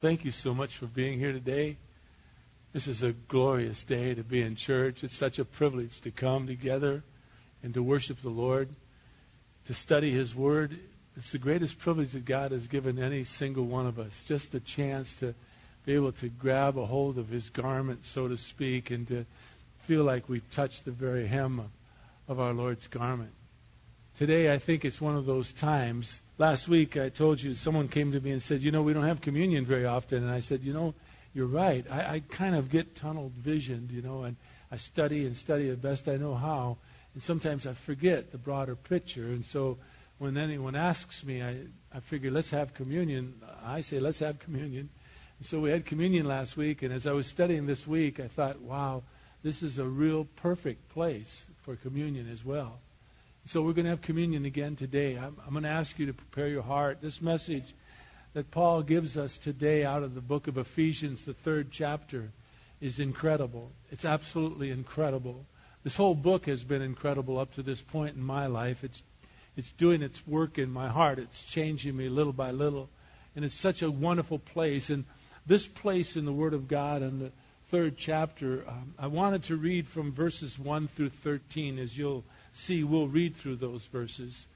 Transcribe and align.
Thank 0.00 0.24
you 0.24 0.32
so 0.32 0.54
much 0.54 0.78
for 0.78 0.86
being 0.86 1.18
here 1.18 1.32
today. 1.32 1.76
This 2.72 2.86
is 2.86 3.02
a 3.02 3.12
glorious 3.12 3.84
day 3.84 4.14
to 4.14 4.24
be 4.24 4.40
in 4.40 4.56
church. 4.56 5.04
It's 5.04 5.14
such 5.14 5.38
a 5.38 5.44
privilege 5.44 6.00
to 6.00 6.10
come 6.10 6.46
together 6.46 7.02
and 7.62 7.74
to 7.74 7.82
worship 7.82 8.22
the 8.22 8.30
Lord, 8.30 8.70
to 9.66 9.74
study 9.74 10.10
His 10.10 10.34
Word. 10.34 10.74
It's 11.18 11.32
the 11.32 11.38
greatest 11.38 11.78
privilege 11.80 12.12
that 12.12 12.24
God 12.24 12.52
has 12.52 12.66
given 12.66 12.98
any 12.98 13.24
single 13.24 13.66
one 13.66 13.86
of 13.86 13.98
us. 13.98 14.24
Just 14.24 14.52
the 14.52 14.60
chance 14.60 15.12
to 15.16 15.34
be 15.84 15.96
able 15.96 16.12
to 16.12 16.30
grab 16.30 16.78
a 16.78 16.86
hold 16.86 17.18
of 17.18 17.28
His 17.28 17.50
garment, 17.50 18.06
so 18.06 18.26
to 18.26 18.38
speak, 18.38 18.90
and 18.90 19.06
to 19.08 19.26
feel 19.80 20.04
like 20.04 20.30
we've 20.30 20.50
touched 20.50 20.86
the 20.86 20.92
very 20.92 21.26
hem 21.26 21.58
of, 21.60 21.68
of 22.26 22.40
our 22.40 22.54
Lord's 22.54 22.86
garment. 22.86 23.32
Today, 24.16 24.50
I 24.50 24.56
think 24.56 24.86
it's 24.86 24.98
one 24.98 25.18
of 25.18 25.26
those 25.26 25.52
times 25.52 26.22
last 26.40 26.68
week 26.68 26.96
I 26.96 27.10
told 27.10 27.42
you 27.42 27.54
someone 27.54 27.88
came 27.88 28.12
to 28.12 28.20
me 28.20 28.30
and 28.30 28.40
said, 28.40 28.62
you 28.62 28.70
know, 28.72 28.80
we 28.80 28.94
don't 28.94 29.04
have 29.04 29.20
communion 29.20 29.66
very 29.66 29.84
often, 29.84 30.22
and 30.22 30.32
I 30.32 30.40
said, 30.40 30.62
you 30.62 30.72
know, 30.72 30.94
you're 31.34 31.46
right. 31.46 31.84
I, 31.90 32.14
I 32.14 32.20
kind 32.20 32.54
of 32.54 32.70
get 32.70 32.96
tunnel 32.96 33.30
visioned, 33.36 33.90
you 33.90 34.00
know, 34.00 34.22
and 34.22 34.36
I 34.72 34.78
study 34.78 35.26
and 35.26 35.36
study 35.36 35.68
as 35.68 35.76
best 35.76 36.08
I 36.08 36.16
know 36.16 36.34
how, 36.34 36.78
and 37.12 37.22
sometimes 37.22 37.66
I 37.66 37.74
forget 37.74 38.32
the 38.32 38.38
broader 38.38 38.74
picture, 38.74 39.26
and 39.26 39.44
so 39.44 39.76
when 40.16 40.38
anyone 40.38 40.76
asks 40.76 41.22
me, 41.24 41.42
I 41.42 41.56
I 41.92 42.00
figure 42.00 42.30
let's 42.30 42.50
have 42.50 42.72
communion. 42.72 43.34
I 43.62 43.82
say 43.82 44.00
let's 44.00 44.20
have 44.20 44.38
communion. 44.38 44.88
And 45.38 45.46
so 45.46 45.60
we 45.60 45.70
had 45.70 45.84
communion 45.84 46.26
last 46.26 46.56
week, 46.56 46.82
and 46.82 46.92
as 46.92 47.06
I 47.06 47.12
was 47.12 47.26
studying 47.26 47.66
this 47.66 47.86
week, 47.86 48.18
I 48.20 48.28
thought, 48.28 48.60
wow, 48.60 49.02
this 49.42 49.62
is 49.62 49.78
a 49.78 49.84
real 49.84 50.26
perfect 50.36 50.88
place 50.90 51.44
for 51.62 51.76
communion 51.76 52.30
as 52.30 52.42
well. 52.44 52.78
So 53.46 53.62
we're 53.62 53.72
going 53.72 53.84
to 53.84 53.90
have 53.90 54.02
communion 54.02 54.44
again 54.44 54.76
today. 54.76 55.16
I'm, 55.16 55.36
I'm 55.44 55.52
going 55.52 55.64
to 55.64 55.70
ask 55.70 55.98
you 55.98 56.06
to 56.06 56.12
prepare 56.12 56.48
your 56.48 56.62
heart. 56.62 57.00
This 57.00 57.22
message 57.22 57.64
that 58.34 58.50
Paul 58.50 58.82
gives 58.82 59.16
us 59.16 59.38
today 59.38 59.84
out 59.84 60.02
of 60.02 60.14
the 60.14 60.20
book 60.20 60.46
of 60.46 60.58
Ephesians, 60.58 61.24
the 61.24 61.32
third 61.32 61.70
chapter, 61.70 62.30
is 62.80 62.98
incredible. 62.98 63.72
It's 63.90 64.04
absolutely 64.04 64.70
incredible. 64.70 65.46
This 65.82 65.96
whole 65.96 66.14
book 66.14 66.46
has 66.46 66.62
been 66.62 66.82
incredible 66.82 67.38
up 67.38 67.54
to 67.54 67.62
this 67.62 67.80
point 67.80 68.14
in 68.14 68.22
my 68.22 68.46
life. 68.46 68.84
It's 68.84 69.02
it's 69.56 69.72
doing 69.72 70.02
its 70.02 70.24
work 70.26 70.58
in 70.58 70.70
my 70.70 70.88
heart. 70.88 71.18
It's 71.18 71.42
changing 71.42 71.96
me 71.96 72.08
little 72.08 72.32
by 72.32 72.52
little. 72.52 72.88
And 73.34 73.44
it's 73.44 73.54
such 73.54 73.82
a 73.82 73.90
wonderful 73.90 74.38
place. 74.38 74.90
And 74.90 75.04
this 75.46 75.66
place 75.66 76.16
in 76.16 76.24
the 76.24 76.32
Word 76.32 76.54
of 76.54 76.68
God 76.68 77.02
in 77.02 77.18
the 77.18 77.32
third 77.70 77.96
chapter, 77.96 78.64
um, 78.68 78.94
I 78.98 79.08
wanted 79.08 79.44
to 79.44 79.56
read 79.56 79.88
from 79.88 80.12
verses 80.12 80.58
1 80.58 80.88
through 80.88 81.10
13 81.10 81.78
as 81.78 81.96
you'll 81.96 82.24
see, 82.52 82.84
we'll 82.84 83.08
read 83.08 83.36
through 83.36 83.56
those 83.56 83.84
verses. 83.86 84.46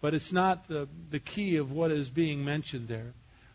But 0.00 0.14
it's 0.14 0.32
not 0.32 0.68
the, 0.68 0.88
the 1.10 1.18
key 1.18 1.56
of 1.56 1.72
what 1.72 1.90
is 1.90 2.10
being 2.10 2.44
mentioned 2.44 2.88
there. 2.88 3.12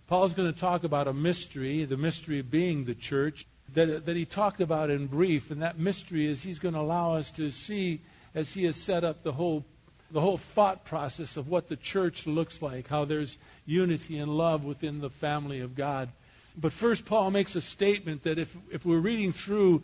Paul's 0.08 0.34
going 0.34 0.52
to 0.52 0.60
talk 0.60 0.84
about 0.84 1.08
a 1.08 1.14
mystery, 1.14 1.86
the 1.86 1.98
mystery 1.98 2.40
of 2.40 2.52
being 2.52 2.84
the 2.84 2.96
church, 2.96 3.46
that, 3.76 4.06
that 4.06 4.16
he 4.16 4.26
talked 4.26 4.60
about 4.60 4.90
in 4.90 5.08
brief. 5.08 5.52
And 5.52 5.62
that 5.62 5.80
mystery 5.80 6.28
is 6.28 6.44
he's 6.44 6.60
going 6.60 6.74
to 6.74 6.82
allow 6.82 7.16
us 7.16 7.32
to 7.32 7.52
see, 7.52 8.02
as 8.36 8.52
he 8.54 8.66
has 8.66 8.76
set 8.76 9.04
up 9.04 9.24
the 9.24 9.32
whole, 9.32 9.64
the 10.12 10.20
whole 10.20 10.38
thought 10.38 10.84
process 10.84 11.38
of 11.38 11.48
what 11.48 11.70
the 11.70 11.78
church 11.78 12.28
looks 12.28 12.62
like, 12.62 12.88
how 12.88 13.06
there's 13.06 13.38
unity 13.66 14.18
and 14.18 14.36
love 14.36 14.66
within 14.66 15.00
the 15.00 15.10
family 15.10 15.62
of 15.62 15.76
God. 15.76 16.10
But 16.58 16.74
first, 16.74 17.06
Paul 17.06 17.32
makes 17.32 17.56
a 17.56 17.62
statement 17.62 18.24
that 18.24 18.38
if, 18.38 18.54
if 18.72 18.86
we're 18.86 19.00
reading 19.00 19.32
through 19.32 19.84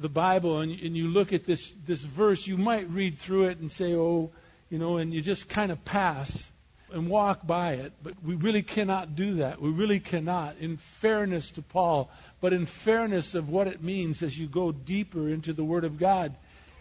the 0.00 0.08
Bible 0.08 0.60
and, 0.60 0.72
and 0.72 0.96
you 0.96 1.08
look 1.08 1.32
at 1.32 1.44
this, 1.44 1.72
this 1.86 2.00
verse, 2.02 2.46
you 2.46 2.56
might 2.56 2.88
read 2.90 3.18
through 3.18 3.44
it 3.44 3.58
and 3.58 3.70
say, 3.70 3.94
oh, 3.94 4.30
you 4.70 4.78
know, 4.78 4.96
and 4.96 5.12
you 5.12 5.20
just 5.20 5.48
kind 5.48 5.70
of 5.70 5.84
pass 5.84 6.50
and 6.92 7.08
walk 7.08 7.46
by 7.46 7.74
it. 7.74 7.92
But 8.02 8.14
we 8.24 8.34
really 8.34 8.62
cannot 8.62 9.14
do 9.14 9.34
that. 9.36 9.60
We 9.60 9.70
really 9.70 10.00
cannot, 10.00 10.56
in 10.58 10.76
fairness 10.76 11.50
to 11.52 11.62
Paul, 11.62 12.10
but 12.40 12.52
in 12.52 12.66
fairness 12.66 13.34
of 13.34 13.48
what 13.48 13.68
it 13.68 13.82
means 13.82 14.22
as 14.22 14.36
you 14.38 14.46
go 14.46 14.72
deeper 14.72 15.28
into 15.28 15.52
the 15.52 15.64
Word 15.64 15.84
of 15.84 15.98
God. 15.98 16.34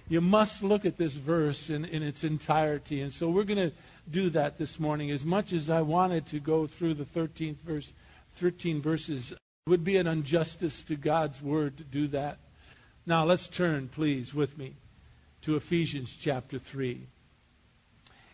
You 0.08 0.22
must 0.22 0.64
look 0.64 0.86
at 0.86 0.98
this 0.98 1.14
verse 1.14 1.70
in, 1.70 1.86
in 1.86 2.02
its 2.02 2.24
entirety. 2.24 3.02
And 3.02 3.14
so 3.14 3.30
we're 3.30 3.44
going 3.44 3.70
to 3.70 3.76
do 4.10 4.32
that 4.32 4.58
this 4.58 4.80
morning. 4.80 5.12
As 5.12 5.24
much 5.24 5.54
as 5.54 5.70
I 5.70 5.82
wanted 5.82 6.26
to 6.28 6.40
go 6.40 6.66
through 6.66 6.96
the 6.96 7.06
13th 7.06 7.58
verse, 7.58 7.92
13 8.38 8.82
verses, 8.82 9.32
it 9.32 9.38
would 9.68 9.84
be 9.84 9.98
an 9.98 10.08
injustice 10.08 10.82
to 10.84 10.96
God's 10.96 11.40
Word 11.42 11.78
to 11.78 11.84
do 11.84 12.08
that. 12.08 12.40
Now 13.10 13.26
let's 13.26 13.48
turn, 13.48 13.88
please, 13.88 14.36
with 14.36 14.56
me 14.56 14.76
to 15.42 15.56
Ephesians 15.56 16.16
chapter 16.20 16.60
3. 16.60 17.02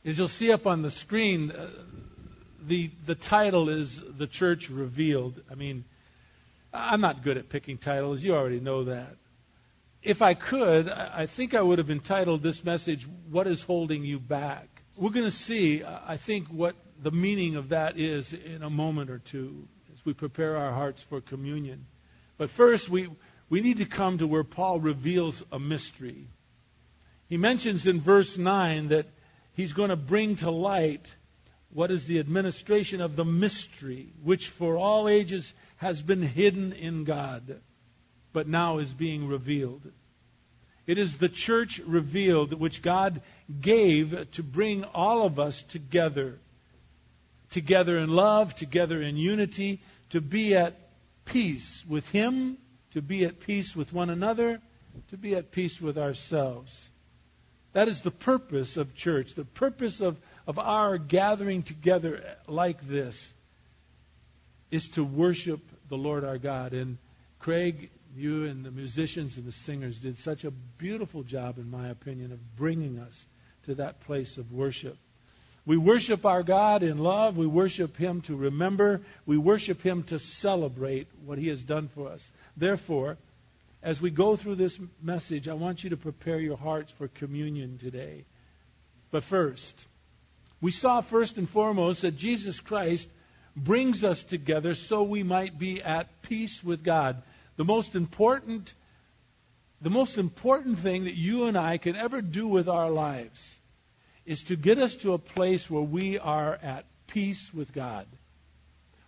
As 0.04 0.18
you'll 0.18 0.28
see 0.28 0.52
up 0.52 0.68
on 0.68 0.82
the 0.82 0.90
screen, 0.90 1.50
uh, 1.50 1.70
the, 2.68 2.92
the 3.06 3.16
title 3.16 3.70
is 3.70 4.02
The 4.18 4.28
Church 4.28 4.70
Revealed. 4.70 5.42
I 5.50 5.56
mean, 5.56 5.86
I'm 6.74 7.00
not 7.00 7.24
good 7.24 7.38
at 7.38 7.48
picking 7.48 7.78
titles. 7.78 8.22
You 8.22 8.36
already 8.36 8.60
know 8.60 8.84
that. 8.84 9.16
If 10.04 10.22
I 10.22 10.34
could, 10.34 10.90
I 10.90 11.26
think 11.28 11.54
I 11.54 11.62
would 11.62 11.78
have 11.78 11.90
entitled 11.90 12.44
this 12.44 12.62
message, 12.66 13.08
What 13.32 13.48
is 13.48 13.64
Holding 13.64 14.04
You 14.04 14.20
Back? 14.20 14.68
We're 14.98 15.12
going 15.12 15.24
to 15.24 15.32
see, 15.32 15.84
uh, 15.84 16.00
I 16.06 16.18
think, 16.18 16.50
what 16.50 16.76
the 17.02 17.12
meaning 17.12 17.56
of 17.56 17.70
that 17.70 17.98
is 17.98 18.34
in 18.34 18.62
a 18.62 18.70
moment 18.70 19.10
or 19.10 19.20
two 19.20 19.70
as 19.94 20.06
we 20.06 20.12
prepare 20.12 20.58
our 20.58 20.74
hearts 20.74 21.02
for 21.02 21.22
communion. 21.22 21.86
But 22.38 22.50
first, 22.50 22.90
we, 22.90 23.08
we 23.50 23.62
need 23.62 23.78
to 23.78 23.86
come 23.86 24.18
to 24.18 24.28
where 24.28 24.44
Paul 24.44 24.80
reveals 24.80 25.44
a 25.52 25.60
mystery. 25.60 26.28
He 27.28 27.38
mentions 27.38 27.88
in 27.88 28.02
verse 28.02 28.38
9 28.38 28.90
that 28.90 29.08
he's 29.54 29.74
going 29.74 29.90
to 29.90 29.96
bring 29.96 30.36
to 30.38 30.52
light 30.52 31.14
what 31.70 31.92
is 31.92 32.06
the 32.06 32.20
administration 32.20 33.02
of 33.02 33.16
the 33.16 33.26
mystery, 33.26 34.14
which 34.24 34.50
for 34.50 34.78
all 34.78 35.10
ages 35.10 35.54
has 35.78 36.02
been 36.02 36.22
hidden 36.22 36.74
in 36.74 37.04
God, 37.04 37.60
but 38.34 38.48
now 38.48 38.78
is 38.78 38.94
being 38.94 39.28
revealed. 39.28 39.82
It 40.88 40.98
is 40.98 41.18
the 41.18 41.30
church 41.30 41.80
revealed 41.80 42.54
which 42.54 42.82
God 42.82 43.22
gave 43.60 44.32
to 44.32 44.44
bring 44.44 44.84
all 44.84 45.26
of 45.26 45.40
us 45.40 45.64
together, 45.64 46.40
together 47.50 47.98
in 47.98 48.10
love, 48.10 48.56
together 48.56 49.02
in 49.02 49.18
unity, 49.18 49.82
to 50.12 50.22
be 50.22 50.56
at 50.56 50.80
peace 51.26 51.84
with 51.88 52.08
Him 52.10 52.58
to 52.96 53.02
be 53.02 53.26
at 53.26 53.42
peace 53.42 53.76
with 53.76 53.92
one 53.92 54.10
another, 54.10 54.62
to 55.10 55.18
be 55.18 55.36
at 55.36 55.52
peace 55.52 55.82
with 55.82 55.98
ourselves. 55.98 56.90
That 57.74 57.90
is 57.90 58.00
the 58.00 58.10
purpose 58.10 58.78
of 58.78 58.96
church, 58.96 59.34
the 59.34 59.44
purpose 59.44 60.00
of, 60.00 60.18
of 60.48 60.58
our 60.58 60.98
gathering 60.98 61.64
together 61.64 62.24
like 62.48 62.88
this 62.88 63.34
is 64.72 64.88
to 64.92 65.04
worship 65.04 65.60
the 65.90 65.98
Lord 65.98 66.24
our 66.24 66.38
God. 66.38 66.72
And 66.72 66.98
Craig, 67.40 67.90
you 68.16 68.46
and 68.46 68.64
the 68.66 68.72
musicians 68.72 69.36
and 69.36 69.46
the 69.46 69.52
singers 69.52 70.00
did 70.00 70.18
such 70.18 70.46
a 70.46 70.52
beautiful 70.52 71.24
job, 71.24 71.58
in 71.58 71.70
my 71.70 71.90
opinion, 71.90 72.32
of 72.32 72.56
bringing 72.56 73.00
us 73.00 73.26
to 73.66 73.76
that 73.76 74.00
place 74.06 74.38
of 74.38 74.54
worship. 74.54 74.98
We 75.66 75.78
worship 75.78 76.26
our 76.26 76.44
God 76.44 76.84
in 76.84 77.00
love. 77.00 77.38
We 77.38 77.48
worship 77.48 77.98
Him 77.98 78.22
to 78.22 78.36
remember. 78.36 79.02
We 79.26 79.38
worship 79.38 79.82
Him 79.82 80.04
to 80.04 80.20
celebrate 80.20 81.08
what 81.26 81.40
He 81.40 81.48
has 81.48 81.62
done 81.62 81.88
for 81.88 82.10
us. 82.10 82.32
Therefore, 82.56 83.18
as 83.82 84.00
we 84.00 84.12
go 84.12 84.36
through 84.36 84.56
this 84.56 84.80
message, 85.02 85.48
I 85.48 85.54
want 85.54 85.84
you 85.84 85.92
to 85.92 85.98
prepare 85.98 86.40
your 86.40 86.58
hearts 86.58 86.92
for 86.94 87.08
communion 87.08 87.78
today. 87.80 88.26
But 89.12 89.24
first, 89.24 89.88
we 90.62 90.72
saw 90.72 91.02
first 91.02 91.38
and 91.38 91.50
foremost 91.50 92.02
that 92.04 92.18
Jesus 92.18 92.60
Christ 92.60 93.08
brings 93.56 94.04
us 94.04 94.24
together 94.24 94.76
so 94.76 95.04
we 95.04 95.24
might 95.24 95.58
be 95.58 95.82
at 95.82 96.22
peace 96.22 96.64
with 96.64 96.84
God. 96.84 97.22
The 97.58 97.66
most 97.66 97.96
important 97.96 98.74
the 99.82 99.90
most 99.90 100.18
important 100.18 100.80
thing 100.80 101.04
that 101.04 101.16
you 101.16 101.46
and 101.46 101.58
I 101.58 101.78
can 101.78 101.96
ever 101.96 102.22
do 102.22 102.48
with 102.48 102.68
our 102.70 102.90
lives 102.90 103.55
is 104.26 104.44
to 104.44 104.56
get 104.56 104.80
us 104.80 104.96
to 104.98 105.14
a 105.14 105.20
place 105.20 105.70
where 105.70 105.82
we 105.82 106.18
are 106.18 106.58
at 106.62 106.86
peace 107.08 107.54
with 107.54 107.74
God. 107.74 108.08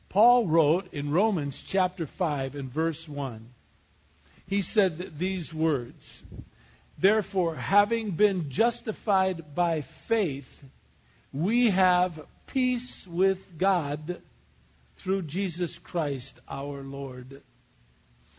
Paul 0.10 0.48
wrote 0.48 0.94
in 0.94 1.12
Romans 1.12 1.62
chapter 1.66 2.06
5 2.06 2.56
and 2.56 2.72
verse 2.72 3.08
1, 3.08 3.50
he 4.48 4.62
said 4.62 5.20
these 5.20 5.54
words 5.54 6.24
Therefore, 7.00 7.56
having 7.56 8.12
been 8.12 8.50
justified 8.50 9.54
by 9.54 9.82
faith, 9.82 10.50
we 11.32 11.70
have 11.70 12.20
peace 12.48 13.06
with 13.06 13.58
God 13.58 14.20
through 14.98 15.24
Jesus 15.24 15.78
Christ 15.78 16.40
our 16.50 16.82
Lord. 16.82 17.42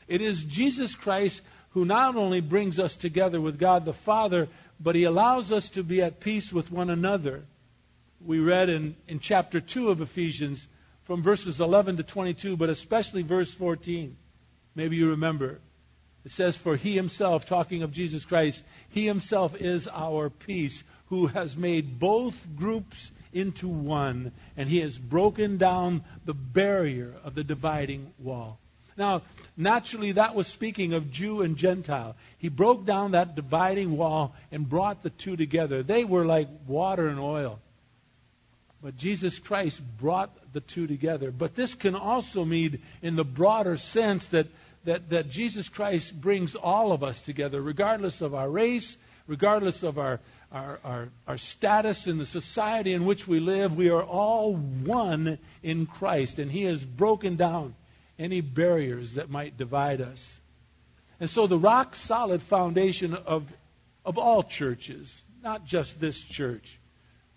It 0.08 0.22
is 0.22 0.42
Jesus 0.42 0.94
Christ 0.94 1.40
who 1.70 1.84
not 1.84 2.16
only 2.16 2.40
brings 2.40 2.78
us 2.78 2.96
together 2.96 3.40
with 3.40 3.58
God 3.58 3.84
the 3.84 3.92
Father, 3.92 4.48
but 4.80 4.94
he 4.94 5.04
allows 5.04 5.52
us 5.52 5.70
to 5.70 5.82
be 5.82 6.02
at 6.02 6.20
peace 6.20 6.52
with 6.52 6.70
one 6.70 6.90
another. 6.90 7.44
We 8.24 8.38
read 8.38 8.68
in, 8.68 8.96
in 9.06 9.20
chapter 9.20 9.60
2 9.60 9.90
of 9.90 10.00
Ephesians 10.00 10.66
from 11.04 11.22
verses 11.22 11.60
11 11.60 11.96
to 11.96 12.02
22, 12.02 12.56
but 12.56 12.70
especially 12.70 13.22
verse 13.22 13.52
14. 13.54 14.16
Maybe 14.74 14.96
you 14.96 15.10
remember. 15.10 15.60
It 16.24 16.32
says, 16.32 16.56
For 16.56 16.76
he 16.76 16.94
himself, 16.94 17.46
talking 17.46 17.82
of 17.82 17.92
Jesus 17.92 18.24
Christ, 18.24 18.62
he 18.90 19.06
himself 19.06 19.56
is 19.60 19.88
our 19.88 20.30
peace, 20.30 20.84
who 21.06 21.26
has 21.26 21.56
made 21.56 21.98
both 21.98 22.36
groups 22.56 23.10
into 23.32 23.68
one, 23.68 24.32
and 24.56 24.68
he 24.68 24.80
has 24.80 24.96
broken 24.96 25.56
down 25.56 26.04
the 26.24 26.34
barrier 26.34 27.14
of 27.24 27.34
the 27.34 27.44
dividing 27.44 28.12
wall. 28.18 28.58
Now, 28.98 29.22
naturally, 29.56 30.12
that 30.12 30.34
was 30.34 30.48
speaking 30.48 30.92
of 30.92 31.12
Jew 31.12 31.42
and 31.42 31.56
Gentile. 31.56 32.16
He 32.38 32.48
broke 32.48 32.84
down 32.84 33.12
that 33.12 33.36
dividing 33.36 33.96
wall 33.96 34.34
and 34.50 34.68
brought 34.68 35.02
the 35.04 35.10
two 35.10 35.36
together. 35.36 35.84
They 35.84 36.04
were 36.04 36.26
like 36.26 36.48
water 36.66 37.06
and 37.06 37.20
oil. 37.20 37.60
But 38.82 38.96
Jesus 38.96 39.38
Christ 39.38 39.80
brought 39.98 40.30
the 40.52 40.60
two 40.60 40.86
together. 40.86 41.30
But 41.30 41.54
this 41.54 41.74
can 41.74 41.94
also 41.94 42.44
mean, 42.44 42.80
in 43.00 43.16
the 43.16 43.24
broader 43.24 43.76
sense, 43.76 44.26
that, 44.26 44.48
that, 44.84 45.10
that 45.10 45.30
Jesus 45.30 45.68
Christ 45.68 46.20
brings 46.20 46.56
all 46.56 46.92
of 46.92 47.02
us 47.02 47.20
together, 47.20 47.60
regardless 47.62 48.20
of 48.20 48.34
our 48.34 48.48
race, 48.48 48.96
regardless 49.26 49.82
of 49.82 49.98
our, 49.98 50.20
our, 50.52 50.78
our, 50.84 51.08
our 51.26 51.38
status 51.38 52.06
in 52.06 52.18
the 52.18 52.26
society 52.26 52.92
in 52.92 53.04
which 53.04 53.26
we 53.28 53.40
live. 53.40 53.76
We 53.76 53.90
are 53.90 54.02
all 54.02 54.54
one 54.54 55.38
in 55.62 55.86
Christ, 55.86 56.38
and 56.38 56.50
He 56.50 56.64
has 56.64 56.84
broken 56.84 57.36
down 57.36 57.74
any 58.18 58.40
barriers 58.40 59.14
that 59.14 59.30
might 59.30 59.56
divide 59.56 60.00
us. 60.00 60.40
And 61.20 61.28
so 61.28 61.46
the 61.46 61.58
rock 61.58 61.96
solid 61.96 62.42
foundation 62.42 63.14
of, 63.14 63.44
of 64.04 64.18
all 64.18 64.42
churches, 64.42 65.22
not 65.42 65.64
just 65.64 66.00
this 66.00 66.20
church. 66.20 66.78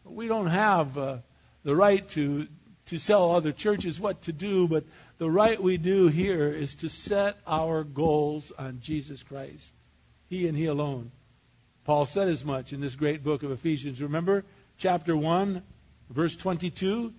We 0.03 0.27
don't 0.27 0.47
have 0.47 0.97
uh, 0.97 1.17
the 1.63 1.75
right 1.75 2.07
to, 2.09 2.47
to 2.87 2.99
tell 2.99 3.35
other 3.35 3.51
churches 3.51 3.99
what 3.99 4.23
to 4.23 4.31
do, 4.31 4.67
but 4.67 4.83
the 5.17 5.29
right 5.29 5.61
we 5.61 5.77
do 5.77 6.07
here 6.07 6.47
is 6.47 6.75
to 6.75 6.89
set 6.89 7.37
our 7.45 7.83
goals 7.83 8.51
on 8.57 8.79
Jesus 8.81 9.21
Christ. 9.21 9.71
He 10.29 10.47
and 10.47 10.57
He 10.57 10.65
alone. 10.65 11.11
Paul 11.83 12.05
said 12.05 12.27
as 12.27 12.45
much 12.45 12.73
in 12.73 12.81
this 12.81 12.95
great 12.95 13.23
book 13.23 13.43
of 13.43 13.51
Ephesians. 13.51 14.01
Remember 14.01 14.43
chapter 14.77 15.15
1, 15.15 15.61
verse 16.09 16.35
22? 16.35 17.13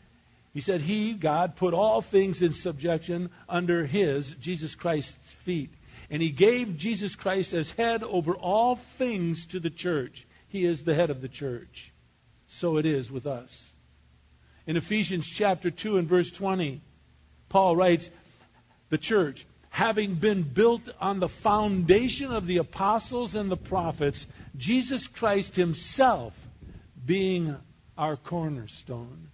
He 0.52 0.60
said, 0.60 0.81
He, 0.81 1.14
God, 1.14 1.56
put 1.56 1.75
all 1.75 2.02
things 2.02 2.43
in 2.43 2.52
subjection 2.52 3.31
under 3.49 3.87
His, 3.87 4.31
Jesus 4.32 4.75
Christ's 4.75 5.32
feet. 5.44 5.72
And 6.10 6.20
He 6.20 6.31
gave 6.31 6.76
Jesus 6.76 7.14
Christ 7.14 7.52
as 7.52 7.70
head 7.72 8.02
over 8.02 8.34
all 8.34 8.76
things 8.76 9.46
to 9.46 9.60
the 9.60 9.70
church. 9.70 10.26
He 10.49 10.64
is 10.66 10.82
the 10.82 10.94
head 10.94 11.10
of 11.10 11.22
the 11.22 11.28
church. 11.28 11.90
So 12.49 12.76
it 12.76 12.84
is 12.84 13.10
with 13.10 13.26
us. 13.26 13.72
In 14.66 14.76
Ephesians 14.76 15.26
chapter 15.26 15.70
2 15.70 15.96
and 15.96 16.06
verse 16.06 16.31
20, 16.31 16.82
Paul 17.49 17.75
writes, 17.75 18.10
The 18.90 18.99
church, 18.99 19.46
having 19.70 20.16
been 20.16 20.43
built 20.43 20.82
on 21.00 21.19
the 21.19 21.28
foundation 21.28 22.31
of 22.31 22.46
the 22.46 22.58
apostles 22.58 23.34
and 23.34 23.50
the 23.50 23.56
prophets, 23.56 24.26
Jesus 24.56 25.06
Christ 25.06 25.56
Himself 25.56 26.34
being 27.04 27.56
our 27.96 28.16
cornerstone. 28.16 29.28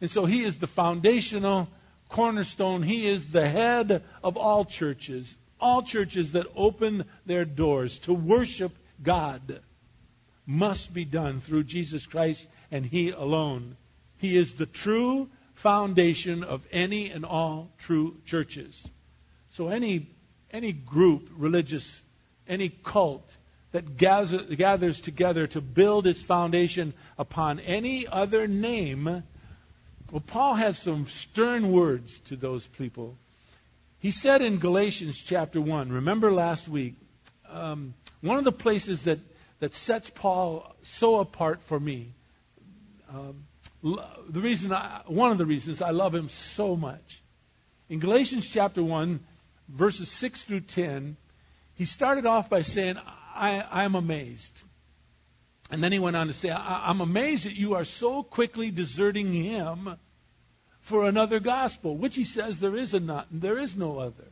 And 0.00 0.10
so 0.10 0.24
he 0.24 0.44
is 0.44 0.56
the 0.56 0.66
foundational 0.66 1.68
cornerstone. 2.08 2.82
He 2.82 3.06
is 3.08 3.26
the 3.26 3.48
head 3.48 4.02
of 4.22 4.36
all 4.36 4.64
churches, 4.64 5.34
all 5.60 5.82
churches 5.82 6.32
that 6.32 6.46
open 6.56 7.04
their 7.26 7.44
doors 7.44 7.98
to 8.00 8.14
worship 8.14 8.72
God 9.02 9.60
must 10.46 10.92
be 10.92 11.04
done 11.04 11.40
through 11.40 11.64
Jesus 11.64 12.04
Christ 12.06 12.46
and 12.70 12.84
He 12.84 13.10
alone. 13.10 13.76
He 14.18 14.36
is 14.36 14.54
the 14.54 14.66
true 14.66 15.28
foundation 15.54 16.42
of 16.42 16.62
any 16.72 17.10
and 17.10 17.24
all 17.24 17.70
true 17.78 18.16
churches. 18.26 18.86
So 19.50 19.68
any 19.68 20.08
any 20.52 20.72
group, 20.72 21.28
religious, 21.36 22.02
any 22.48 22.70
cult 22.70 23.28
that 23.70 23.96
gather, 23.96 24.38
gathers 24.42 25.00
together 25.00 25.46
to 25.46 25.60
build 25.60 26.08
its 26.08 26.20
foundation 26.20 26.92
upon 27.16 27.60
any 27.60 28.08
other 28.08 28.48
name 28.48 29.22
well, 30.10 30.22
Paul 30.26 30.54
has 30.54 30.78
some 30.78 31.06
stern 31.06 31.70
words 31.70 32.18
to 32.26 32.36
those 32.36 32.66
people. 32.66 33.16
He 34.00 34.10
said 34.10 34.42
in 34.42 34.58
Galatians 34.58 35.18
chapter 35.18 35.60
1, 35.60 35.90
remember 35.90 36.32
last 36.32 36.68
week, 36.68 36.94
um, 37.48 37.94
one 38.20 38.38
of 38.38 38.44
the 38.44 38.52
places 38.52 39.04
that, 39.04 39.18
that 39.60 39.76
sets 39.76 40.10
Paul 40.10 40.74
so 40.82 41.20
apart 41.20 41.60
for 41.62 41.78
me, 41.78 42.12
um, 43.08 43.44
the 43.82 44.40
reason 44.40 44.72
I, 44.72 45.02
one 45.06 45.32
of 45.32 45.38
the 45.38 45.46
reasons 45.46 45.80
I 45.80 45.90
love 45.90 46.14
him 46.14 46.28
so 46.28 46.76
much. 46.76 47.22
In 47.88 47.98
Galatians 47.98 48.48
chapter 48.48 48.82
1, 48.82 49.20
verses 49.68 50.10
6 50.10 50.42
through 50.42 50.60
10, 50.60 51.16
he 51.74 51.84
started 51.84 52.26
off 52.26 52.50
by 52.50 52.62
saying, 52.62 52.98
I, 53.34 53.64
I'm 53.70 53.94
amazed. 53.94 54.52
And 55.70 55.82
then 55.82 55.92
he 55.92 56.00
went 56.00 56.16
on 56.16 56.26
to 56.26 56.32
say, 56.32 56.50
I'm 56.50 57.00
amazed 57.00 57.46
that 57.46 57.56
you 57.56 57.74
are 57.74 57.84
so 57.84 58.24
quickly 58.24 58.72
deserting 58.72 59.32
him 59.32 59.96
for 60.80 61.04
another 61.04 61.38
gospel, 61.38 61.96
which 61.96 62.16
he 62.16 62.24
says 62.24 62.58
there 62.58 62.74
is, 62.74 62.92
a 62.92 63.00
not, 63.00 63.30
and 63.30 63.40
there 63.40 63.58
is 63.58 63.76
no 63.76 63.98
other. 63.98 64.26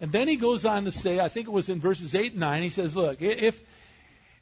And 0.00 0.10
then 0.10 0.28
he 0.28 0.36
goes 0.36 0.64
on 0.64 0.86
to 0.86 0.90
say, 0.90 1.20
I 1.20 1.28
think 1.28 1.46
it 1.46 1.52
was 1.52 1.68
in 1.68 1.80
verses 1.80 2.14
8 2.14 2.32
and 2.32 2.40
9, 2.40 2.62
he 2.62 2.70
says, 2.70 2.96
Look, 2.96 3.20
if, 3.20 3.60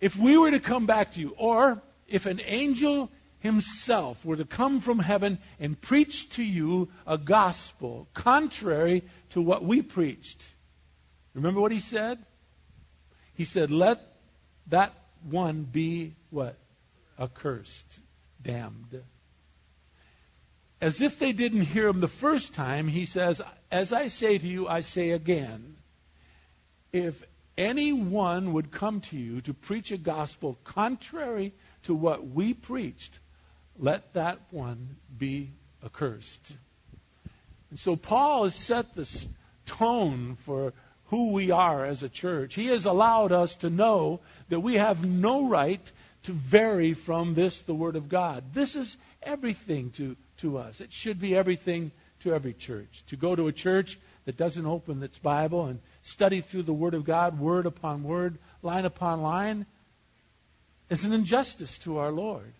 if 0.00 0.16
we 0.16 0.38
were 0.38 0.52
to 0.52 0.60
come 0.60 0.86
back 0.86 1.14
to 1.14 1.20
you, 1.20 1.34
or 1.36 1.82
if 2.06 2.26
an 2.26 2.40
angel 2.44 3.10
himself 3.40 4.24
were 4.24 4.36
to 4.36 4.44
come 4.44 4.80
from 4.80 5.00
heaven 5.00 5.38
and 5.58 5.80
preach 5.80 6.28
to 6.30 6.44
you 6.44 6.88
a 7.06 7.18
gospel 7.18 8.06
contrary 8.14 9.02
to 9.30 9.42
what 9.42 9.64
we 9.64 9.82
preached, 9.82 10.48
remember 11.34 11.60
what 11.60 11.72
he 11.72 11.80
said? 11.80 12.18
He 13.34 13.44
said, 13.44 13.72
Let 13.72 14.00
that 14.68 14.92
one 15.22 15.62
be 15.64 16.14
what? 16.30 16.56
Accursed, 17.18 17.98
damned. 18.42 19.02
As 20.80 21.00
if 21.00 21.18
they 21.18 21.32
didn't 21.32 21.62
hear 21.62 21.88
him 21.88 22.00
the 22.00 22.08
first 22.08 22.54
time, 22.54 22.86
he 22.86 23.04
says, 23.04 23.42
As 23.70 23.92
I 23.92 24.08
say 24.08 24.38
to 24.38 24.46
you, 24.46 24.68
I 24.68 24.82
say 24.82 25.10
again, 25.10 25.76
if 26.92 27.20
anyone 27.56 28.52
would 28.52 28.70
come 28.70 29.00
to 29.00 29.16
you 29.16 29.40
to 29.42 29.52
preach 29.52 29.90
a 29.90 29.98
gospel 29.98 30.56
contrary 30.64 31.52
to 31.82 31.94
what 31.94 32.26
we 32.26 32.54
preached, 32.54 33.18
let 33.76 34.14
that 34.14 34.38
one 34.50 34.96
be 35.16 35.50
accursed. 35.84 36.56
And 37.70 37.78
so 37.78 37.96
Paul 37.96 38.44
has 38.44 38.54
set 38.54 38.94
the 38.94 39.08
tone 39.66 40.36
for 40.44 40.72
who 41.08 41.32
we 41.32 41.50
are 41.50 41.84
as 41.84 42.02
a 42.02 42.08
church. 42.08 42.54
He 42.54 42.66
has 42.66 42.86
allowed 42.86 43.32
us 43.32 43.54
to 43.56 43.70
know 43.70 44.20
that 44.48 44.60
we 44.60 44.74
have 44.74 45.04
no 45.04 45.48
right 45.48 45.92
to 46.24 46.32
vary 46.32 46.92
from 46.94 47.34
this, 47.34 47.60
the 47.60 47.74
Word 47.74 47.96
of 47.96 48.08
God. 48.08 48.44
This 48.52 48.76
is 48.76 48.96
everything 49.22 49.90
to, 49.92 50.16
to 50.38 50.58
us. 50.58 50.80
It 50.80 50.92
should 50.92 51.18
be 51.18 51.34
everything 51.34 51.92
to 52.20 52.34
every 52.34 52.52
church. 52.52 53.04
To 53.08 53.16
go 53.16 53.34
to 53.34 53.46
a 53.46 53.52
church 53.52 53.98
that 54.26 54.36
doesn't 54.36 54.66
open 54.66 55.02
its 55.02 55.16
Bible 55.16 55.66
and 55.66 55.80
study 56.02 56.42
through 56.42 56.64
the 56.64 56.74
Word 56.74 56.94
of 56.94 57.04
God, 57.04 57.38
word 57.38 57.64
upon 57.64 58.02
word, 58.02 58.38
line 58.62 58.84
upon 58.84 59.22
line, 59.22 59.64
is 60.90 61.04
an 61.04 61.12
injustice 61.12 61.78
to 61.78 61.98
our 61.98 62.10
Lord. 62.10 62.52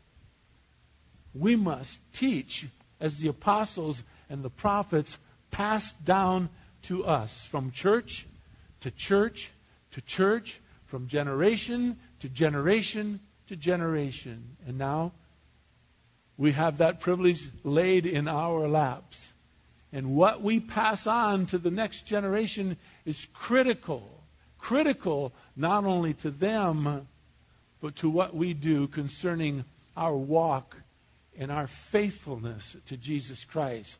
We 1.34 1.56
must 1.56 2.00
teach 2.14 2.66
as 3.00 3.18
the 3.18 3.28
apostles 3.28 4.02
and 4.30 4.42
the 4.42 4.50
prophets 4.50 5.18
passed 5.50 6.02
down 6.04 6.48
to 6.82 7.04
us 7.04 7.44
from 7.46 7.72
church 7.72 8.26
to 8.80 8.90
church 8.90 9.50
to 9.92 10.00
church, 10.02 10.60
from 10.86 11.06
generation 11.06 11.96
to 12.20 12.28
generation 12.28 13.20
to 13.48 13.56
generation. 13.56 14.56
And 14.66 14.78
now 14.78 15.12
we 16.36 16.52
have 16.52 16.78
that 16.78 17.00
privilege 17.00 17.48
laid 17.64 18.06
in 18.06 18.28
our 18.28 18.68
laps. 18.68 19.32
And 19.92 20.14
what 20.14 20.42
we 20.42 20.60
pass 20.60 21.06
on 21.06 21.46
to 21.46 21.58
the 21.58 21.70
next 21.70 22.06
generation 22.06 22.76
is 23.04 23.26
critical. 23.34 24.08
Critical 24.58 25.32
not 25.56 25.84
only 25.84 26.14
to 26.14 26.30
them, 26.30 27.06
but 27.80 27.96
to 27.96 28.10
what 28.10 28.34
we 28.34 28.54
do 28.54 28.86
concerning 28.86 29.64
our 29.96 30.14
walk 30.14 30.76
and 31.38 31.50
our 31.50 31.66
faithfulness 31.66 32.76
to 32.86 32.96
Jesus 32.96 33.44
Christ. 33.44 33.98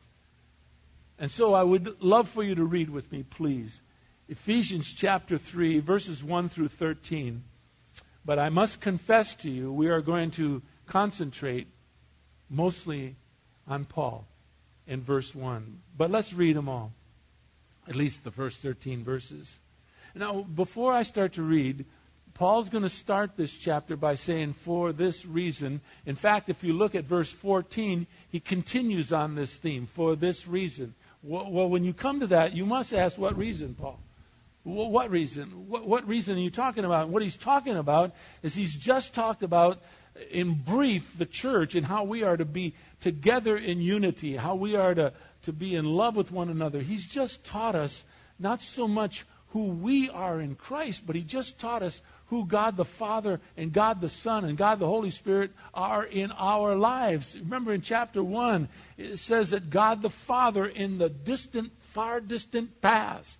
And 1.17 1.31
so 1.31 1.53
I 1.53 1.63
would 1.63 2.01
love 2.01 2.29
for 2.29 2.43
you 2.43 2.55
to 2.55 2.63
read 2.63 2.89
with 2.89 3.11
me, 3.11 3.23
please. 3.23 3.81
Ephesians 4.29 4.93
chapter 4.93 5.39
3, 5.39 5.79
verses 5.79 6.23
1 6.23 6.49
through 6.49 6.67
13. 6.67 7.43
But 8.23 8.37
I 8.37 8.49
must 8.49 8.79
confess 8.79 9.33
to 9.37 9.49
you, 9.49 9.73
we 9.73 9.87
are 9.87 10.01
going 10.01 10.29
to 10.31 10.61
concentrate 10.85 11.67
mostly 12.47 13.15
on 13.67 13.85
Paul 13.85 14.27
in 14.85 15.01
verse 15.01 15.33
1. 15.33 15.79
But 15.97 16.11
let's 16.11 16.31
read 16.31 16.55
them 16.55 16.69
all, 16.69 16.91
at 17.87 17.95
least 17.95 18.23
the 18.23 18.29
first 18.29 18.59
13 18.59 19.03
verses. 19.03 19.51
Now, 20.13 20.41
before 20.41 20.93
I 20.93 21.01
start 21.01 21.33
to 21.33 21.43
read, 21.43 21.85
Paul's 22.35 22.69
going 22.69 22.83
to 22.83 22.89
start 22.89 23.31
this 23.35 23.55
chapter 23.55 23.97
by 23.97 24.13
saying, 24.13 24.53
for 24.53 24.93
this 24.93 25.25
reason. 25.25 25.81
In 26.05 26.15
fact, 26.15 26.49
if 26.49 26.63
you 26.63 26.73
look 26.73 26.93
at 26.93 27.05
verse 27.05 27.31
14, 27.31 28.05
he 28.29 28.39
continues 28.39 29.11
on 29.11 29.33
this 29.33 29.55
theme, 29.55 29.87
for 29.87 30.15
this 30.15 30.47
reason. 30.47 30.93
Well, 31.23 31.67
when 31.67 31.83
you 31.83 31.93
come 31.93 32.19
to 32.19 32.27
that, 32.27 32.55
you 32.55 32.67
must 32.67 32.93
ask, 32.93 33.17
what 33.17 33.35
reason, 33.35 33.73
Paul? 33.73 33.99
What 34.63 35.09
reason? 35.09 35.69
What, 35.69 36.07
reason 36.07 36.37
are 36.37 36.41
you 36.41 36.51
talking 36.51 36.83
about? 36.83 37.09
What 37.09 37.21
he's 37.21 37.37
talking 37.37 37.77
about 37.77 38.13
is 38.43 38.53
he's 38.53 38.75
just 38.75 39.13
talked 39.13 39.41
about 39.41 39.81
in 40.31 40.53
brief, 40.53 41.17
the 41.17 41.25
church 41.25 41.75
and 41.75 41.85
how 41.85 42.03
we 42.03 42.23
are 42.23 42.35
to 42.35 42.45
be 42.45 42.75
together 42.99 43.55
in 43.55 43.79
unity, 43.79 44.35
how 44.35 44.55
we 44.55 44.75
are 44.75 44.93
to, 44.93 45.13
to 45.43 45.53
be 45.53 45.75
in 45.75 45.85
love 45.85 46.17
with 46.17 46.31
one 46.31 46.49
another. 46.49 46.81
He's 46.81 47.07
just 47.07 47.43
taught 47.45 47.75
us 47.75 48.03
not 48.37 48.61
so 48.61 48.87
much 48.87 49.25
who 49.49 49.67
we 49.67 50.09
are 50.09 50.41
in 50.41 50.55
Christ, 50.55 51.03
but 51.07 51.15
He 51.15 51.23
just 51.23 51.57
taught 51.59 51.81
us 51.81 51.99
who 52.27 52.45
God 52.45 52.75
the 52.75 52.85
Father 52.85 53.39
and 53.55 53.71
God 53.71 54.01
the 54.01 54.09
Son 54.09 54.43
and 54.43 54.57
God 54.57 54.79
the 54.79 54.87
Holy 54.87 55.09
Spirit 55.09 55.51
are 55.73 56.03
in 56.03 56.31
our 56.33 56.75
lives. 56.75 57.35
Remember 57.39 57.73
in 57.73 57.81
chapter 57.81 58.21
1, 58.21 58.67
it 58.97 59.17
says 59.17 59.51
that 59.51 59.69
God 59.69 60.01
the 60.01 60.09
Father 60.09 60.65
in 60.65 60.97
the 60.97 61.09
distant, 61.09 61.71
far 61.79 62.19
distant 62.19 62.81
past 62.81 63.39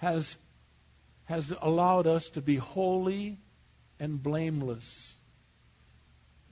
has, 0.00 0.36
has 1.24 1.52
allowed 1.60 2.06
us 2.06 2.30
to 2.30 2.40
be 2.40 2.56
holy 2.56 3.38
and 3.98 4.22
blameless. 4.22 5.14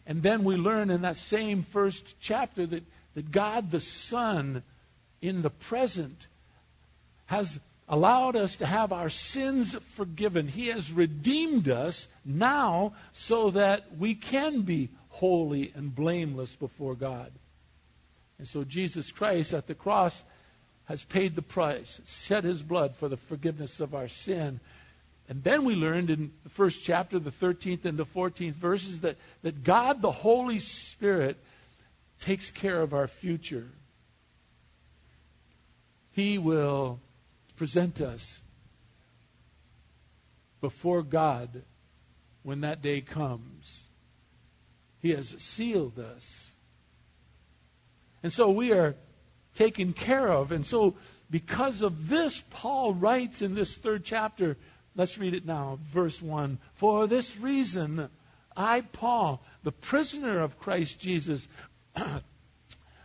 And 0.07 0.23
then 0.23 0.45
we 0.45 0.57
learn 0.57 0.91
in 0.91 1.03
that 1.03 1.17
same 1.17 1.63
first 1.63 2.05
chapter 2.21 2.67
that, 2.67 2.83
that 3.15 3.31
God 3.31 3.71
the 3.71 3.81
Son 3.81 4.63
in 5.23 5.41
the 5.43 5.51
present 5.51 6.27
has 7.27 7.59
allowed 7.89 8.37
us 8.37 8.57
to 8.57 8.67
have 8.67 8.93
our 8.93 9.09
sins 9.09 9.75
forgiven. 9.97 10.47
He 10.47 10.67
has 10.67 10.93
redeemed 10.93 11.71
us 11.71 12.07
now 12.25 12.93
so 13.15 13.51
that 13.51 13.97
we 13.99 14.15
can 14.15 14.63
be 14.63 14.91
holy 15.09 15.73
and 15.75 15.95
blameless 15.95 16.55
before 16.57 16.95
God. 16.95 17.33
And 18.39 18.47
so 18.47 18.63
Jesus 18.63 19.11
Christ 19.11 19.55
at 19.55 19.67
the 19.67 19.75
cross 19.75 20.23
has 20.89 21.05
paid 21.05 21.37
the 21.37 21.43
price, 21.43 22.01
shed 22.07 22.45
his 22.45 22.63
blood 22.63 22.97
for 22.97 23.11
the 23.11 23.19
forgiveness 23.19 23.79
of 23.79 23.95
our 23.95 24.09
sin. 24.09 24.59
And 25.29 25.45
then 25.45 25.67
we 25.67 25.75
learned 25.75 26.09
in 26.09 26.33
the 26.45 26.49
first 26.49 26.83
chapter, 26.83 27.19
the 27.19 27.31
13th 27.31 27.85
and 27.85 27.99
the 27.99 28.07
14th 28.07 28.55
verses, 28.55 29.01
that, 29.01 29.17
that 29.43 29.63
God, 29.63 30.01
the 30.01 30.11
Holy 30.11 30.59
Spirit, 30.59 31.37
takes 32.21 32.51
care 32.51 32.81
of 32.81 32.95
our 32.95 33.07
future. 33.07 33.69
He 36.13 36.39
will 36.39 37.01
present 37.57 38.01
us 38.01 38.41
before 40.63 41.03
God 41.03 41.51
when 42.43 42.63
that 42.63 42.81
day 42.81 43.03
comes. 43.03 43.79
He 45.03 45.11
has 45.11 45.29
sealed 45.39 45.99
us. 45.99 46.51
And 48.23 48.33
so 48.33 48.49
we 48.51 48.73
are 48.73 48.97
taken 49.59 49.93
care 49.93 50.31
of. 50.31 50.53
And 50.53 50.65
so, 50.65 50.95
because 51.31 51.83
of 51.83 52.09
this, 52.09 52.43
Paul 52.51 52.95
writes 52.95 53.43
in 53.43 53.55
this 53.55 53.77
third 53.77 54.05
chapter, 54.05 54.57
let's 54.95 55.19
read 55.19 55.35
it 55.35 55.45
now, 55.45 55.81
verse 55.93 56.23
1 56.23 56.59
For 56.75 57.07
this 57.09 57.37
reason, 57.37 58.09
I, 58.57 58.81
Paul, 58.81 59.43
the 59.65 59.73
prisoner 59.73 60.41
of 60.41 60.61
Christ 60.61 61.01
Jesus, 61.01 61.47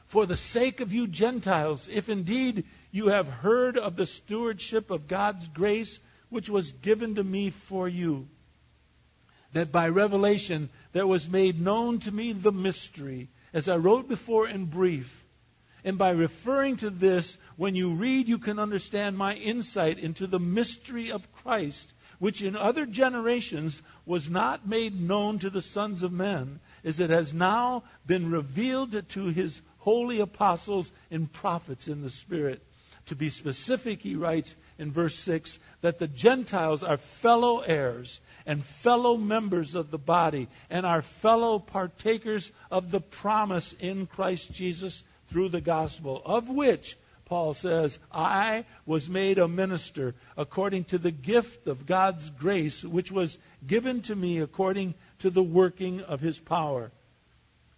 for 0.07 0.27
the 0.27 0.38
sake 0.38 0.79
of 0.79 0.93
you 0.93 1.07
Gentiles, 1.07 1.89
if 1.91 2.07
indeed 2.07 2.65
you 2.91 3.07
have 3.07 3.27
heard 3.27 3.77
of 3.77 3.95
the 3.95 4.05
stewardship 4.05 4.91
of 4.91 5.07
God's 5.07 5.48
grace 5.48 6.00
which 6.29 6.50
was 6.50 6.72
given 6.72 7.15
to 7.15 7.24
me 7.24 7.50
for 7.50 7.88
you, 7.89 8.27
that 9.53 9.72
by 9.72 9.89
revelation 9.89 10.69
there 10.91 11.07
was 11.07 11.27
made 11.27 11.60
known 11.60 12.00
to 12.01 12.12
me 12.12 12.31
the 12.31 12.51
mystery, 12.51 13.29
as 13.53 13.67
I 13.67 13.77
wrote 13.77 14.07
before 14.07 14.48
in 14.48 14.65
brief. 14.65 15.23
And 15.86 15.98
by 15.98 16.12
referring 16.12 16.78
to 16.78 16.90
this, 16.90 17.38
when 17.58 17.75
you 17.75 17.96
read, 17.96 18.30
you 18.30 18.38
can 18.38 18.58
understand 18.58 19.18
my 19.18 19.36
insight 19.36 20.00
into 20.00 20.28
the 20.28 20.40
mystery 20.40 21.12
of 21.12 21.32
Christ, 21.34 21.92
which 22.20 22.42
in 22.42 22.56
other 22.56 22.86
generations 22.86 23.82
was 24.06 24.30
not 24.30 24.68
made 24.68 25.00
known 25.00 25.40
to 25.40 25.50
the 25.50 25.62
sons 25.62 26.04
of 26.04 26.13
men, 26.13 26.62
as 26.86 27.00
it 27.00 27.10
has 27.10 27.34
now 27.34 27.84
been 28.06 28.32
revealed 28.32 29.10
to 29.10 29.25
his 29.25 29.62
holy 29.80 30.22
apostles 30.22 30.90
and 31.12 31.32
prophets 31.32 31.90
in 31.90 32.02
the 32.02 32.10
Spirit. 32.10 32.66
To 33.08 33.16
be 33.16 33.30
specific, 33.30 34.02
he 34.02 34.16
writes 34.16 34.56
in 34.78 34.94
verse 34.94 35.16
6 35.20 35.60
that 35.82 36.00
the 36.00 36.08
Gentiles 36.08 36.84
are 36.84 36.96
fellow 36.96 37.60
heirs 37.60 38.22
and 38.46 38.63
fellow 38.63 39.18
members 39.18 39.75
of 39.75 39.92
the 39.92 39.98
body 39.98 40.48
and 40.70 40.86
are 40.86 41.02
fellow 41.02 41.60
partakers 41.60 42.50
of 42.72 42.92
the 42.92 43.02
promise 43.02 43.74
in 43.80 44.08
Christ 44.08 44.54
Jesus 44.54 45.04
through 45.34 45.50
the 45.50 45.62
gospel, 45.62 46.22
of 46.24 46.48
which 46.48 46.96
Paul 47.25 47.56
says, 47.56 47.98
I 48.12 48.66
was 48.86 49.10
made 49.10 49.40
a 49.40 49.48
minister 49.48 50.13
according 50.38 50.84
to 50.86 51.00
the 51.00 51.10
gift 51.10 51.66
of 51.66 51.88
God's 51.88 52.30
grace, 52.30 52.84
which 52.84 53.12
was 53.12 53.36
given 53.66 54.04
to 54.04 54.16
me 54.16 54.42
according 54.42 54.94
to 55.20 55.32
the 55.32 55.42
working 55.42 56.02
of 56.02 56.20
his 56.20 56.40
power. 56.40 56.92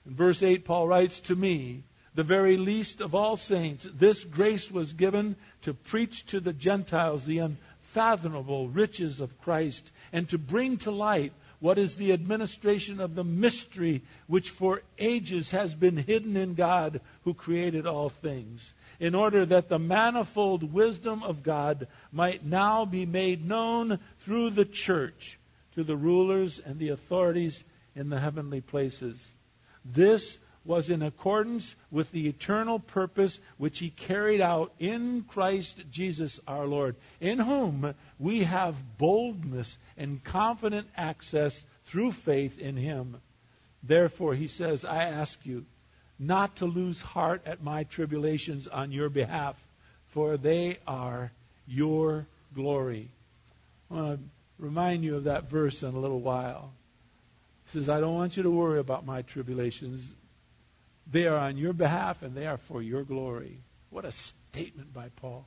In 0.05 0.15
verse 0.15 0.43
8, 0.43 0.65
Paul 0.65 0.85
writes, 0.89 1.21
To 1.21 1.35
me, 1.35 1.83
the 2.13 2.23
very 2.23 2.57
least 2.57 2.99
of 2.99 3.15
all 3.15 3.37
saints, 3.37 3.87
this 3.93 4.25
grace 4.25 4.69
was 4.69 4.91
given 4.91 5.37
to 5.61 5.73
preach 5.73 6.25
to 6.27 6.41
the 6.41 6.53
Gentiles 6.53 7.23
the 7.23 7.39
unfathomable 7.39 8.67
riches 8.67 9.21
of 9.21 9.39
Christ 9.39 9.89
and 10.11 10.27
to 10.27 10.37
bring 10.37 10.77
to 10.79 10.91
light 10.91 11.31
what 11.65 11.79
is 11.79 11.95
the 11.95 12.13
administration 12.13 12.99
of 12.99 13.15
the 13.15 13.23
mystery 13.23 14.03
which 14.27 14.51
for 14.51 14.83
ages 14.99 15.49
has 15.49 15.73
been 15.73 15.97
hidden 15.97 16.37
in 16.37 16.53
God 16.53 17.01
who 17.23 17.33
created 17.33 17.87
all 17.87 18.09
things, 18.09 18.71
in 18.99 19.15
order 19.15 19.47
that 19.47 19.67
the 19.67 19.79
manifold 19.79 20.71
wisdom 20.71 21.23
of 21.23 21.41
God 21.41 21.87
might 22.11 22.45
now 22.45 22.85
be 22.85 23.07
made 23.07 23.43
known 23.43 23.97
through 24.19 24.51
the 24.51 24.65
church 24.65 25.39
to 25.73 25.83
the 25.83 25.97
rulers 25.97 26.59
and 26.63 26.77
the 26.77 26.89
authorities 26.89 27.63
in 27.95 28.09
the 28.09 28.19
heavenly 28.19 28.61
places. 28.61 29.17
This 29.83 30.37
was 30.65 30.89
in 30.89 31.03
accordance 31.03 31.75
with 31.91 32.11
the 32.11 32.27
eternal 32.27 32.79
purpose 32.79 33.39
which 33.57 33.79
he 33.79 33.89
carried 33.89 34.41
out 34.41 34.73
in 34.79 35.23
Christ 35.23 35.77
Jesus 35.91 36.39
our 36.47 36.65
Lord, 36.65 36.95
in 37.21 37.37
whom 37.37 37.93
we 38.19 38.43
have 38.43 38.97
boldness 38.97 39.77
and 39.95 40.23
confident 40.23 40.87
access 40.97 41.63
through 41.85 42.11
faith 42.11 42.59
in 42.59 42.75
him. 42.75 43.17
Therefore, 43.83 44.33
he 44.33 44.47
says, 44.47 44.83
I 44.83 45.03
ask 45.03 45.39
you 45.45 45.65
not 46.17 46.55
to 46.57 46.65
lose 46.65 47.01
heart 47.01 47.43
at 47.45 47.63
my 47.63 47.83
tribulations 47.83 48.67
on 48.67 48.91
your 48.91 49.09
behalf, 49.09 49.55
for 50.07 50.37
they 50.37 50.79
are 50.87 51.31
your 51.67 52.25
glory. 52.55 53.09
I 53.91 53.93
want 53.93 54.19
to 54.19 54.25
remind 54.57 55.03
you 55.03 55.17
of 55.17 55.25
that 55.25 55.49
verse 55.49 55.83
in 55.83 55.93
a 55.93 55.99
little 55.99 56.21
while. 56.21 56.71
He 57.65 57.77
says, 57.77 57.89
I 57.89 57.99
don't 57.99 58.15
want 58.15 58.37
you 58.37 58.43
to 58.43 58.51
worry 58.51 58.79
about 58.79 59.05
my 59.05 59.21
tribulations. 59.23 60.03
They 61.11 61.27
are 61.27 61.37
on 61.37 61.57
your 61.57 61.73
behalf 61.73 62.21
and 62.23 62.35
they 62.35 62.47
are 62.47 62.57
for 62.57 62.81
your 62.81 63.03
glory. 63.03 63.59
What 63.89 64.05
a 64.05 64.11
statement 64.11 64.93
by 64.93 65.09
Paul. 65.17 65.45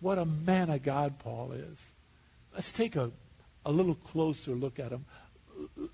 What 0.00 0.18
a 0.18 0.24
man 0.24 0.70
of 0.70 0.82
God 0.82 1.18
Paul 1.20 1.52
is. 1.52 1.90
Let's 2.54 2.72
take 2.72 2.96
a, 2.96 3.10
a 3.64 3.72
little 3.72 3.94
closer 3.94 4.52
look 4.52 4.78
at 4.78 4.90
him. 4.90 5.04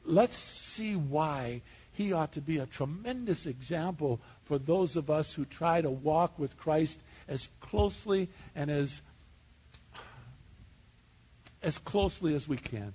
Let's 0.05 0.37
see 0.37 0.95
why 0.95 1.63
he 1.93 2.13
ought 2.13 2.33
to 2.33 2.41
be 2.41 2.59
a 2.59 2.67
tremendous 2.67 3.47
example 3.47 4.21
for 4.45 4.59
those 4.59 4.97
of 4.97 5.11
us 5.11 5.33
who 5.33 5.45
try 5.45 5.81
to 5.81 5.91
walk 5.91 6.39
with 6.39 6.57
Christ 6.57 6.99
as 7.29 7.49
closely 7.61 8.29
and 8.55 8.71
as 8.71 9.01
as 11.63 11.79
closely 11.79 12.35
as 12.35 12.47
we 12.47 12.59
can. 12.59 12.93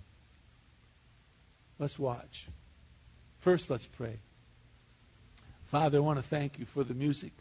Let's 1.80 1.98
watch. 1.98 2.46
First, 3.40 3.70
let's 3.70 3.88
pray. 3.88 4.20
Father, 5.70 6.00
I 6.00 6.02
want 6.02 6.18
to 6.18 6.24
thank 6.24 6.58
you 6.58 6.66
for 6.66 6.84
the 6.84 6.96
music. 6.96 7.32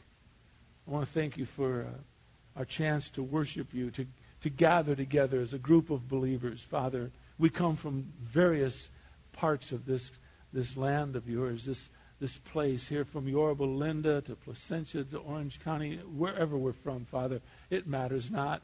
I 0.87 0.91
want 0.91 1.07
to 1.07 1.13
thank 1.13 1.39
you 1.39 1.47
for 1.47 1.83
uh, 1.83 2.59
our 2.59 2.67
chance 2.67 3.09
to 3.11 3.23
worship 3.23 3.73
you, 3.73 3.91
to, 3.93 4.07
to 4.43 4.51
gather 4.51 4.95
together 4.95 5.41
as 5.41 5.55
a 5.55 5.59
group 5.59 5.89
of 5.89 6.11
believers. 6.11 6.61
Father, 6.61 7.11
we 7.39 7.49
come 7.49 7.77
from 7.77 8.13
various 8.23 8.91
parts 9.33 9.73
of 9.73 9.87
this, 9.87 10.11
this 10.53 10.77
land 10.77 11.17
of 11.17 11.27
yours, 11.27 11.65
this, 11.65 11.89
this 12.21 12.37
place 12.37 12.87
here 12.87 13.07
from 13.07 13.29
Yorba 13.29 13.65
Linda 13.65 14.21
to 14.21 14.35
Placentia 14.37 15.05
to 15.05 15.19
Orange 15.21 15.59
County, 15.65 15.97
wherever 15.97 16.55
we're 16.55 16.75
from, 16.75 17.07
Father. 17.07 17.41
It 17.71 17.87
matters 17.87 18.31
not. 18.31 18.61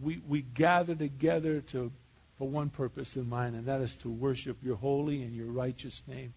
We, 0.00 0.22
we 0.28 0.42
gather 0.42 0.94
together 0.94 1.60
to, 1.72 1.90
for 2.38 2.48
one 2.48 2.70
purpose 2.70 3.16
in 3.16 3.28
mind, 3.28 3.56
and 3.56 3.66
that 3.66 3.80
is 3.80 3.96
to 3.96 4.10
worship 4.10 4.58
your 4.62 4.76
holy 4.76 5.22
and 5.22 5.34
your 5.34 5.46
righteous 5.46 6.00
name. 6.06 6.34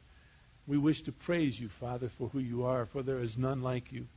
We 0.67 0.77
wish 0.77 1.01
to 1.03 1.11
praise 1.11 1.59
you, 1.59 1.69
Father, 1.69 2.09
for 2.09 2.29
who 2.29 2.39
you 2.39 2.65
are, 2.65 2.85
for 2.85 3.03
there 3.03 3.19
is 3.19 3.37
none 3.37 3.61
like 3.61 3.91
you. 3.91 4.07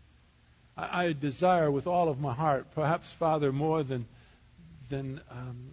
I, 0.76 1.06
I 1.06 1.12
desire 1.12 1.70
with 1.70 1.86
all 1.86 2.08
of 2.08 2.20
my 2.20 2.34
heart, 2.34 2.66
perhaps, 2.74 3.12
Father, 3.12 3.52
more 3.52 3.82
than, 3.82 4.06
than 4.90 5.20
um, 5.30 5.70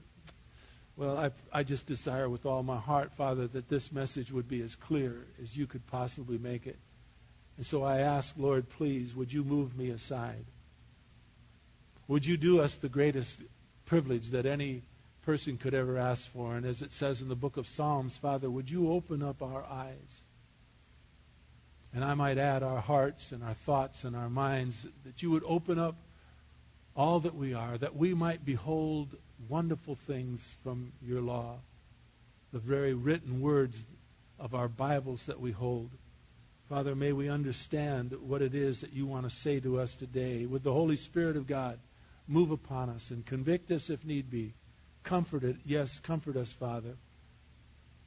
well, 0.98 1.18
I, 1.18 1.32
I 1.52 1.64
just 1.64 1.86
desire 1.86 2.30
with 2.30 2.46
all 2.46 2.64
my 2.64 2.78
heart, 2.78 3.12
Father, 3.14 3.48
that 3.48 3.70
this 3.70 3.92
message 3.92 4.32
would 4.32 4.48
be 4.48 4.62
as 4.62 4.76
clear 4.76 5.26
as 5.42 5.56
you 5.56 5.68
could 5.68 5.86
possibly 5.88 6.38
make 6.38 6.68
it. 6.68 6.78
And 7.58 7.66
so 7.66 7.84
I 7.84 8.00
ask, 8.00 8.34
Lord, 8.38 8.70
please, 8.70 9.14
would 9.16 9.32
you 9.32 9.44
move 9.44 9.78
me 9.78 9.90
aside? 9.90 10.46
Would 12.08 12.26
you 12.26 12.38
do 12.38 12.62
us 12.62 12.74
the 12.76 12.90
greatest 12.90 13.38
privilege 13.86 14.30
that 14.30 14.46
any 14.46 14.84
person 15.24 15.58
could 15.58 15.74
ever 15.74 15.98
ask 15.98 16.30
for. 16.32 16.56
And 16.56 16.66
as 16.66 16.82
it 16.82 16.94
says 16.94 17.22
in 17.22 17.28
the 17.28 17.36
book 17.36 17.58
of 17.58 17.68
Psalms, 17.68 18.18
Father, 18.18 18.50
would 18.50 18.70
you 18.70 18.92
open 18.92 19.22
up 19.22 19.42
our 19.42 19.64
eyes? 19.64 20.21
And 21.94 22.04
I 22.04 22.14
might 22.14 22.38
add 22.38 22.64
our 22.64 22.80
hearts 22.80 23.32
and 23.32 23.44
our 23.44 23.54
thoughts 23.54 24.04
and 24.04 24.16
our 24.16 24.30
minds, 24.30 24.86
that 25.04 25.22
you 25.22 25.32
would 25.32 25.44
open 25.46 25.78
up 25.78 25.96
all 26.96 27.20
that 27.22 27.36
we 27.36 27.54
are, 27.54 27.78
that 27.78 27.96
we 27.96 28.14
might 28.14 28.46
behold 28.46 29.16
wonderful 29.50 29.96
things 30.08 30.48
from 30.64 30.92
your 31.02 31.22
law, 31.22 31.58
the 32.54 32.60
very 32.60 32.94
written 32.94 33.42
words 33.42 33.84
of 34.40 34.56
our 34.56 34.68
Bibles 34.68 35.26
that 35.26 35.40
we 35.40 35.52
hold. 35.52 35.90
Father, 36.70 36.96
may 36.96 37.12
we 37.12 37.30
understand 37.30 38.14
what 38.14 38.42
it 38.42 38.56
is 38.56 38.82
that 38.82 38.94
you 38.94 39.06
want 39.06 39.30
to 39.30 39.36
say 39.36 39.60
to 39.60 39.80
us 39.80 39.94
today. 39.94 40.46
With 40.46 40.64
the 40.64 40.72
Holy 40.72 40.96
Spirit 40.96 41.36
of 41.36 41.46
God, 41.46 41.78
move 42.28 42.52
upon 42.52 42.90
us 42.90 43.10
and 43.10 43.26
convict 43.26 43.72
us 43.72 43.90
if 43.90 44.06
need 44.06 44.32
be. 44.32 44.54
Comfort 45.04 45.44
it. 45.44 45.58
Yes, 45.66 46.00
comfort 46.00 46.38
us, 46.38 46.52
Father. 46.54 46.96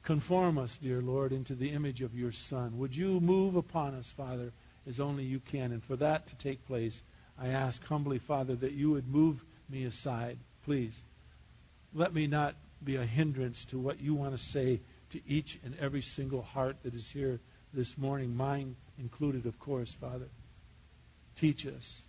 Conform 0.05 0.59
us, 0.59 0.77
dear 0.77 1.01
Lord, 1.01 1.31
into 1.31 1.55
the 1.55 1.71
image 1.71 2.03
of 2.03 2.13
your 2.13 2.31
Son. 2.31 2.77
Would 2.77 2.95
you 2.95 3.19
move 3.19 3.55
upon 3.55 3.95
us, 3.95 4.07
Father, 4.11 4.53
as 4.87 4.99
only 4.99 5.23
you 5.23 5.39
can? 5.39 5.71
And 5.71 5.83
for 5.83 5.95
that 5.95 6.27
to 6.27 6.35
take 6.35 6.67
place, 6.67 7.01
I 7.39 7.47
ask 7.47 7.83
humbly, 7.85 8.19
Father, 8.19 8.55
that 8.55 8.73
you 8.73 8.91
would 8.91 9.07
move 9.07 9.43
me 9.67 9.83
aside. 9.85 10.37
Please, 10.63 10.95
let 11.91 12.13
me 12.13 12.27
not 12.27 12.55
be 12.83 12.97
a 12.97 13.05
hindrance 13.05 13.65
to 13.65 13.79
what 13.79 13.99
you 13.99 14.13
want 14.13 14.37
to 14.37 14.43
say 14.43 14.79
to 15.09 15.21
each 15.27 15.57
and 15.65 15.75
every 15.79 16.03
single 16.03 16.43
heart 16.43 16.77
that 16.83 16.93
is 16.93 17.09
here 17.09 17.39
this 17.73 17.97
morning, 17.97 18.37
mine 18.37 18.75
included, 18.99 19.47
of 19.47 19.59
course, 19.59 19.91
Father. 19.91 20.29
Teach 21.35 21.65
us. 21.65 22.01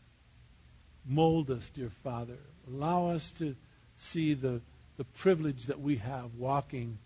Mold 1.07 1.51
us, 1.51 1.67
dear 1.71 1.91
Father. 2.05 2.37
Allow 2.69 3.09
us 3.13 3.31
to 3.39 3.57
see 3.97 4.35
the, 4.35 4.61
the 4.99 5.05
privilege 5.05 5.67
that 5.67 5.81
we 5.81 5.97
have 5.97 6.35
walking 6.35 6.99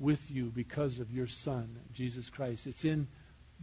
with 0.00 0.30
you 0.30 0.46
because 0.46 0.98
of 0.98 1.12
your 1.12 1.28
Son, 1.28 1.68
Jesus 1.94 2.28
Christ. 2.30 2.66
It's 2.66 2.84
in 2.84 3.06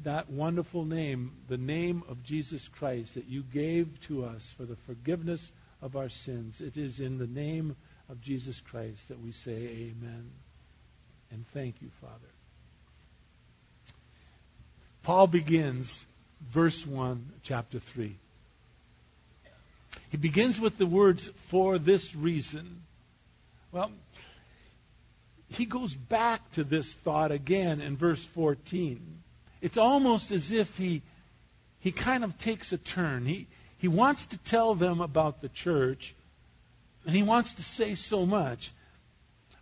that 0.03 0.29
wonderful 0.29 0.85
name, 0.85 1.31
the 1.47 1.57
name 1.57 2.03
of 2.07 2.23
Jesus 2.23 2.67
Christ, 2.67 3.15
that 3.15 3.25
you 3.25 3.41
gave 3.41 3.99
to 4.01 4.23
us 4.25 4.53
for 4.55 4.63
the 4.63 4.75
forgiveness 4.85 5.51
of 5.81 5.95
our 5.95 6.09
sins. 6.09 6.61
It 6.61 6.77
is 6.77 6.99
in 6.99 7.17
the 7.17 7.27
name 7.27 7.75
of 8.07 8.21
Jesus 8.21 8.61
Christ 8.61 9.07
that 9.09 9.19
we 9.19 9.31
say 9.31 9.51
amen. 9.51 10.29
And 11.31 11.45
thank 11.53 11.81
you, 11.81 11.89
Father. 11.99 12.13
Paul 15.03 15.27
begins 15.27 16.05
verse 16.41 16.85
1, 16.85 17.31
chapter 17.41 17.79
3. 17.79 18.15
He 20.09 20.17
begins 20.17 20.59
with 20.59 20.77
the 20.77 20.85
words, 20.85 21.29
for 21.47 21.79
this 21.79 22.15
reason. 22.15 22.81
Well, 23.71 23.91
he 25.49 25.65
goes 25.65 25.93
back 25.93 26.51
to 26.53 26.63
this 26.63 26.91
thought 26.91 27.31
again 27.31 27.81
in 27.81 27.97
verse 27.97 28.23
14. 28.23 29.23
It's 29.61 29.77
almost 29.77 30.31
as 30.31 30.51
if 30.51 30.77
he, 30.77 31.01
he 31.79 31.91
kind 31.91 32.23
of 32.23 32.37
takes 32.37 32.73
a 32.73 32.77
turn. 32.77 33.25
He, 33.25 33.47
he 33.77 33.87
wants 33.87 34.25
to 34.27 34.37
tell 34.37 34.75
them 34.75 35.01
about 35.01 35.41
the 35.41 35.49
church, 35.49 36.13
and 37.05 37.15
he 37.15 37.23
wants 37.23 37.53
to 37.53 37.63
say 37.63 37.95
so 37.95 38.25
much. 38.25 38.71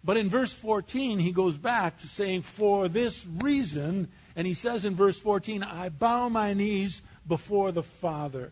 But 0.03 0.17
in 0.17 0.29
verse 0.29 0.53
14, 0.53 1.19
he 1.19 1.31
goes 1.31 1.57
back 1.57 1.97
to 1.97 2.07
saying, 2.07 2.43
For 2.43 2.87
this 2.87 3.25
reason, 3.25 4.07
and 4.35 4.45
he 4.45 4.53
says 4.53 4.85
in 4.85 4.95
verse 4.95 5.17
14, 5.17 5.63
I 5.63 5.89
bow 5.89 6.29
my 6.29 6.53
knees 6.53 7.01
before 7.27 7.71
the 7.71 7.83
Father. 7.83 8.51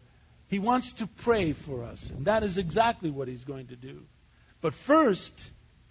He 0.50 0.60
wants 0.60 0.94
to 0.94 1.08
pray 1.08 1.54
for 1.54 1.84
us, 1.84 2.12
and 2.16 2.26
that 2.26 2.44
is 2.44 2.58
exactly 2.58 3.10
what 3.10 3.28
he's 3.28 3.44
going 3.44 3.68
to 3.68 3.76
do. 3.76 4.04
But 4.62 4.74
first, 4.74 5.34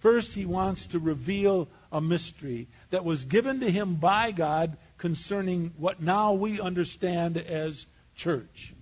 first 0.03 0.35
he 0.35 0.45
wants 0.45 0.87
to 0.87 0.99
reveal 0.99 1.67
a 1.89 2.01
mystery 2.01 2.67
that 2.91 3.05
was 3.05 3.23
given 3.23 3.61
to 3.61 3.71
him 3.71 3.95
by 3.95 4.31
God 4.31 4.77
concerning 4.97 5.73
what 5.77 6.01
now 6.01 6.33
we 6.33 6.59
understand 6.59 7.37
as 7.37 7.85
church. 8.15 8.73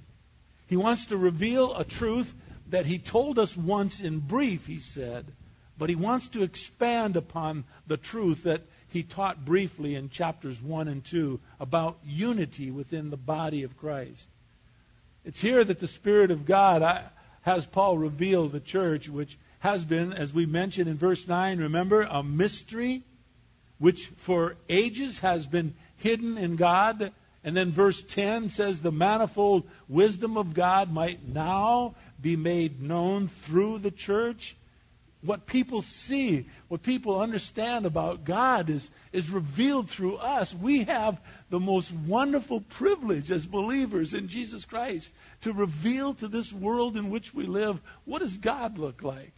He 0.68 0.76
wants 0.76 1.06
to 1.06 1.18
reveal 1.18 1.76
a 1.76 1.86
truth 1.86 2.34
that 2.70 2.88
he 2.88 2.98
told 2.98 3.38
us 3.38 3.56
once 3.56 4.02
in 4.02 4.20
brief, 4.20 4.66
he 4.66 4.80
said, 4.80 5.32
but 5.78 5.90
he 5.90 5.96
wants 5.96 6.28
to 6.30 6.42
expand 6.42 7.16
upon 7.16 7.66
the 7.86 7.98
truth 7.98 8.44
that 8.44 8.64
he 8.90 9.04
taught 9.04 9.46
briefly 9.46 9.96
in 9.96 10.10
chapters 10.10 10.60
1 10.60 10.88
and 10.88 11.06
2 11.06 11.40
about 11.60 12.00
unity 12.04 12.72
within 12.72 13.12
the 13.12 13.18
body 13.18 13.62
of 13.62 13.78
Christ. 13.78 14.28
It's 15.24 15.40
here 15.40 15.64
that 15.64 15.80
the 15.80 15.88
Spirit 15.88 16.32
of 16.32 16.46
God 16.46 16.82
uh, 16.82 17.02
has 17.44 17.66
Paul 17.66 17.98
reveal 17.98 18.50
the 18.50 18.60
church, 18.60 19.08
which 19.08 19.38
has 19.62 19.86
been, 19.86 20.12
as 20.12 20.34
we 20.34 20.48
mentioned 20.48 20.90
in 20.90 20.98
verse 20.98 21.28
9, 21.28 21.60
remember, 21.60 22.02
a 22.02 22.24
mystery 22.24 23.04
which 23.78 24.08
for 24.18 24.56
ages 24.68 25.20
has 25.20 25.46
been 25.46 25.76
hidden 25.98 26.38
in 26.38 26.56
God. 26.56 27.12
And 27.44 27.56
then 27.56 27.72
verse 27.72 28.02
10 28.02 28.50
says 28.50 28.80
the 28.80 28.92
manifold 28.92 29.70
wisdom 29.88 30.36
of 30.38 30.56
God 30.56 30.92
might 30.92 31.28
now 31.28 31.94
be 32.20 32.36
made 32.36 32.82
known 32.82 33.28
through 33.28 33.80
the 33.80 33.92
church. 33.92 34.58
What 35.22 35.46
people 35.46 35.84
see, 35.84 36.48
what 36.68 36.82
people 36.82 37.22
understand 37.22 37.86
about 37.86 38.24
God 38.24 38.72
is, 38.72 38.90
is 39.12 39.30
revealed 39.30 39.92
through 39.92 40.18
us. 40.18 40.52
We 40.52 40.86
have 40.86 41.22
the 41.52 41.60
most 41.60 41.92
wonderful 41.92 42.62
privilege 42.62 43.30
as 43.30 43.46
believers 43.46 44.16
in 44.16 44.28
Jesus 44.28 44.66
Christ 44.66 45.14
to 45.42 45.54
reveal 45.54 46.16
to 46.16 46.28
this 46.28 46.52
world 46.52 46.98
in 46.98 47.12
which 47.12 47.32
we 47.32 47.46
live 47.46 47.80
what 48.06 48.20
does 48.20 48.38
God 48.38 48.80
look 48.80 49.04
like. 49.04 49.34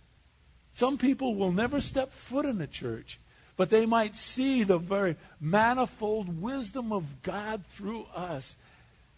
Some 0.76 0.98
people 0.98 1.36
will 1.36 1.52
never 1.52 1.82
step 1.82 2.12
foot 2.14 2.46
in 2.46 2.60
a 2.62 2.68
church, 2.68 3.20
but 3.58 3.70
they 3.70 3.86
might 3.86 4.16
see 4.16 4.64
the 4.64 4.78
very 4.78 5.16
manifold 5.40 6.42
wisdom 6.42 6.92
of 6.92 7.06
God 7.22 7.64
through 7.76 8.06
us 8.16 8.56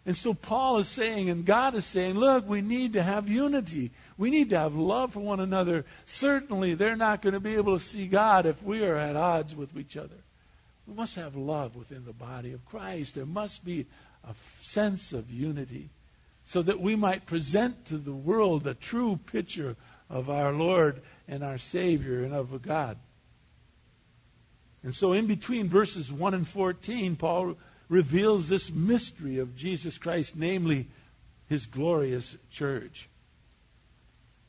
and 0.05 0.15
so 0.15 0.35
Paul 0.35 0.77
is 0.77 0.87
saying, 0.87 1.31
and 1.31 1.45
God 1.45 1.73
is 1.73 1.83
saying, 1.85 2.13
look, 2.13 2.47
we 2.47 2.61
need 2.61 2.93
to 2.93 3.01
have 3.01 3.27
unity. 3.27 3.91
We 4.17 4.29
need 4.29 4.51
to 4.51 4.59
have 4.59 4.75
love 4.75 5.13
for 5.13 5.19
one 5.19 5.39
another. 5.39 5.83
Certainly, 6.05 6.75
they're 6.75 6.95
not 6.95 7.23
going 7.23 7.33
to 7.33 7.39
be 7.39 7.55
able 7.55 7.79
to 7.79 7.83
see 7.83 8.05
God 8.05 8.45
if 8.45 8.61
we 8.61 8.85
are 8.85 8.95
at 8.95 9.15
odds 9.15 9.55
with 9.55 9.75
each 9.75 9.97
other. 9.97 10.15
We 10.87 10.93
must 10.93 11.15
have 11.15 11.35
love 11.35 11.75
within 11.75 12.05
the 12.05 12.13
body 12.13 12.53
of 12.53 12.63
Christ. 12.65 13.15
There 13.15 13.25
must 13.25 13.65
be 13.65 13.87
a 14.23 14.35
sense 14.61 15.11
of 15.11 15.31
unity 15.31 15.89
so 16.45 16.61
that 16.61 16.79
we 16.79 16.95
might 16.95 17.25
present 17.25 17.87
to 17.87 17.97
the 17.97 18.13
world 18.13 18.63
the 18.63 18.75
true 18.75 19.19
picture 19.31 19.75
of 20.09 20.29
our 20.29 20.53
Lord 20.53 21.01
and 21.27 21.43
our 21.43 21.57
Savior 21.57 22.23
and 22.23 22.33
of 22.33 22.61
God. 22.61 22.97
And 24.83 24.93
so, 24.93 25.13
in 25.13 25.25
between 25.25 25.67
verses 25.67 26.11
1 26.11 26.35
and 26.35 26.47
14, 26.47 27.15
Paul 27.15 27.57
reveals 27.89 28.47
this 28.47 28.71
mystery 28.71 29.39
of 29.39 29.55
Jesus 29.55 29.97
Christ, 29.97 30.35
namely 30.35 30.87
his 31.49 31.65
glorious 31.65 32.37
church. 32.51 33.09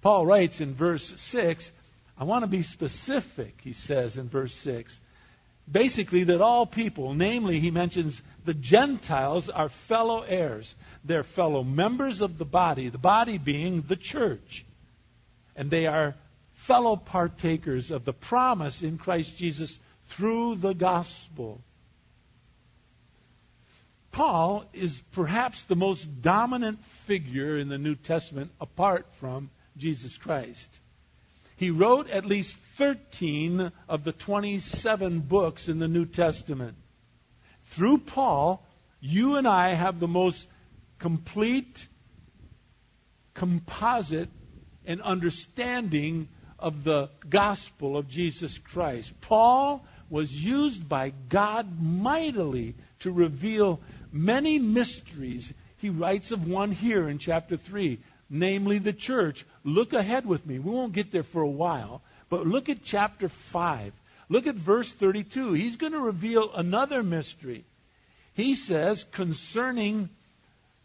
Paul 0.03 0.27
writes 0.27 0.61
in 0.61 0.75
verse 0.75 1.19
6, 1.21 1.73
I 2.19 2.25
want 2.25 2.43
to 2.43 2.49
be 2.49 2.63
specific, 2.63 3.61
he 3.63 3.73
says 3.73 4.19
in 4.19 4.29
verse 4.29 4.55
6. 4.57 5.01
Basically, 5.71 6.25
that 6.25 6.43
all 6.43 6.67
people, 6.67 7.15
namely, 7.15 7.59
he 7.59 7.71
mentions 7.71 8.21
the 8.45 8.55
Gentiles, 8.55 9.49
are 9.49 9.71
fellow 9.71 10.21
heirs. 10.21 10.75
They're 11.03 11.25
fellow 11.25 11.65
members 11.65 12.21
of 12.21 12.37
the 12.37 12.45
body, 12.45 12.91
the 12.91 12.99
body 12.99 13.39
being 13.39 13.81
the 13.83 13.97
church. 13.97 14.66
And 15.57 15.71
they 15.71 15.87
are 15.87 16.15
fellow 16.53 16.97
partakers 16.97 17.91
of 17.91 18.05
the 18.05 18.13
promise 18.13 18.83
in 18.83 18.99
Christ 18.99 19.37
Jesus 19.37 19.79
through 20.09 20.57
the 20.57 20.75
gospel. 20.75 21.61
Paul 24.13 24.65
is 24.73 25.03
perhaps 25.13 25.63
the 25.65 25.77
most 25.77 26.23
dominant 26.23 26.83
figure 27.07 27.59
in 27.59 27.69
the 27.69 27.79
New 27.79 27.95
Testament 27.95 28.51
apart 28.61 29.07
from 29.21 29.51
Jesus 29.77 30.17
Christ. 30.17 30.71
He 31.57 31.71
wrote 31.71 32.09
at 32.11 32.25
least 32.25 32.57
13 32.77 33.73
of 33.89 34.05
the 34.05 34.13
27 34.13 35.21
books 35.21 35.69
in 35.69 35.79
the 35.79 35.89
New 35.89 36.07
Testament. 36.07 36.77
Through 37.67 37.99
Paul, 37.99 38.65
you 39.01 39.37
and 39.37 39.47
I 39.47 39.75
have 39.75 40.01
the 40.01 40.09
most 40.09 40.47
complete 40.99 41.87
composite 43.35 44.31
and 44.87 45.03
understanding 45.03 46.29
of 46.59 46.85
the 46.85 47.11
gospel 47.29 47.97
of 47.97 48.09
Jesus 48.09 48.57
Christ. 48.59 49.13
Paul 49.21 49.85
was 50.09 50.33
used 50.33 50.89
by 50.89 51.13
God 51.29 51.81
mightily 51.81 52.75
to 53.01 53.11
reveal 53.11 53.81
many 54.13 54.59
mysteries. 54.59 55.53
He 55.79 55.91
writes 55.91 56.31
of 56.31 56.49
one 56.49 56.73
here 56.73 57.09
in 57.09 57.19
chapter 57.19 57.57
3, 57.57 57.99
namely 58.31 58.79
the 58.79 58.93
church. 58.93 59.45
Look 59.65 59.93
ahead 59.93 60.25
with 60.25 60.47
me. 60.47 60.59
We 60.59 60.71
won't 60.71 60.93
get 60.93 61.13
there 61.13 61.23
for 61.23 61.43
a 61.43 61.49
while, 61.49 62.03
but 62.29 62.47
look 62.47 62.69
at 62.69 62.85
chapter 62.85 63.29
5. 63.29 63.93
Look 64.29 64.47
at 64.47 64.55
verse 64.55 64.91
32. 64.91 65.53
He's 65.53 65.77
going 65.77 65.93
to 65.93 66.01
reveal 66.01 66.53
another 66.55 67.03
mystery. 67.03 67.65
He 68.35 68.55
says 68.55 69.05
concerning 69.05 70.09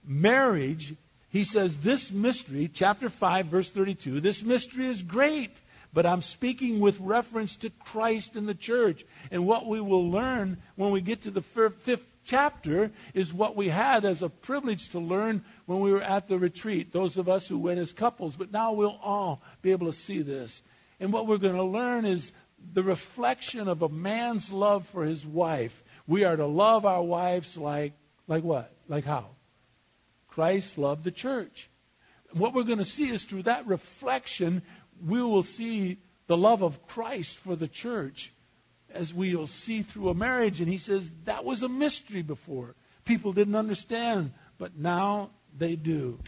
marriage, 0.06 0.96
he 1.32 1.46
says 1.46 1.78
this 1.78 2.12
mystery, 2.12 2.70
chapter 2.72 3.10
5, 3.10 3.46
verse 3.48 3.70
32, 3.70 4.20
this 4.20 4.44
mystery 4.44 4.88
is 4.88 5.02
great, 5.02 5.52
but 5.94 6.06
I'm 6.06 6.22
speaking 6.22 6.82
with 6.82 7.00
reference 7.00 7.56
to 7.58 7.70
Christ 7.70 8.36
and 8.36 8.48
the 8.48 8.54
church. 8.54 9.06
And 9.32 9.48
what 9.48 9.66
we 9.66 9.80
will 9.80 10.12
learn 10.12 10.58
when 10.76 10.92
we 10.92 11.00
get 11.00 11.24
to 11.24 11.32
the 11.32 11.42
fifth 11.42 12.06
chapter 12.26 12.92
is 13.14 13.34
what 13.34 13.56
we 13.56 13.70
had 13.70 14.04
as 14.04 14.22
a 14.22 14.30
privilege 14.30 14.90
to 14.90 15.00
learn 15.00 15.44
when 15.66 15.80
we 15.80 15.94
were 15.94 16.02
at 16.02 16.28
the 16.28 16.38
retreat, 16.38 16.92
those 16.92 17.18
of 17.18 17.30
us 17.30 17.48
who 17.48 17.58
went 17.58 17.80
as 17.80 17.94
couples, 17.94 18.36
but 18.36 18.52
now 18.52 18.74
we'll 18.74 19.00
all 19.02 19.42
be 19.62 19.72
able 19.72 19.88
to 19.88 19.98
see 19.98 20.22
this. 20.22 20.62
And 21.00 21.14
what 21.14 21.28
we're 21.28 21.38
going 21.38 21.56
to 21.56 21.64
learn 21.64 22.06
is 22.06 22.32
the 22.74 22.84
reflection 22.84 23.70
of 23.70 23.82
a 23.82 23.90
man's 23.90 24.52
love 24.52 24.86
for 24.90 25.06
his 25.06 25.26
wife. 25.26 25.82
We 26.08 26.26
are 26.26 26.36
to 26.36 26.46
love 26.46 26.86
our 26.86 27.02
wives 27.02 27.58
like 27.58 27.94
like 28.28 28.44
what? 28.44 28.72
Like 28.88 29.06
how? 29.06 29.30
Christ 30.32 30.78
loved 30.78 31.04
the 31.04 31.12
church. 31.12 31.70
What 32.34 32.54
we're 32.54 32.64
going 32.64 32.80
to 32.80 32.86
see 32.86 33.10
is 33.10 33.24
through 33.24 33.44
that 33.44 33.68
reflection, 33.68 34.62
we 35.06 35.22
will 35.22 35.44
see 35.44 35.98
the 36.28 36.38
love 36.38 36.62
of 36.62 36.88
Christ 36.88 37.38
for 37.40 37.56
the 37.56 37.68
church 37.68 38.34
as 38.94 39.14
we'll 39.14 39.48
see 39.48 39.82
through 39.82 40.10
a 40.10 40.14
marriage. 40.14 40.62
And 40.62 40.70
he 40.70 40.78
says 40.78 41.12
that 41.26 41.44
was 41.46 41.64
a 41.64 41.70
mystery 41.70 42.22
before. 42.22 42.76
People 43.06 43.34
didn't 43.34 43.56
understand, 43.56 44.32
but 44.58 44.78
now 44.78 45.32
they 45.58 45.76
do. 45.76 46.20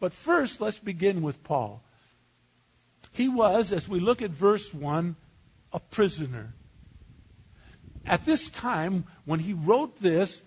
But 0.00 0.12
first, 0.12 0.60
let's 0.60 0.78
begin 0.78 1.22
with 1.22 1.42
Paul. 1.44 1.82
He 3.12 3.28
was, 3.28 3.70
as 3.70 3.88
we 3.88 4.00
look 4.00 4.22
at 4.22 4.30
verse 4.30 4.72
1, 4.74 5.14
a 5.72 5.80
prisoner. 5.80 6.52
At 8.04 8.24
this 8.24 8.48
time, 8.48 9.04
when 9.24 9.40
he 9.40 9.52
wrote 9.52 10.00
this, 10.00 10.42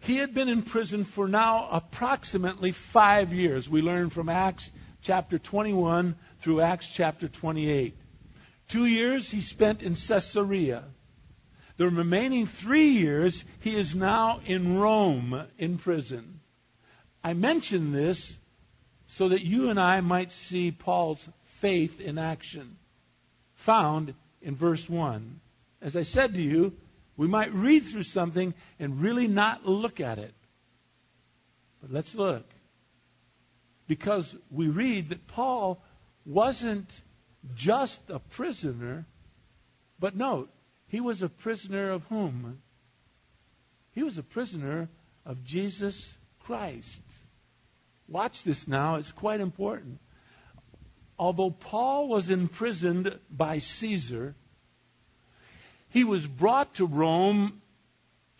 he 0.00 0.16
had 0.16 0.34
been 0.34 0.48
in 0.48 0.62
prison 0.62 1.04
for 1.04 1.28
now 1.28 1.68
approximately 1.70 2.72
five 2.72 3.32
years. 3.32 3.68
We 3.68 3.82
learn 3.82 4.10
from 4.10 4.28
Acts 4.28 4.70
chapter 5.02 5.38
21 5.38 6.16
through 6.40 6.60
Acts 6.60 6.90
chapter 6.92 7.28
28. 7.28 7.96
Two 8.68 8.86
years 8.86 9.30
he 9.30 9.40
spent 9.40 9.82
in 9.82 9.94
Caesarea. 9.94 10.84
The 11.76 11.88
remaining 11.88 12.46
three 12.46 12.88
years 12.88 13.44
he 13.60 13.76
is 13.76 13.94
now 13.94 14.40
in 14.44 14.78
Rome 14.78 15.46
in 15.58 15.78
prison. 15.78 16.40
I 17.22 17.34
mention 17.34 17.92
this 17.92 18.32
so 19.08 19.28
that 19.28 19.44
you 19.44 19.70
and 19.70 19.80
I 19.80 20.00
might 20.00 20.32
see 20.32 20.70
Paul's 20.70 21.26
faith 21.60 22.00
in 22.00 22.18
action 22.18 22.76
found 23.54 24.14
in 24.40 24.54
verse 24.54 24.88
1. 24.88 25.40
As 25.80 25.96
I 25.96 26.02
said 26.02 26.34
to 26.34 26.40
you, 26.40 26.76
we 27.18 27.26
might 27.26 27.52
read 27.52 27.84
through 27.84 28.04
something 28.04 28.54
and 28.78 29.02
really 29.02 29.26
not 29.26 29.66
look 29.66 30.00
at 30.00 30.18
it. 30.18 30.32
But 31.82 31.92
let's 31.92 32.14
look. 32.14 32.48
Because 33.88 34.34
we 34.50 34.68
read 34.68 35.08
that 35.08 35.26
Paul 35.26 35.82
wasn't 36.24 36.88
just 37.56 38.00
a 38.08 38.20
prisoner, 38.20 39.04
but 39.98 40.16
note, 40.16 40.48
he 40.86 41.00
was 41.00 41.22
a 41.22 41.28
prisoner 41.28 41.90
of 41.90 42.04
whom? 42.04 42.62
He 43.94 44.04
was 44.04 44.16
a 44.16 44.22
prisoner 44.22 44.88
of 45.26 45.42
Jesus 45.42 46.08
Christ. 46.40 47.02
Watch 48.06 48.44
this 48.44 48.68
now, 48.68 48.96
it's 48.96 49.10
quite 49.10 49.40
important. 49.40 49.98
Although 51.18 51.50
Paul 51.50 52.06
was 52.06 52.30
imprisoned 52.30 53.18
by 53.28 53.58
Caesar, 53.58 54.36
he 55.90 56.04
was 56.04 56.26
brought 56.26 56.74
to 56.74 56.86
Rome 56.86 57.60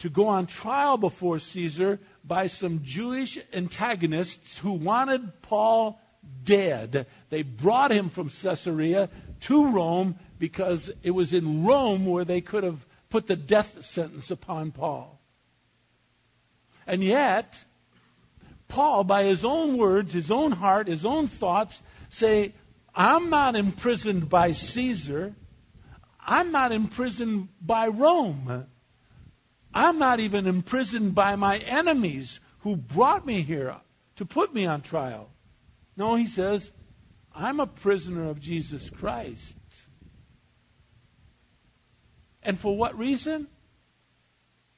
to 0.00 0.08
go 0.08 0.28
on 0.28 0.46
trial 0.46 0.96
before 0.96 1.38
Caesar 1.38 1.98
by 2.24 2.46
some 2.46 2.82
Jewish 2.84 3.38
antagonists 3.52 4.58
who 4.58 4.72
wanted 4.72 5.42
Paul 5.42 6.00
dead. 6.44 7.06
They 7.30 7.42
brought 7.42 7.90
him 7.90 8.11
from 8.11 8.28
Caesarea 8.28 9.08
to 9.40 9.68
Rome 9.68 10.18
because 10.38 10.90
it 11.02 11.11
was 11.11 11.32
in 11.32 11.64
Rome 11.64 12.06
where 12.06 12.24
they 12.24 12.40
could 12.40 12.64
have 12.64 12.84
put 13.11 13.26
the 13.26 13.37
death 13.37 13.84
sentence 13.84 14.30
upon 14.30 14.70
Paul. 14.70 15.18
And 16.87 17.02
yet, 17.02 17.62
Paul, 18.68 19.04
by 19.04 19.24
his 19.24 19.44
own 19.44 19.76
words, 19.76 20.12
his 20.12 20.30
own 20.30 20.52
heart, 20.52 20.88
his 20.88 21.04
own 21.04 21.28
thoughts, 21.28 21.82
say, 22.11 22.52
I'm 22.94 23.30
not 23.30 23.56
imprisoned 23.56 24.28
by 24.28 24.52
Caesar. 24.52 25.34
I'm 26.30 26.52
not 26.52 26.72
imprisoned 26.72 27.48
by 27.58 27.88
Rome. 27.88 28.66
I'm 29.72 29.98
not 29.98 30.20
even 30.20 30.46
imprisoned 30.46 31.14
by 31.14 31.36
my 31.36 31.56
enemies 31.56 32.38
who 32.60 32.76
brought 32.76 33.24
me 33.24 33.40
here 33.40 33.74
to 34.16 34.26
put 34.26 34.52
me 34.52 34.66
on 34.66 34.82
trial. 34.82 35.30
No, 35.96 36.16
he 36.16 36.26
says, 36.26 36.70
I'm 37.34 37.60
a 37.60 37.66
prisoner 37.66 38.28
of 38.28 38.40
Jesus 38.40 38.90
Christ. 38.90 39.56
And 42.42 42.58
for 42.58 42.76
what 42.76 42.98
reason? 42.98 43.46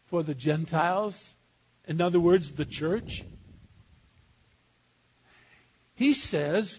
For 0.06 0.22
the 0.22 0.36
Gentiles. 0.36 1.28
In 1.88 2.00
other 2.00 2.20
words, 2.20 2.52
the 2.52 2.64
church. 2.64 3.24
He 5.96 6.14
says, 6.14 6.78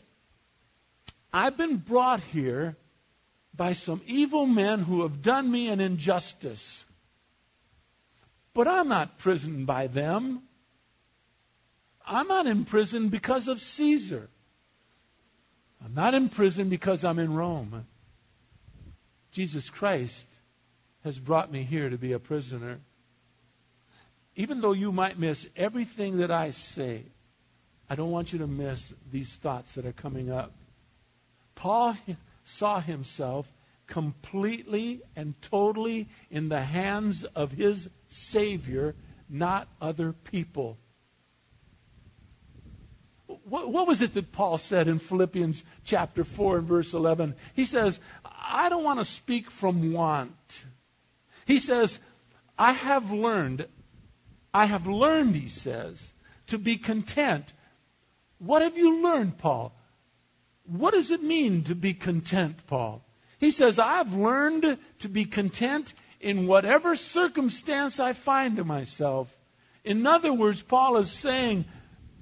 I've 1.33 1.57
been 1.57 1.75
brought 1.75 2.21
here 2.21 2.77
by 3.55 3.73
some 3.73 4.01
evil 4.05 4.45
men 4.45 4.79
who 4.79 5.01
have 5.01 5.21
done 5.21 5.49
me 5.49 5.69
an 5.69 5.79
injustice. 5.79 6.85
But 8.53 8.67
I'm 8.67 8.87
not 8.87 9.11
imprisoned 9.13 9.65
by 9.67 9.87
them. 9.87 10.41
I'm 12.05 12.27
not 12.27 12.47
in 12.47 12.65
prison 12.65 13.09
because 13.09 13.47
of 13.47 13.59
Caesar. 13.59 14.29
I'm 15.83 15.93
not 15.93 16.13
in 16.13 16.29
prison 16.29 16.69
because 16.69 17.03
I'm 17.03 17.19
in 17.19 17.33
Rome. 17.33 17.85
Jesus 19.31 19.69
Christ 19.69 20.25
has 21.03 21.17
brought 21.17 21.51
me 21.51 21.63
here 21.63 21.89
to 21.89 21.97
be 21.97 22.13
a 22.13 22.19
prisoner. 22.19 22.79
Even 24.35 24.61
though 24.61 24.73
you 24.73 24.91
might 24.91 25.19
miss 25.19 25.47
everything 25.55 26.17
that 26.17 26.31
I 26.31 26.51
say, 26.51 27.03
I 27.89 27.95
don't 27.95 28.11
want 28.11 28.31
you 28.31 28.39
to 28.39 28.47
miss 28.47 28.93
these 29.11 29.33
thoughts 29.33 29.73
that 29.75 29.85
are 29.85 29.93
coming 29.93 30.31
up. 30.31 30.53
Paul 31.55 31.95
saw 32.43 32.79
himself 32.79 33.51
completely 33.87 35.01
and 35.15 35.39
totally 35.41 36.07
in 36.29 36.49
the 36.49 36.61
hands 36.61 37.23
of 37.23 37.51
his 37.51 37.89
Savior, 38.07 38.95
not 39.29 39.67
other 39.81 40.13
people. 40.13 40.77
What, 43.43 43.71
what, 43.71 43.87
was 43.87 44.01
it 44.01 44.13
that 44.13 44.31
Paul 44.31 44.57
said 44.57 44.87
in 44.87 44.99
Philippians 44.99 45.63
chapter 45.83 46.23
4 46.23 46.59
and 46.59 46.67
verse 46.67 46.93
11? 46.93 47.35
He 47.53 47.65
says, 47.65 47.99
I 48.25 48.69
don't 48.69 48.83
want 48.83 48.99
to 48.99 49.05
speak 49.05 49.49
from 49.51 49.93
want. 49.93 50.65
He 51.45 51.59
says, 51.59 51.99
I 52.57 52.73
have 52.73 53.11
learned, 53.11 53.67
I 54.53 54.65
have 54.65 54.87
learned, 54.87 55.35
he 55.35 55.49
says, 55.49 56.13
to 56.47 56.57
be 56.57 56.77
content. 56.77 57.51
What 58.37 58.61
have 58.61 58.77
you 58.77 59.01
learned, 59.01 59.37
Paul? 59.37 59.73
What 60.71 60.93
does 60.93 61.11
it 61.11 61.21
mean 61.21 61.63
to 61.65 61.75
be 61.75 61.93
content, 61.93 62.65
Paul? 62.67 63.03
He 63.39 63.51
says, 63.51 63.77
I've 63.77 64.13
learned 64.13 64.77
to 64.99 65.09
be 65.09 65.25
content 65.25 65.93
in 66.21 66.47
whatever 66.47 66.95
circumstance 66.95 67.99
I 67.99 68.13
find 68.13 68.63
myself. 68.65 69.27
In 69.83 70.07
other 70.07 70.31
words, 70.31 70.61
Paul 70.61 70.97
is 70.97 71.11
saying, 71.11 71.65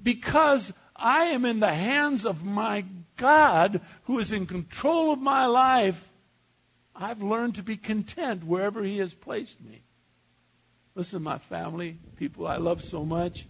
because 0.02 0.72
I 0.96 1.26
am 1.26 1.44
in 1.44 1.60
the 1.60 1.72
hands 1.72 2.26
of 2.26 2.44
my 2.44 2.84
God 3.16 3.82
who 4.04 4.18
is 4.18 4.32
in 4.32 4.46
control 4.46 5.12
of 5.12 5.20
my 5.20 5.46
life, 5.46 6.04
I've 6.92 7.22
learned 7.22 7.54
to 7.56 7.62
be 7.62 7.76
content 7.76 8.42
wherever 8.42 8.82
He 8.82 8.98
has 8.98 9.14
placed 9.14 9.60
me. 9.60 9.84
Listen, 10.96 11.22
my 11.22 11.38
family, 11.38 11.98
people 12.16 12.48
I 12.48 12.56
love 12.56 12.82
so 12.82 13.04
much, 13.04 13.46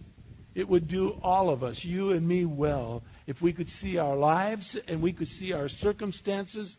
it 0.53 0.67
would 0.67 0.87
do 0.87 1.09
all 1.21 1.49
of 1.49 1.63
us, 1.63 1.83
you 1.83 2.11
and 2.11 2.27
me, 2.27 2.45
well 2.45 3.03
if 3.25 3.41
we 3.41 3.53
could 3.53 3.69
see 3.69 3.97
our 3.97 4.15
lives 4.15 4.75
and 4.87 5.01
we 5.01 5.13
could 5.13 5.27
see 5.27 5.53
our 5.53 5.69
circumstances 5.69 6.77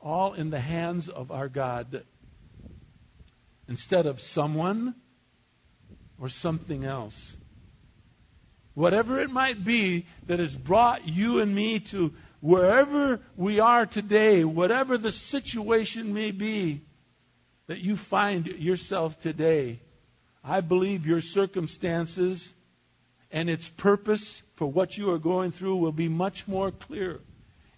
all 0.00 0.34
in 0.34 0.50
the 0.50 0.60
hands 0.60 1.08
of 1.08 1.30
our 1.30 1.48
God 1.48 2.04
instead 3.68 4.06
of 4.06 4.20
someone 4.20 4.94
or 6.18 6.28
something 6.28 6.84
else. 6.84 7.36
Whatever 8.74 9.20
it 9.20 9.30
might 9.30 9.64
be 9.64 10.06
that 10.26 10.38
has 10.38 10.54
brought 10.54 11.08
you 11.08 11.40
and 11.40 11.54
me 11.54 11.80
to 11.80 12.12
wherever 12.40 13.20
we 13.34 13.58
are 13.58 13.86
today, 13.86 14.44
whatever 14.44 14.98
the 14.98 15.12
situation 15.12 16.12
may 16.12 16.30
be 16.30 16.82
that 17.68 17.78
you 17.78 17.96
find 17.96 18.46
yourself 18.46 19.18
today, 19.18 19.80
I 20.44 20.60
believe 20.60 21.06
your 21.06 21.22
circumstances 21.22 22.52
and 23.30 23.50
its 23.50 23.68
purpose 23.68 24.42
for 24.56 24.66
what 24.66 24.96
you 24.96 25.10
are 25.10 25.18
going 25.18 25.52
through 25.52 25.76
will 25.76 25.92
be 25.92 26.08
much 26.08 26.46
more 26.46 26.70
clear 26.70 27.20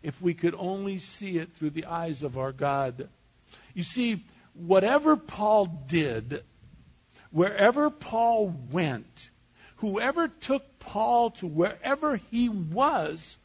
if 0.03 0.21
we 0.21 0.35
could 0.35 0.55
only 0.57 0.99
see 0.99 1.39
it 1.39 1.55
through 1.55 1.71
the 1.71 1.87
eyes 1.87 2.23
of 2.23 2.39
our 2.39 2.53
God. 2.53 3.09
You 3.75 3.83
see, 3.83 4.25
whatever 4.55 5.17
Paul 5.17 5.67
did, 5.89 6.43
wherever 7.31 7.91
Paul 7.91 8.55
went, 8.71 9.31
whoever 9.77 10.29
took 10.29 10.79
Paul 10.79 11.31
to 11.33 11.47
wherever 11.47 12.17
he 12.31 12.49
was, 12.49 13.37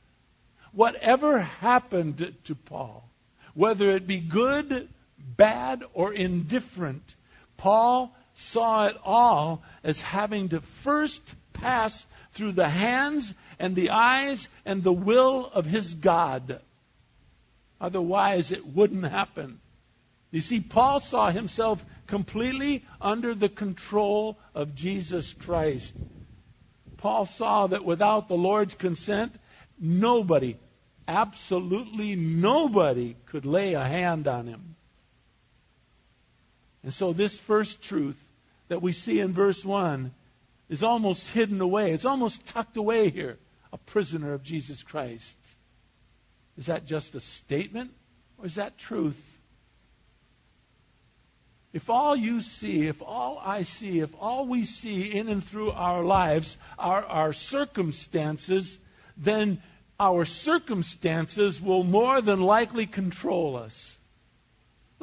whatever 0.71 1.39
happened 1.39 2.35
to 2.45 2.55
Paul, 2.55 3.07
whether 3.53 3.91
it 3.91 4.07
be 4.07 4.19
good, 4.19 4.89
bad, 5.17 5.83
or 5.93 6.13
indifferent. 6.13 7.15
Paul 7.57 8.15
saw 8.35 8.87
it 8.87 8.97
all 9.03 9.63
as 9.83 10.01
having 10.01 10.49
to 10.49 10.61
first 10.61 11.21
pass 11.53 12.05
through 12.33 12.53
the 12.53 12.67
hands 12.67 13.33
and 13.59 13.75
the 13.75 13.91
eyes 13.91 14.49
and 14.65 14.83
the 14.83 14.93
will 14.93 15.49
of 15.53 15.65
his 15.65 15.93
God. 15.93 16.59
Otherwise, 17.79 18.51
it 18.51 18.65
wouldn't 18.65 19.05
happen. 19.05 19.59
You 20.31 20.41
see, 20.41 20.61
Paul 20.61 20.99
saw 20.99 21.29
himself 21.29 21.85
completely 22.07 22.83
under 22.99 23.35
the 23.35 23.49
control 23.49 24.39
of 24.55 24.73
Jesus 24.73 25.33
Christ. 25.33 25.93
Paul 26.97 27.25
saw 27.25 27.67
that 27.67 27.85
without 27.85 28.29
the 28.29 28.37
Lord's 28.37 28.73
consent, 28.73 29.35
nobody, 29.77 30.57
absolutely 31.07 32.15
nobody, 32.15 33.15
could 33.27 33.45
lay 33.45 33.73
a 33.73 33.83
hand 33.83 34.27
on 34.27 34.47
him. 34.47 34.75
And 36.83 36.93
so, 36.93 37.13
this 37.13 37.39
first 37.39 37.81
truth 37.81 38.17
that 38.69 38.81
we 38.81 38.91
see 38.91 39.19
in 39.19 39.33
verse 39.33 39.63
1 39.63 40.11
is 40.69 40.83
almost 40.83 41.29
hidden 41.29 41.61
away. 41.61 41.91
It's 41.91 42.05
almost 42.05 42.45
tucked 42.47 42.77
away 42.77 43.09
here. 43.09 43.37
A 43.71 43.77
prisoner 43.77 44.33
of 44.33 44.43
Jesus 44.43 44.83
Christ. 44.83 45.37
Is 46.57 46.67
that 46.67 46.85
just 46.85 47.15
a 47.15 47.19
statement 47.19 47.91
or 48.37 48.45
is 48.45 48.55
that 48.55 48.77
truth? 48.77 49.19
If 51.73 51.89
all 51.89 52.15
you 52.15 52.41
see, 52.41 52.87
if 52.87 53.01
all 53.01 53.41
I 53.43 53.63
see, 53.63 53.99
if 53.99 54.11
all 54.19 54.45
we 54.45 54.63
see 54.63 55.11
in 55.11 55.27
and 55.27 55.43
through 55.43 55.71
our 55.71 56.03
lives 56.03 56.55
are 56.77 57.03
our 57.03 57.33
circumstances, 57.33 58.77
then 59.17 59.61
our 59.99 60.23
circumstances 60.25 61.59
will 61.59 61.83
more 61.83 62.21
than 62.21 62.41
likely 62.41 62.85
control 62.85 63.57
us. 63.57 63.97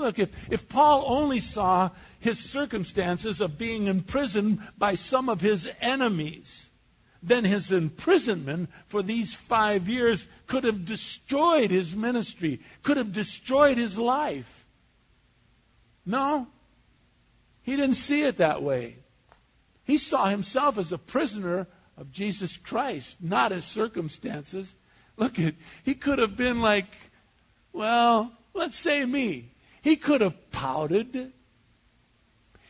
Look, 0.01 0.19
if, 0.19 0.31
if 0.51 0.69
Paul 0.69 1.05
only 1.07 1.41
saw 1.41 1.91
his 2.21 2.39
circumstances 2.39 3.43
of 3.43 3.59
being 3.59 3.87
imprisoned 3.87 4.61
by 4.79 4.95
some 4.95 5.29
of 5.29 5.43
his 5.43 5.71
enemies, 5.81 6.71
then 7.23 7.45
his 7.45 7.71
imprisonment 7.71 8.71
for 8.89 9.03
these 9.03 9.35
five 9.35 9.91
years 9.91 10.27
could 10.47 10.65
have 10.65 10.87
destroyed 10.87 11.71
his 11.71 11.95
ministry, 11.95 12.61
could 12.83 12.97
have 12.97 13.13
destroyed 13.13 13.77
his 13.77 13.99
life. 13.99 14.67
No, 16.07 16.47
he 17.63 17.77
didn't 17.77 17.97
see 17.97 18.23
it 18.23 18.39
that 18.39 18.63
way. 18.63 18.97
He 19.85 19.99
saw 19.99 20.27
himself 20.27 20.79
as 20.79 20.93
a 20.93 20.99
prisoner 20.99 21.67
of 21.99 22.11
Jesus 22.11 22.57
Christ, 22.57 23.19
not 23.21 23.53
his 23.53 23.67
circumstances. 23.67 24.75
Look 25.19 25.39
at, 25.39 25.55
he 25.85 25.95
could 25.95 26.21
have 26.21 26.39
been 26.39 26.63
like, 26.63 26.89
well, 27.75 28.33
let's 28.55 28.79
say 28.79 29.05
me. 29.05 29.53
He 29.83 29.97
could 29.97 30.21
have 30.21 30.51
pouted. 30.51 31.33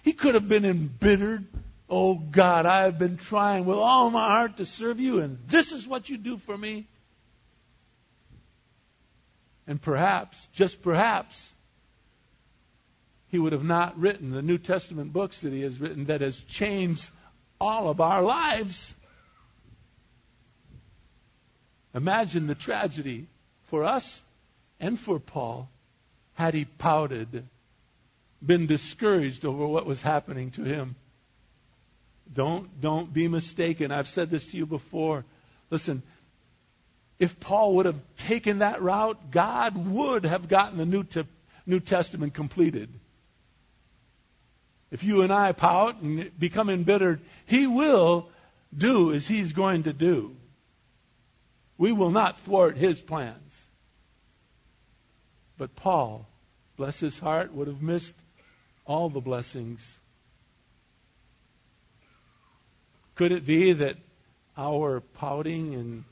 He 0.02 0.12
could 0.12 0.34
have 0.34 0.48
been 0.48 0.64
embittered. 0.64 1.46
Oh 1.88 2.14
God, 2.14 2.66
I 2.66 2.82
have 2.82 2.98
been 2.98 3.16
trying 3.16 3.64
with 3.64 3.78
all 3.78 4.10
my 4.10 4.28
heart 4.28 4.58
to 4.58 4.66
serve 4.66 5.00
you, 5.00 5.20
and 5.20 5.38
this 5.48 5.72
is 5.72 5.86
what 5.86 6.08
you 6.08 6.16
do 6.16 6.38
for 6.38 6.56
me. 6.56 6.86
And 9.66 9.80
perhaps, 9.80 10.48
just 10.52 10.82
perhaps, 10.82 11.52
he 13.28 13.38
would 13.38 13.52
have 13.52 13.64
not 13.64 13.98
written 13.98 14.30
the 14.30 14.42
New 14.42 14.58
Testament 14.58 15.12
books 15.12 15.40
that 15.40 15.52
he 15.52 15.62
has 15.62 15.80
written 15.80 16.06
that 16.06 16.20
has 16.20 16.38
changed 16.38 17.08
all 17.60 17.88
of 17.88 18.00
our 18.00 18.22
lives. 18.22 18.94
Imagine 21.94 22.46
the 22.46 22.54
tragedy 22.54 23.26
for 23.64 23.84
us 23.84 24.22
and 24.78 24.98
for 24.98 25.18
Paul 25.18 25.68
had 26.40 26.54
he 26.54 26.64
pouted, 26.64 27.46
been 28.44 28.66
discouraged 28.66 29.44
over 29.44 29.66
what 29.66 29.84
was 29.84 30.00
happening 30.00 30.50
to 30.52 30.64
him. 30.64 30.96
Don't, 32.32 32.80
don't 32.80 33.12
be 33.12 33.28
mistaken. 33.28 33.92
I've 33.92 34.08
said 34.08 34.30
this 34.30 34.50
to 34.52 34.56
you 34.56 34.64
before. 34.64 35.26
Listen, 35.68 36.02
if 37.18 37.38
Paul 37.40 37.74
would 37.74 37.84
have 37.84 38.00
taken 38.16 38.60
that 38.60 38.80
route, 38.80 39.30
God 39.30 39.76
would 39.76 40.24
have 40.24 40.48
gotten 40.48 40.78
the 40.78 40.86
New, 40.86 41.04
New 41.66 41.80
Testament 41.80 42.32
completed. 42.32 42.88
If 44.90 45.04
you 45.04 45.20
and 45.20 45.30
I 45.30 45.52
pout 45.52 46.00
and 46.00 46.30
become 46.38 46.70
embittered, 46.70 47.20
He 47.44 47.66
will 47.66 48.30
do 48.74 49.12
as 49.12 49.28
He's 49.28 49.52
going 49.52 49.82
to 49.82 49.92
do. 49.92 50.34
We 51.76 51.92
will 51.92 52.10
not 52.10 52.40
thwart 52.40 52.78
His 52.78 52.98
plans. 52.98 53.60
But 55.58 55.76
Paul 55.76 56.26
bless 56.80 56.98
his 56.98 57.18
heart, 57.18 57.52
would 57.52 57.68
have 57.68 57.82
missed 57.82 58.14
all 58.86 59.10
the 59.10 59.20
blessings. 59.20 59.86
Could 63.16 63.32
it 63.32 63.44
be 63.44 63.74
that 63.74 63.98
our 64.56 65.00
pouting 65.00 65.74
and 65.74 66.04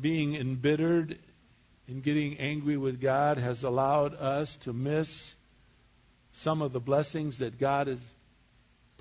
being 0.00 0.34
embittered 0.34 1.16
and 1.86 2.02
getting 2.02 2.36
angry 2.38 2.76
with 2.76 3.00
God 3.00 3.38
has 3.38 3.62
allowed 3.62 4.12
us 4.16 4.56
to 4.62 4.72
miss 4.72 5.36
some 6.32 6.62
of 6.62 6.72
the 6.72 6.80
blessings 6.80 7.38
that 7.38 7.56
God 7.56 7.86
has 7.86 8.00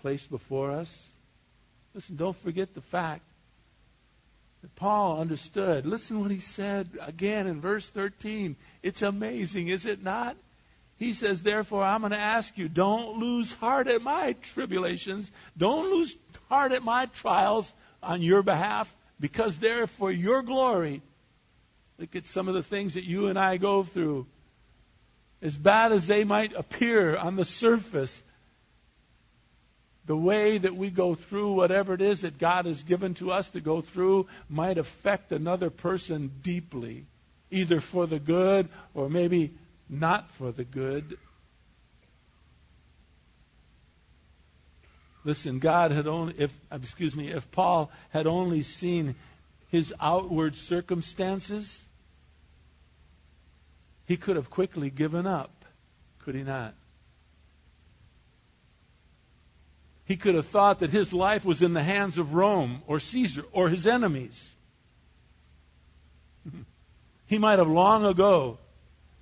placed 0.03 0.29
before 0.29 0.69
us? 0.69 1.03
Listen, 1.95 2.15
don't 2.15 2.37
forget 2.43 2.75
the 2.75 2.81
fact 2.81 3.23
that 4.61 4.75
Paul 4.75 5.19
understood. 5.19 5.87
Listen 5.87 6.19
what 6.19 6.29
he 6.29 6.41
said 6.41 6.87
again 7.01 7.47
in 7.47 7.59
verse 7.59 7.89
13. 7.89 8.55
It's 8.83 9.01
amazing, 9.01 9.69
is 9.69 9.87
it 9.87 10.03
not? 10.03 10.37
He 10.97 11.13
says, 11.13 11.41
therefore, 11.41 11.83
I'm 11.83 12.01
going 12.01 12.11
to 12.11 12.19
ask 12.19 12.57
you, 12.57 12.67
don't 12.67 13.19
lose 13.19 13.53
heart 13.53 13.87
at 13.87 14.01
my 14.01 14.33
tribulations. 14.53 15.31
Don't 15.55 15.91
lose 15.91 16.15
heart 16.49 16.71
at 16.71 16.83
my 16.83 17.05
trials 17.07 17.71
on 18.01 18.21
your 18.21 18.41
behalf, 18.41 18.93
because 19.19 19.57
they're 19.57 19.87
for 19.87 20.11
your 20.11 20.41
glory. 20.41 21.01
Look 21.99 22.15
at 22.15 22.25
some 22.25 22.47
of 22.47 22.53
the 22.53 22.63
things 22.63 22.93
that 22.93 23.03
you 23.03 23.27
and 23.27 23.37
I 23.37 23.57
go 23.57 23.83
through. 23.83 24.27
As 25.41 25.55
bad 25.55 25.91
as 25.91 26.07
they 26.07 26.23
might 26.23 26.53
appear 26.53 27.15
on 27.15 27.35
the 27.35 27.45
surface, 27.45 28.23
the 30.05 30.17
way 30.17 30.57
that 30.57 30.75
we 30.75 30.89
go 30.89 31.15
through 31.15 31.53
whatever 31.53 31.93
it 31.93 32.01
is 32.01 32.21
that 32.21 32.39
God 32.39 32.65
has 32.65 32.81
given 32.83 33.13
to 33.15 33.31
us 33.31 33.49
to 33.49 33.59
go 33.59 33.81
through 33.81 34.27
might 34.49 34.77
affect 34.77 35.31
another 35.31 35.69
person 35.69 36.31
deeply, 36.41 37.05
either 37.51 37.79
for 37.79 38.07
the 38.07 38.19
good 38.19 38.69
or 38.93 39.09
maybe 39.09 39.53
not 39.89 40.29
for 40.31 40.51
the 40.51 40.63
good. 40.63 41.17
Listen, 45.23 45.59
God 45.59 45.91
had 45.91 46.07
only, 46.07 46.35
if, 46.37 46.53
excuse 46.71 47.15
me, 47.15 47.29
if 47.29 47.51
Paul 47.51 47.91
had 48.09 48.27
only 48.27 48.63
seen 48.63 49.15
his 49.69 49.93
outward 49.99 50.55
circumstances, 50.55 51.83
he 54.05 54.15
could 54.15 54.37
have 54.37 54.49
quickly 54.49 54.89
given 54.89 55.27
up, 55.27 55.51
could 56.19 56.35
he 56.35 56.43
not? 56.43 56.73
He 60.05 60.15
could 60.15 60.35
have 60.35 60.47
thought 60.47 60.79
that 60.79 60.89
his 60.89 61.11
life 61.11 61.43
was 61.43 61.61
in 61.61 61.73
the 61.73 61.83
hands 61.83 62.17
of 62.17 62.33
Rome 62.33 62.81
or 62.87 63.01
Caesar 63.01 63.43
or 63.51 63.69
his 63.69 63.85
enemies. 63.85 64.53
He 67.29 67.39
might 67.39 67.59
have 67.59 67.67
long 67.67 68.05
ago 68.05 68.57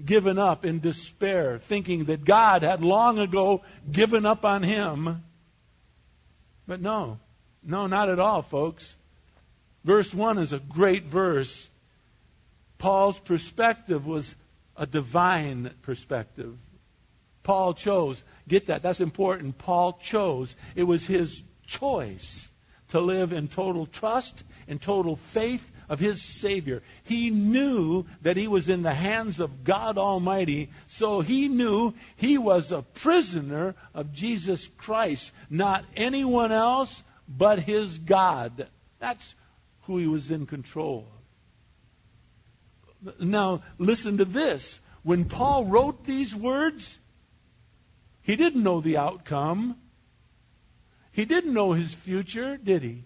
given 0.04 0.38
up 0.38 0.66
in 0.66 0.80
despair, 0.80 1.58
thinking 1.58 2.06
that 2.06 2.26
God 2.26 2.64
had 2.64 2.82
long 2.82 3.20
ago 3.20 3.64
given 3.90 4.26
up 4.26 4.46
on 4.46 4.64
him. 4.64 5.24
But 6.68 6.82
no, 6.82 7.20
no, 7.64 7.88
not 7.88 8.10
at 8.10 8.20
all, 8.20 8.42
folks. 8.42 8.96
Verse 9.84 10.14
1 10.14 10.40
is 10.40 10.52
a 10.52 10.60
great 10.60 11.06
verse. 11.06 11.70
Paul's 12.78 13.20
perspective 13.20 14.06
was 14.06 14.36
a 14.76 14.86
divine 14.86 15.72
perspective. 15.84 16.58
Paul 17.44 17.76
chose. 17.76 18.22
Get 18.48 18.68
that, 18.68 18.82
that's 18.82 19.02
important. 19.02 19.58
Paul 19.58 19.94
chose. 20.02 20.54
It 20.76 20.84
was 20.84 21.06
his 21.06 21.42
choice 21.68 22.50
to 22.90 23.00
live 23.00 23.32
in 23.32 23.48
total 23.48 23.86
trust, 23.86 24.44
in 24.68 24.80
total 24.80 25.16
faith, 25.16 25.72
of 25.90 26.00
his 26.00 26.22
Savior. 26.22 26.82
He 27.04 27.30
knew 27.30 28.06
that 28.22 28.38
he 28.38 28.48
was 28.48 28.70
in 28.70 28.84
the 28.84 28.94
hands 28.94 29.40
of 29.40 29.64
God 29.64 29.98
Almighty, 29.98 30.70
so 30.88 31.22
he 31.22 31.48
knew 31.48 31.94
he 32.16 32.38
was 32.38 32.72
a 32.72 32.82
prisoner 32.82 33.76
of 33.94 34.14
Jesus 34.14 34.68
Christ, 34.78 35.32
not 35.50 35.86
anyone 35.96 36.52
else 36.52 37.04
but 37.28 37.60
his 37.60 37.98
God. 37.98 38.68
That's 39.00 39.36
who 39.84 39.98
he 39.98 40.08
was 40.08 40.32
in 40.32 40.46
control 40.46 41.08
of. 43.04 43.20
Now, 43.20 43.62
listen 43.78 44.18
to 44.18 44.26
this. 44.26 44.80
When 45.04 45.26
Paul 45.26 45.66
wrote 45.66 46.06
these 46.06 46.34
words, 46.34 46.98
he 48.24 48.36
didn't 48.36 48.64
know 48.64 48.82
the 48.82 48.98
outcome. 48.98 49.78
He 51.12 51.26
didn't 51.26 51.54
know 51.54 51.74
his 51.74 51.94
future, 51.94 52.58
did 52.58 52.82
he? 52.82 53.04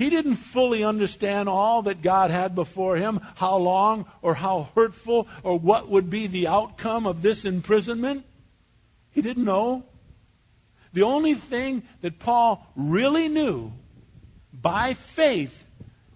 He 0.00 0.08
didn't 0.08 0.36
fully 0.36 0.82
understand 0.82 1.46
all 1.46 1.82
that 1.82 2.00
God 2.00 2.30
had 2.30 2.54
before 2.54 2.96
him, 2.96 3.20
how 3.34 3.58
long 3.58 4.06
or 4.22 4.32
how 4.34 4.70
hurtful 4.74 5.28
or 5.42 5.58
what 5.58 5.90
would 5.90 6.08
be 6.08 6.26
the 6.26 6.46
outcome 6.46 7.06
of 7.06 7.20
this 7.20 7.44
imprisonment. 7.44 8.24
He 9.10 9.20
didn't 9.20 9.44
know. 9.44 9.84
The 10.94 11.02
only 11.02 11.34
thing 11.34 11.82
that 12.00 12.18
Paul 12.18 12.66
really 12.74 13.28
knew 13.28 13.74
by 14.54 14.94
faith 14.94 15.66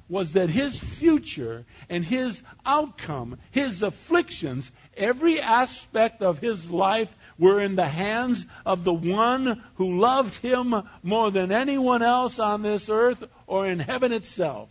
was 0.09 0.33
that 0.33 0.49
his 0.49 0.81
future 0.81 1.67
and 1.91 2.03
his 2.03 2.43
outcome, 2.65 3.37
his 3.51 3.83
afflictions, 3.83 4.73
every 4.97 5.41
aspect 5.41 6.23
of 6.23 6.39
his 6.39 6.71
life 6.71 7.15
were 7.39 7.61
in 7.61 7.77
the 7.77 7.89
hands 7.89 8.47
of 8.65 8.85
the 8.85 8.93
one 8.93 9.63
who 9.77 9.99
loved 9.99 10.35
him 10.37 10.75
more 11.03 11.31
than 11.31 11.53
anyone 11.53 12.03
else 12.03 12.39
on 12.39 12.63
this 12.63 12.89
earth 12.89 13.23
or 13.47 13.67
in 13.67 13.79
heaven 13.79 14.13
itself. 14.13 14.69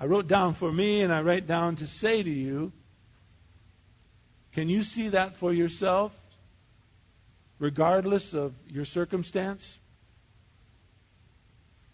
I 0.00 0.06
wrote 0.06 0.26
down 0.26 0.54
for 0.54 0.70
me 0.70 1.02
and 1.02 1.12
I 1.12 1.22
write 1.22 1.46
down 1.46 1.76
to 1.76 1.86
say 1.86 2.22
to 2.22 2.30
you, 2.30 2.72
can 4.52 4.68
you 4.68 4.82
see 4.82 5.10
that 5.10 5.36
for 5.36 5.52
yourself, 5.52 6.12
regardless 7.58 8.34
of 8.34 8.52
your 8.68 8.84
circumstance? 8.84 9.78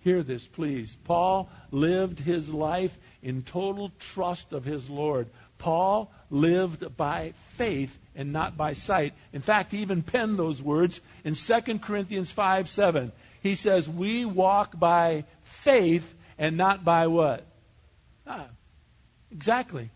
Hear 0.00 0.22
this, 0.22 0.46
please. 0.46 0.96
Paul 1.04 1.50
lived 1.70 2.18
his 2.18 2.48
life 2.48 2.96
in 3.22 3.42
total 3.42 3.90
trust 3.98 4.52
of 4.52 4.64
his 4.64 4.88
Lord. 4.88 5.28
Paul 5.58 6.10
lived 6.30 6.96
by 6.96 7.32
faith 7.56 7.96
and 8.14 8.32
not 8.32 8.56
by 8.56 8.74
sight. 8.74 9.14
In 9.32 9.40
fact, 9.40 9.72
he 9.72 9.78
even 9.78 10.02
penned 10.02 10.38
those 10.38 10.62
words 10.62 11.00
in 11.24 11.34
2 11.34 11.78
Corinthians 11.78 12.30
5 12.30 12.68
7. 12.68 13.12
He 13.42 13.54
says, 13.54 13.88
We 13.88 14.24
walk 14.24 14.78
by 14.78 15.24
faith 15.42 16.14
and 16.38 16.56
not 16.56 16.84
by 16.84 17.06
what? 17.08 17.44
Ah, 18.26 18.46
exactly. 19.32 19.90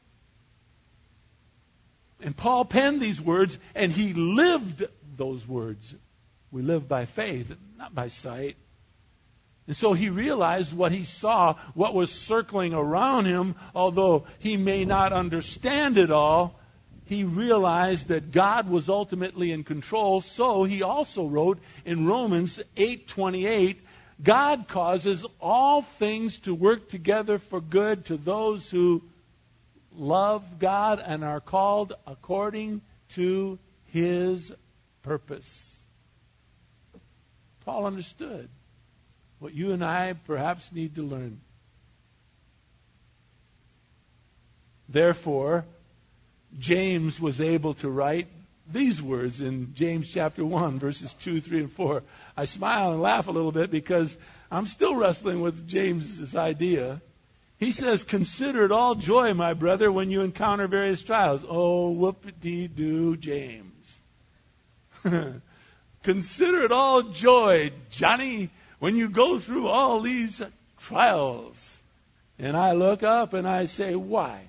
And 2.21 2.37
Paul 2.37 2.65
penned 2.65 3.01
these 3.01 3.21
words 3.21 3.59
and 3.75 3.93
he 3.93 4.15
lived 4.15 4.85
those 5.17 5.47
words. 5.47 5.95
We 6.51 6.63
live 6.63 6.89
by 6.89 7.07
faith, 7.07 7.55
not 7.79 7.95
by 7.95 8.09
sight. 8.09 8.57
And 9.67 9.77
so 9.77 9.93
he 9.93 10.11
realized 10.11 10.73
what 10.73 10.93
he 10.93 11.05
saw, 11.05 11.55
what 11.75 11.95
was 11.95 12.11
circling 12.11 12.75
around 12.75 13.27
him, 13.27 13.55
although 13.75 14.27
he 14.41 14.57
may 14.57 14.85
not 14.85 15.13
understand 15.13 15.99
it 15.99 16.11
all, 16.11 16.59
he 17.07 17.25
realized 17.25 18.09
that 18.09 18.33
God 18.33 18.69
was 18.69 18.89
ultimately 18.89 19.53
in 19.53 19.65
control. 19.65 20.21
So 20.21 20.65
he 20.65 20.83
also 20.83 21.27
wrote 21.27 21.59
in 21.85 22.07
Romans 22.07 22.61
8:28, 22.77 23.77
God 24.23 24.67
causes 24.69 25.25
all 25.41 25.83
things 25.83 26.41
to 26.41 26.55
work 26.55 26.89
together 26.89 27.39
for 27.39 27.61
good 27.61 28.07
to 28.07 28.17
those 28.17 28.71
who 28.71 29.03
love 29.95 30.59
God 30.59 31.03
and 31.05 31.23
are 31.23 31.41
called 31.41 31.93
according 32.07 32.83
to 33.11 33.59
his 33.87 34.53
purpose. 35.03 35.69
Paul 37.65 37.87
understood 37.87 38.49
what 39.43 39.55
you 39.55 39.73
and 39.73 39.85
I 39.85 40.13
perhaps 40.13 40.71
need 40.73 40.95
to 40.95 41.03
learn. 41.03 41.41
Therefore, 44.89 45.65
James 46.61 47.19
was 47.19 47.41
able 47.41 47.75
to 47.75 47.91
write 47.91 48.29
these 48.71 49.03
words 49.03 49.41
in 49.41 49.75
James 49.75 50.09
chapter 50.09 50.45
1, 50.45 50.79
verses 50.79 51.13
2, 51.15 51.41
3, 51.41 51.61
and 51.61 51.73
4. 51.73 52.05
I 52.37 52.45
smile 52.45 52.93
and 52.93 53.03
laugh 53.03 53.27
a 53.27 53.33
little 53.33 53.51
bit 53.51 53.73
because 53.73 54.17
I'm 54.49 54.67
still 54.67 54.95
wrestling 54.95 55.41
with 55.41 55.67
James's 55.67 56.37
idea. 56.37 57.03
He 57.59 57.73
says, 57.73 58.05
Consider 58.05 58.65
it 58.65 58.71
all 58.71 58.95
joy, 58.95 59.35
my 59.35 59.55
brother, 59.55 59.91
when 59.91 60.11
you 60.11 60.23
encounter 60.23 60.69
various 60.69 61.03
trials. 61.03 61.45
Oh, 61.49 61.91
whoop-de 61.91 62.69
doo, 62.69 63.17
James. 63.17 64.01
Consider 66.05 66.63
it 66.63 66.73
all 66.73 67.03
joy, 67.03 67.73
Johnny, 67.91 68.51
when 68.83 68.97
you 68.97 69.09
go 69.09 69.39
through 69.39 69.69
all 69.69 70.01
these 70.01 70.43
trials, 70.77 71.81
and 72.37 72.57
I 72.57 72.73
look 72.73 73.05
up 73.05 73.33
and 73.33 73.47
I 73.47 73.67
say, 73.67 73.95
why? 73.95 74.43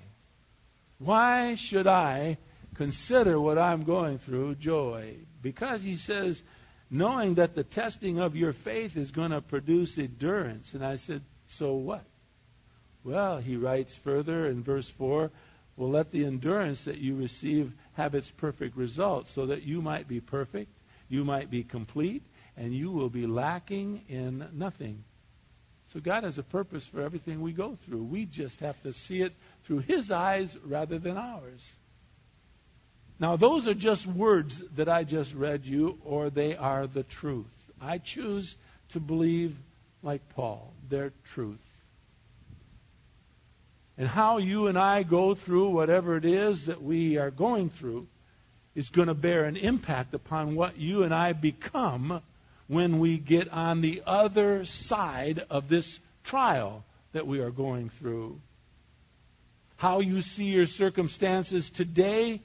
Why 0.97 1.53
should 1.53 1.85
I 1.85 2.39
consider 2.73 3.39
what 3.39 3.59
I'm 3.59 3.83
going 3.83 4.17
through 4.17 4.55
joy? 4.55 5.17
Because 5.43 5.83
he 5.83 5.97
says, 5.97 6.41
knowing 6.89 7.35
that 7.35 7.53
the 7.53 7.63
testing 7.63 8.17
of 8.17 8.35
your 8.35 8.53
faith 8.53 8.97
is 8.97 9.11
going 9.11 9.29
to 9.29 9.39
produce 9.39 9.99
endurance. 9.99 10.73
And 10.73 10.83
I 10.83 10.95
said, 10.95 11.21
so 11.45 11.75
what? 11.75 12.03
Well, 13.03 13.37
he 13.37 13.55
writes 13.55 13.95
further 13.99 14.47
in 14.47 14.63
verse 14.63 14.89
4 14.89 15.29
Well, 15.77 15.91
let 15.91 16.11
the 16.11 16.25
endurance 16.25 16.85
that 16.85 16.97
you 16.97 17.15
receive 17.17 17.71
have 17.93 18.15
its 18.15 18.31
perfect 18.31 18.77
result, 18.77 19.27
so 19.27 19.45
that 19.45 19.61
you 19.61 19.83
might 19.83 20.07
be 20.07 20.21
perfect, 20.21 20.71
you 21.07 21.23
might 21.23 21.51
be 21.51 21.61
complete, 21.61 22.23
and 22.57 22.73
you 22.73 22.91
will 22.91 23.09
be 23.09 23.27
lacking 23.27 24.01
in 24.09 24.47
nothing. 24.53 25.03
So 25.93 25.99
God 25.99 26.23
has 26.23 26.37
a 26.37 26.43
purpose 26.43 26.85
for 26.87 27.01
everything 27.01 27.41
we 27.41 27.51
go 27.51 27.77
through. 27.85 28.03
We 28.03 28.25
just 28.25 28.59
have 28.61 28.81
to 28.83 28.93
see 28.93 29.21
it 29.21 29.33
through 29.65 29.79
His 29.79 30.11
eyes 30.11 30.57
rather 30.65 30.97
than 30.97 31.17
ours. 31.17 31.73
Now, 33.19 33.35
those 33.35 33.67
are 33.67 33.75
just 33.75 34.07
words 34.07 34.61
that 34.75 34.89
I 34.89 35.03
just 35.03 35.33
read 35.33 35.65
you, 35.65 35.99
or 36.03 36.29
they 36.29 36.57
are 36.57 36.87
the 36.87 37.03
truth. 37.03 37.45
I 37.79 37.99
choose 37.99 38.55
to 38.89 38.99
believe 38.99 39.55
like 40.01 40.27
Paul, 40.35 40.73
their 40.89 41.13
truth. 41.33 41.63
And 43.97 44.07
how 44.07 44.39
you 44.39 44.67
and 44.67 44.77
I 44.77 45.03
go 45.03 45.35
through 45.35 45.69
whatever 45.69 46.17
it 46.17 46.25
is 46.25 46.65
that 46.65 46.81
we 46.81 47.17
are 47.17 47.29
going 47.29 47.69
through 47.69 48.07
is 48.73 48.89
going 48.89 49.07
to 49.07 49.13
bear 49.13 49.45
an 49.45 49.55
impact 49.55 50.15
upon 50.15 50.55
what 50.55 50.79
you 50.79 51.03
and 51.03 51.13
I 51.13 51.33
become 51.33 52.21
when 52.67 52.99
we 52.99 53.17
get 53.17 53.49
on 53.49 53.81
the 53.81 54.01
other 54.05 54.65
side 54.65 55.43
of 55.49 55.69
this 55.69 55.99
trial 56.23 56.83
that 57.11 57.27
we 57.27 57.39
are 57.39 57.51
going 57.51 57.89
through. 57.89 58.39
How 59.75 59.99
you 59.99 60.21
see 60.21 60.45
your 60.45 60.65
circumstances 60.65 61.69
today, 61.69 62.41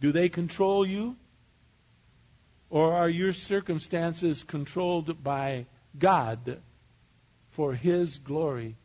do 0.00 0.12
they 0.12 0.28
control 0.28 0.84
you? 0.84 1.16
Or 2.68 2.94
are 2.94 3.08
your 3.08 3.32
circumstances 3.32 4.42
controlled 4.42 5.22
by 5.22 5.66
God 5.96 6.60
for 7.50 7.74
His 7.74 8.18
glory? 8.18 8.76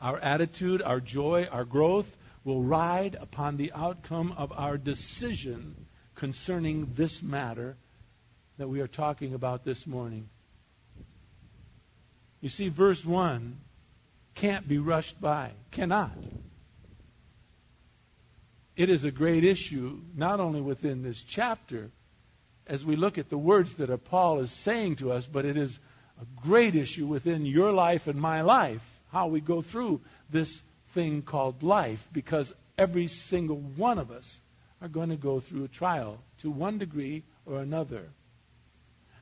Our 0.00 0.18
attitude, 0.18 0.82
our 0.82 1.00
joy, 1.00 1.48
our 1.50 1.64
growth 1.64 2.06
will 2.44 2.62
ride 2.62 3.16
upon 3.18 3.56
the 3.56 3.72
outcome 3.74 4.34
of 4.36 4.52
our 4.52 4.76
decision 4.76 5.87
concerning 6.18 6.92
this 6.96 7.22
matter 7.22 7.76
that 8.58 8.68
we 8.68 8.80
are 8.80 8.88
talking 8.88 9.34
about 9.34 9.64
this 9.64 9.86
morning. 9.86 10.28
You 12.40 12.48
see, 12.48 12.68
verse 12.68 13.04
1 13.04 13.56
can't 14.34 14.68
be 14.68 14.78
rushed 14.78 15.20
by, 15.20 15.52
cannot. 15.70 16.16
It 18.76 18.90
is 18.90 19.04
a 19.04 19.12
great 19.12 19.44
issue, 19.44 20.00
not 20.16 20.40
only 20.40 20.60
within 20.60 21.02
this 21.02 21.20
chapter, 21.20 21.90
as 22.66 22.84
we 22.84 22.96
look 22.96 23.18
at 23.18 23.30
the 23.30 23.38
words 23.38 23.74
that 23.74 24.04
Paul 24.04 24.40
is 24.40 24.50
saying 24.50 24.96
to 24.96 25.12
us, 25.12 25.24
but 25.24 25.44
it 25.44 25.56
is 25.56 25.78
a 26.20 26.40
great 26.42 26.74
issue 26.74 27.06
within 27.06 27.46
your 27.46 27.72
life 27.72 28.08
and 28.08 28.20
my 28.20 28.42
life, 28.42 28.82
how 29.12 29.28
we 29.28 29.40
go 29.40 29.62
through 29.62 30.00
this 30.30 30.60
thing 30.94 31.22
called 31.22 31.62
life, 31.62 32.08
because 32.12 32.52
every 32.76 33.06
single 33.06 33.56
one 33.56 33.98
of 33.98 34.10
us 34.10 34.40
are 34.80 34.88
going 34.88 35.10
to 35.10 35.16
go 35.16 35.40
through 35.40 35.64
a 35.64 35.68
trial 35.68 36.18
to 36.42 36.50
one 36.50 36.78
degree 36.78 37.24
or 37.46 37.60
another. 37.60 38.08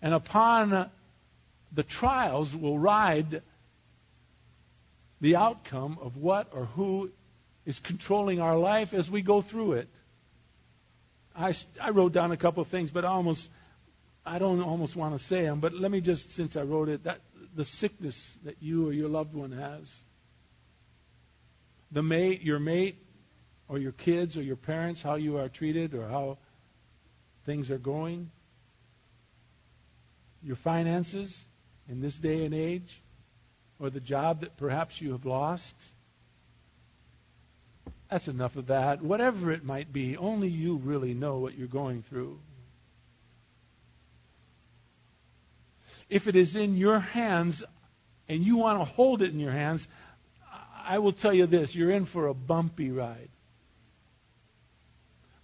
And 0.03 0.13
upon 0.13 0.91
the 1.73 1.83
trials 1.83 2.55
will 2.55 2.79
ride 2.79 3.43
the 5.21 5.37
outcome 5.37 5.99
of 6.01 6.17
what 6.17 6.49
or 6.53 6.67
who 6.67 7.11
is 7.65 7.81
controlling 7.81 8.41
our 8.41 8.57
life 8.57 8.93
as 8.93 9.11
we 9.11 9.23
go 9.23 9.41
through 9.41 9.73
it. 9.73 9.89
I, 11.35 11.55
I 11.81 11.91
wrote 11.91 12.13
down 12.13 12.33
a 12.33 12.37
couple 12.37 12.63
of 12.63 12.69
things, 12.69 12.91
but 12.91 13.05
I 13.05 13.09
almost 13.09 13.49
I 14.27 14.41
don't 14.41 14.61
almost 14.61 14.97
want 14.97 15.17
to 15.17 15.23
say 15.23 15.43
them. 15.43 15.61
But 15.61 15.73
let 15.73 15.91
me 15.91 16.01
just, 16.01 16.33
since 16.33 16.57
I 16.57 16.63
wrote 16.63 16.89
it, 16.89 17.05
that 17.05 17.21
the 17.55 17.65
sickness 17.65 18.21
that 18.45 18.57
you 18.61 18.89
or 18.89 18.93
your 18.93 19.09
loved 19.09 19.35
one 19.35 19.53
has, 19.53 19.95
the 21.93 22.03
mate, 22.03 22.43
your 22.43 22.59
mate, 22.59 23.06
or 23.69 23.79
your 23.79 23.93
kids 23.93 24.37
or 24.37 24.43
your 24.43 24.57
parents, 24.57 25.03
how 25.03 25.17
you 25.17 25.39
are 25.39 25.49
treated 25.49 25.95
or 25.95 26.07
how 26.09 26.39
things 27.45 27.71
are 27.71 27.79
going, 27.79 28.31
your 30.43 30.57
finances 30.57 31.37
in 31.89 32.01
this 32.01 32.17
day 32.17 32.45
and 32.45 32.55
age, 32.55 33.03
or 33.79 33.91
the 33.91 34.01
job 34.01 34.41
that 34.41 34.57
perhaps 34.57 35.01
you 35.01 35.13
have 35.13 35.27
lost. 35.27 35.75
That's 38.11 38.29
enough 38.29 38.57
of 38.57 38.69
that. 38.69 39.03
Whatever 39.03 39.51
it 39.53 39.65
might 39.65 39.93
be, 39.93 40.17
only 40.17 40.49
you 40.49 40.77
really 40.77 41.15
know 41.15 41.39
what 41.39 41.59
you're 41.59 41.67
going 41.67 42.03
through. 42.03 42.39
if 46.09 46.27
it 46.27 46.37
is 46.37 46.57
in 46.57 46.77
your 46.77 47.01
hands 47.01 47.65
and 48.29 48.45
you 48.45 48.57
want 48.57 48.81
to 48.81 48.85
hold 48.85 49.23
it 49.23 49.33
in 49.33 49.41
your 49.41 49.53
hands, 49.53 49.87
I 50.85 50.99
will 50.99 51.13
tell 51.13 51.35
you 51.35 51.47
this 51.47 51.75
you're 51.75 51.91
in 51.91 52.05
for 52.05 52.29
a 52.29 52.35
bumpy 52.35 52.91
ride. 52.91 53.29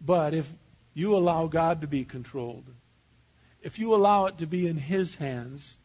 But 0.05 0.35
if 0.35 0.51
you 0.95 1.17
allow 1.17 1.47
God 1.47 1.83
to 1.83 1.87
be 1.87 2.05
controlled, 2.05 2.65
if 3.63 3.79
you 3.79 3.95
allow 3.95 4.27
it 4.27 4.39
to 4.39 4.47
be 4.47 4.67
in 4.67 4.77
His 4.77 5.15
hands, 5.15 5.77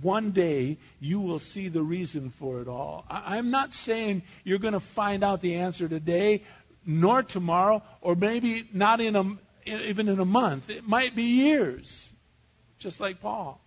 one 0.00 0.30
day 0.32 0.78
you 1.00 1.20
will 1.20 1.38
see 1.38 1.68
the 1.68 1.82
reason 1.82 2.30
for 2.30 2.60
it 2.60 2.68
all. 2.68 3.04
I'm 3.08 3.50
not 3.50 3.72
saying 3.72 4.22
you're 4.44 4.58
going 4.58 4.74
to 4.74 4.80
find 4.80 5.24
out 5.24 5.40
the 5.40 5.56
answer 5.56 5.88
today, 5.88 6.42
nor 6.84 7.22
tomorrow, 7.22 7.82
or 8.00 8.14
maybe 8.14 8.68
not 8.72 9.00
in 9.00 9.16
a, 9.16 9.24
even 9.66 10.08
in 10.08 10.20
a 10.20 10.24
month. 10.24 10.70
It 10.70 10.86
might 10.86 11.14
be 11.14 11.22
years, 11.22 12.10
just 12.78 13.00
like 13.00 13.20
Paul. 13.20 13.60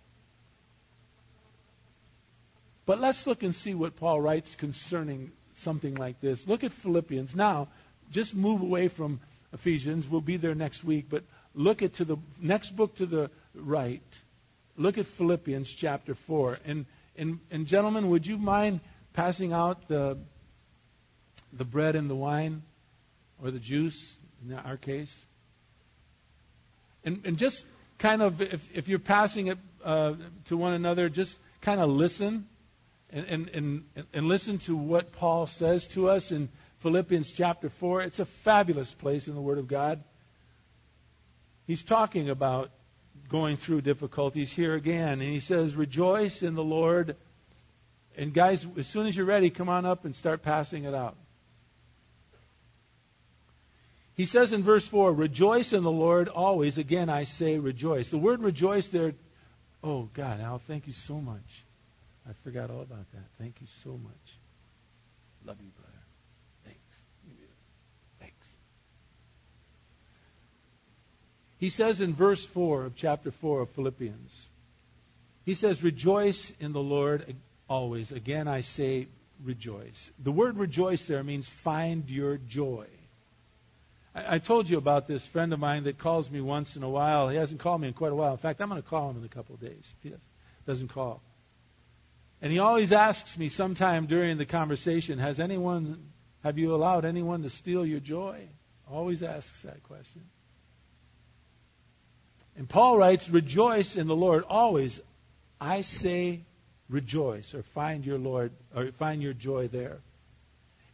But 2.86 3.00
let's 3.00 3.26
look 3.26 3.42
and 3.42 3.54
see 3.54 3.74
what 3.74 3.96
Paul 3.96 4.20
writes 4.20 4.54
concerning 4.54 5.32
something 5.56 5.96
like 5.96 6.20
this. 6.20 6.46
Look 6.46 6.62
at 6.62 6.72
Philippians. 6.72 7.34
Now, 7.34 7.68
just 8.12 8.34
move 8.34 8.62
away 8.62 8.86
from 8.86 9.20
Ephesians. 9.52 10.08
We'll 10.08 10.20
be 10.20 10.36
there 10.36 10.54
next 10.54 10.84
week, 10.84 11.06
but 11.08 11.24
look 11.54 11.82
at 11.82 11.94
to 11.94 12.04
the 12.04 12.16
next 12.40 12.70
book 12.70 12.96
to 12.96 13.06
the 13.06 13.30
right. 13.54 14.02
Look 14.76 14.98
at 14.98 15.06
Philippians 15.06 15.72
chapter 15.72 16.14
4. 16.14 16.58
And, 16.66 16.86
and, 17.16 17.40
and 17.50 17.66
gentlemen, 17.66 18.10
would 18.10 18.26
you 18.26 18.36
mind 18.36 18.80
passing 19.14 19.52
out 19.52 19.88
the, 19.88 20.18
the 21.52 21.64
bread 21.64 21.96
and 21.96 22.10
the 22.10 22.14
wine 22.14 22.62
or 23.42 23.50
the 23.50 23.58
juice 23.58 24.16
in 24.44 24.54
our 24.54 24.76
case? 24.76 25.14
And, 27.04 27.22
and 27.24 27.38
just 27.38 27.64
kind 27.98 28.20
of, 28.20 28.42
if, 28.42 28.68
if 28.74 28.88
you're 28.88 28.98
passing 28.98 29.46
it 29.46 29.58
uh, 29.84 30.14
to 30.46 30.56
one 30.56 30.74
another, 30.74 31.08
just 31.08 31.38
kind 31.60 31.80
of 31.80 31.88
listen 31.88 32.46
and, 33.10 33.26
and, 33.26 33.48
and, 33.48 33.84
and 34.12 34.26
listen 34.26 34.58
to 34.58 34.76
what 34.76 35.12
Paul 35.12 35.46
says 35.46 35.86
to 35.88 36.10
us 36.10 36.32
in 36.32 36.48
Philippians 36.80 37.30
chapter 37.30 37.68
4. 37.68 38.02
It's 38.02 38.18
a 38.18 38.26
fabulous 38.26 38.92
place 38.92 39.28
in 39.28 39.34
the 39.34 39.40
Word 39.40 39.58
of 39.58 39.68
God. 39.68 40.02
He's 41.66 41.82
talking 41.82 42.30
about 42.30 42.70
going 43.28 43.56
through 43.56 43.80
difficulties 43.80 44.52
here 44.52 44.74
again. 44.74 45.20
And 45.20 45.22
he 45.22 45.40
says, 45.40 45.74
Rejoice 45.74 46.42
in 46.42 46.54
the 46.54 46.64
Lord. 46.64 47.16
And 48.16 48.32
guys, 48.32 48.66
as 48.78 48.86
soon 48.86 49.06
as 49.06 49.16
you're 49.16 49.26
ready, 49.26 49.50
come 49.50 49.68
on 49.68 49.84
up 49.84 50.04
and 50.04 50.14
start 50.14 50.42
passing 50.42 50.84
it 50.84 50.94
out. 50.94 51.16
He 54.14 54.24
says 54.24 54.52
in 54.52 54.62
verse 54.62 54.86
4, 54.86 55.12
Rejoice 55.12 55.74
in 55.74 55.82
the 55.82 55.90
Lord 55.90 56.28
always. 56.28 56.78
Again, 56.78 57.10
I 57.10 57.24
say 57.24 57.58
rejoice. 57.58 58.08
The 58.08 58.16
word 58.18 58.40
rejoice 58.40 58.88
there, 58.88 59.12
oh 59.84 60.08
God, 60.14 60.40
Al, 60.40 60.58
thank 60.58 60.86
you 60.86 60.94
so 60.94 61.20
much. 61.20 61.64
I 62.28 62.32
forgot 62.42 62.70
all 62.70 62.80
about 62.80 63.10
that. 63.12 63.24
Thank 63.38 63.60
you 63.60 63.66
so 63.84 63.90
much. 63.90 64.38
Love 65.44 65.58
you, 65.60 65.70
brother. 65.76 65.92
Thanks. 66.64 66.80
Thanks. 68.18 68.48
He 71.58 71.70
says 71.70 72.00
in 72.00 72.14
verse 72.14 72.44
4 72.46 72.84
of 72.84 72.96
chapter 72.96 73.30
4 73.30 73.62
of 73.62 73.70
Philippians, 73.70 74.48
he 75.44 75.54
says, 75.54 75.82
Rejoice 75.82 76.52
in 76.60 76.72
the 76.72 76.82
Lord 76.82 77.34
always. 77.68 78.12
Again, 78.12 78.48
I 78.48 78.60
say 78.60 79.08
rejoice. 79.42 80.10
The 80.18 80.32
word 80.32 80.58
rejoice 80.58 81.04
there 81.06 81.22
means 81.22 81.48
find 81.48 82.08
your 82.08 82.36
joy. 82.36 82.86
I, 84.14 84.38
told 84.38 84.68
you 84.68 84.78
about 84.78 85.06
this 85.06 85.26
friend 85.26 85.52
of 85.52 85.60
mine 85.60 85.84
that 85.84 85.98
calls 85.98 86.30
me 86.30 86.40
once 86.40 86.74
in 86.74 86.82
a 86.82 86.88
while. 86.88 87.28
He 87.28 87.36
hasn't 87.36 87.60
called 87.60 87.82
me 87.82 87.88
in 87.88 87.94
quite 87.94 88.12
a 88.12 88.14
while. 88.14 88.32
In 88.32 88.38
fact, 88.38 88.62
I'm 88.62 88.70
going 88.70 88.82
to 88.82 88.88
call 88.88 89.10
him 89.10 89.18
in 89.18 89.24
a 89.24 89.28
couple 89.28 89.54
of 89.54 89.60
days 89.60 89.94
if 90.02 90.10
he 90.10 90.16
doesn't 90.66 90.88
call. 90.88 91.20
And 92.40 92.50
he 92.50 92.58
always 92.58 92.92
asks 92.92 93.36
me 93.36 93.50
sometime 93.50 94.06
during 94.06 94.38
the 94.38 94.46
conversation, 94.46 95.18
has 95.18 95.38
anyone, 95.38 96.10
have 96.42 96.56
you 96.56 96.74
allowed 96.74 97.04
anyone 97.04 97.42
to 97.42 97.50
steal 97.50 97.84
your 97.84 98.00
joy? 98.00 98.48
Always 98.90 99.22
asks 99.22 99.62
that 99.62 99.82
question. 99.82 100.22
And 102.56 102.68
Paul 102.68 102.96
writes, 102.96 103.28
rejoice 103.28 103.96
in 103.96 104.06
the 104.06 104.16
Lord 104.16 104.44
always. 104.48 105.00
I 105.60 105.82
say 105.82 106.42
rejoice 106.88 107.54
or 107.54 107.62
find 107.62 108.04
your 108.04 108.18
Lord 108.18 108.52
or 108.74 108.92
find 108.92 109.22
your 109.22 109.34
joy 109.34 109.68
there. 109.68 109.98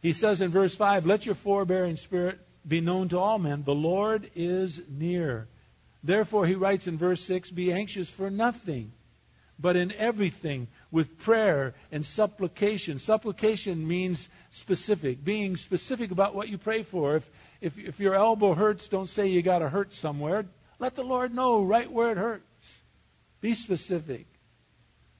He 0.01 0.13
says 0.13 0.41
in 0.41 0.51
verse 0.51 0.75
5, 0.75 1.05
let 1.05 1.25
your 1.25 1.35
forbearing 1.35 1.95
spirit 1.95 2.39
be 2.67 2.81
known 2.81 3.09
to 3.09 3.19
all 3.19 3.39
men. 3.39 3.63
The 3.63 3.73
Lord 3.73 4.29
is 4.35 4.81
near. 4.89 5.47
Therefore, 6.03 6.45
he 6.45 6.55
writes 6.55 6.87
in 6.87 6.97
verse 6.97 7.21
6, 7.21 7.51
be 7.51 7.71
anxious 7.71 8.09
for 8.09 8.29
nothing 8.29 8.91
but 9.57 9.77
in 9.77 9.93
everything 9.93 10.67
with 10.91 11.19
prayer 11.19 11.73
and 11.91 12.05
supplication. 12.05 12.99
Supplication 12.99 13.87
means 13.87 14.27
specific, 14.51 15.23
being 15.23 15.55
specific 15.55 16.11
about 16.11 16.35
what 16.35 16.49
you 16.49 16.57
pray 16.57 16.83
for. 16.83 17.15
If, 17.15 17.29
if, 17.61 17.77
if 17.77 17.99
your 18.01 18.15
elbow 18.15 18.53
hurts, 18.53 18.89
don't 18.89 19.09
say 19.09 19.27
you 19.27 19.41
got 19.41 19.59
to 19.59 19.69
hurt 19.69 19.93
somewhere. 19.93 20.45
Let 20.79 20.95
the 20.95 21.03
Lord 21.03 21.33
know 21.33 21.63
right 21.63 21.91
where 21.91 22.11
it 22.11 22.17
hurts. 22.17 22.81
Be 23.41 23.55
specific. 23.55 24.25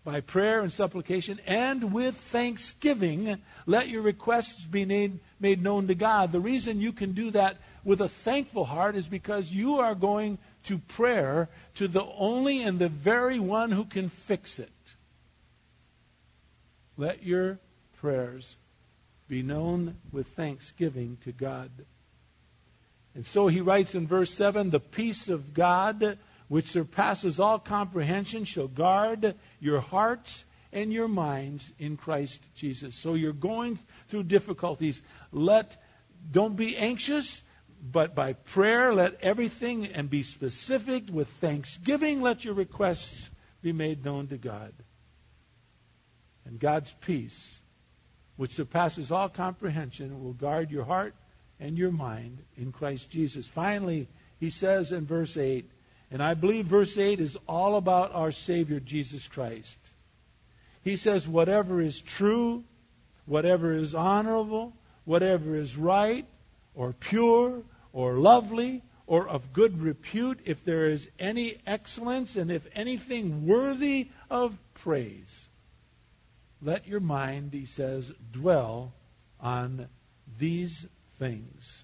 By 0.03 0.19
prayer 0.19 0.61
and 0.61 0.71
supplication 0.71 1.39
and 1.45 1.93
with 1.93 2.15
thanksgiving, 2.15 3.37
let 3.65 3.87
your 3.87 4.01
requests 4.01 4.61
be 4.61 4.83
made, 4.83 5.19
made 5.39 5.63
known 5.63 5.87
to 5.87 5.95
God. 5.95 6.31
The 6.31 6.41
reason 6.41 6.81
you 6.81 6.91
can 6.91 7.13
do 7.13 7.31
that 7.31 7.57
with 7.85 8.01
a 8.01 8.09
thankful 8.09 8.65
heart 8.65 8.95
is 8.95 9.07
because 9.07 9.51
you 9.51 9.79
are 9.79 9.95
going 9.95 10.39
to 10.65 10.77
prayer 10.77 11.49
to 11.75 11.87
the 11.87 12.03
only 12.03 12.63
and 12.63 12.79
the 12.79 12.89
very 12.89 13.39
one 13.39 13.71
who 13.71 13.85
can 13.85 14.09
fix 14.09 14.59
it. 14.59 14.69
Let 16.97 17.23
your 17.23 17.59
prayers 17.97 18.55
be 19.27 19.41
known 19.41 19.95
with 20.11 20.27
thanksgiving 20.27 21.17
to 21.21 21.31
God. 21.31 21.71
And 23.15 23.25
so 23.25 23.47
he 23.47 23.61
writes 23.61 23.95
in 23.95 24.07
verse 24.07 24.33
7 24.33 24.69
The 24.69 24.79
peace 24.79 25.29
of 25.29 25.53
God, 25.53 26.17
which 26.47 26.71
surpasses 26.71 27.39
all 27.39 27.59
comprehension, 27.59 28.45
shall 28.45 28.67
guard 28.67 29.35
your 29.59 29.79
hearts 29.79 30.43
and 30.71 30.91
your 30.91 31.07
minds 31.07 31.71
in 31.77 31.97
Christ 31.97 32.41
Jesus. 32.55 32.95
So 32.95 33.13
you're 33.13 33.33
going 33.33 33.77
through 34.09 34.23
difficulties. 34.23 35.01
Let 35.31 35.77
don't 36.31 36.55
be 36.55 36.77
anxious 36.77 37.41
but 37.83 38.15
by 38.15 38.33
prayer, 38.33 38.93
let 38.93 39.21
everything 39.21 39.87
and 39.87 40.09
be 40.09 40.23
specific 40.23 41.03
with 41.11 41.27
thanksgiving, 41.27 42.21
let 42.21 42.45
your 42.45 42.53
requests 42.53 43.29
be 43.61 43.73
made 43.73 44.05
known 44.05 44.27
to 44.27 44.37
God. 44.37 44.73
And 46.45 46.59
God's 46.59 46.93
peace, 47.01 47.59
which 48.37 48.53
surpasses 48.53 49.11
all 49.11 49.27
comprehension, 49.27 50.23
will 50.23 50.33
guard 50.33 50.71
your 50.71 50.85
heart 50.85 51.13
and 51.59 51.77
your 51.77 51.91
mind 51.91 52.39
in 52.57 52.71
Christ 52.71 53.09
Jesus. 53.09 53.47
Finally, 53.47 54.07
he 54.39 54.49
says 54.49 54.91
in 54.91 55.05
verse 55.05 55.37
8, 55.37 55.69
and 56.11 56.21
I 56.21 56.33
believe 56.33 56.65
verse 56.65 56.97
8 56.97 57.19
is 57.19 57.37
all 57.47 57.75
about 57.75 58.13
our 58.13 58.31
Savior 58.31 58.79
Jesus 58.79 59.27
Christ. 59.27 59.77
He 60.83 60.97
says, 60.97 61.27
whatever 61.27 61.81
is 61.81 61.99
true, 61.99 62.63
whatever 63.25 63.73
is 63.73 63.95
honorable, 63.95 64.73
whatever 65.05 65.55
is 65.55 65.77
right, 65.77 66.25
or 66.75 66.93
pure, 66.93 67.63
or 67.93 68.13
lovely 68.15 68.81
or 69.05 69.27
of 69.27 69.53
good 69.53 69.81
repute, 69.81 70.39
if 70.45 70.63
there 70.63 70.89
is 70.89 71.07
any 71.19 71.57
excellence 71.67 72.35
and 72.35 72.51
if 72.51 72.65
anything 72.73 73.45
worthy 73.45 74.07
of 74.29 74.57
praise, 74.75 75.47
let 76.61 76.87
your 76.87 77.01
mind, 77.01 77.51
he 77.51 77.65
says, 77.65 78.11
dwell 78.31 78.93
on 79.39 79.87
these 80.39 80.87
things. 81.19 81.83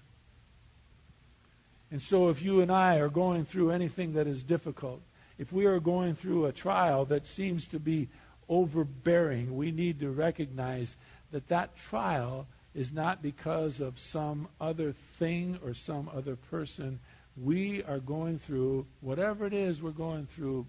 And 1.90 2.00
so 2.00 2.28
if 2.28 2.42
you 2.42 2.60
and 2.60 2.70
I 2.70 2.98
are 2.98 3.08
going 3.08 3.44
through 3.44 3.70
anything 3.70 4.14
that 4.14 4.26
is 4.26 4.42
difficult, 4.42 5.00
if 5.38 5.52
we 5.52 5.66
are 5.66 5.80
going 5.80 6.14
through 6.14 6.46
a 6.46 6.52
trial 6.52 7.06
that 7.06 7.26
seems 7.26 7.66
to 7.68 7.80
be 7.80 8.08
overbearing, 8.48 9.56
we 9.56 9.72
need 9.72 10.00
to 10.00 10.10
recognize 10.10 10.94
that 11.32 11.48
that 11.48 11.76
trial 11.88 12.46
is 12.74 12.92
not 12.92 13.22
because 13.22 13.80
of 13.80 13.98
some 13.98 14.48
other 14.60 14.94
thing 15.18 15.58
or 15.64 15.74
some 15.74 16.10
other 16.14 16.36
person. 16.36 17.00
We 17.36 17.82
are 17.84 17.98
going 17.98 18.38
through 18.38 18.86
whatever 19.00 19.46
it 19.46 19.52
is 19.52 19.82
we're 19.82 19.90
going 19.90 20.26
through 20.26 20.66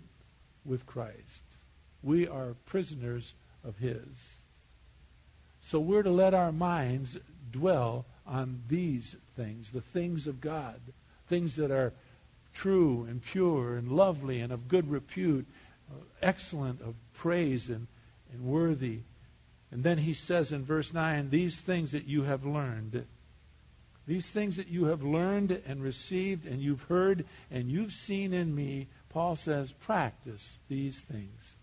with 0.65 0.85
Christ. 0.85 1.41
We 2.01 2.27
are 2.27 2.55
prisoners 2.65 3.33
of 3.63 3.77
His. 3.77 4.07
So 5.63 5.79
we're 5.79 6.03
to 6.03 6.11
let 6.11 6.33
our 6.33 6.51
minds 6.51 7.17
dwell 7.51 8.05
on 8.27 8.61
these 8.67 9.15
things, 9.35 9.71
the 9.71 9.81
things 9.81 10.27
of 10.27 10.41
God, 10.41 10.79
things 11.27 11.55
that 11.55 11.71
are 11.71 11.93
true 12.53 13.05
and 13.09 13.23
pure 13.23 13.75
and 13.75 13.91
lovely 13.91 14.41
and 14.41 14.51
of 14.51 14.67
good 14.67 14.89
repute, 14.89 15.47
excellent 16.21 16.81
of 16.81 16.95
praise 17.13 17.69
and, 17.69 17.87
and 18.33 18.43
worthy 18.43 18.99
and 19.71 19.83
then 19.83 19.97
he 19.97 20.13
says 20.13 20.51
in 20.51 20.65
verse 20.65 20.93
9, 20.93 21.29
These 21.29 21.59
things 21.59 21.93
that 21.93 22.05
you 22.05 22.23
have 22.23 22.45
learned, 22.45 23.05
these 24.05 24.27
things 24.27 24.57
that 24.57 24.67
you 24.67 24.85
have 24.85 25.03
learned 25.03 25.51
and 25.65 25.81
received 25.81 26.45
and 26.45 26.61
you've 26.61 26.83
heard 26.83 27.25
and 27.49 27.71
you've 27.71 27.93
seen 27.93 28.33
in 28.33 28.53
me, 28.53 28.87
Paul 29.09 29.37
says, 29.37 29.71
practice 29.71 30.57
these 30.67 30.99
things. 30.99 31.55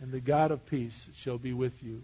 and 0.00 0.12
the 0.12 0.20
God 0.20 0.52
of 0.52 0.64
peace 0.66 1.08
shall 1.16 1.38
be 1.38 1.52
with 1.52 1.82
you. 1.82 2.02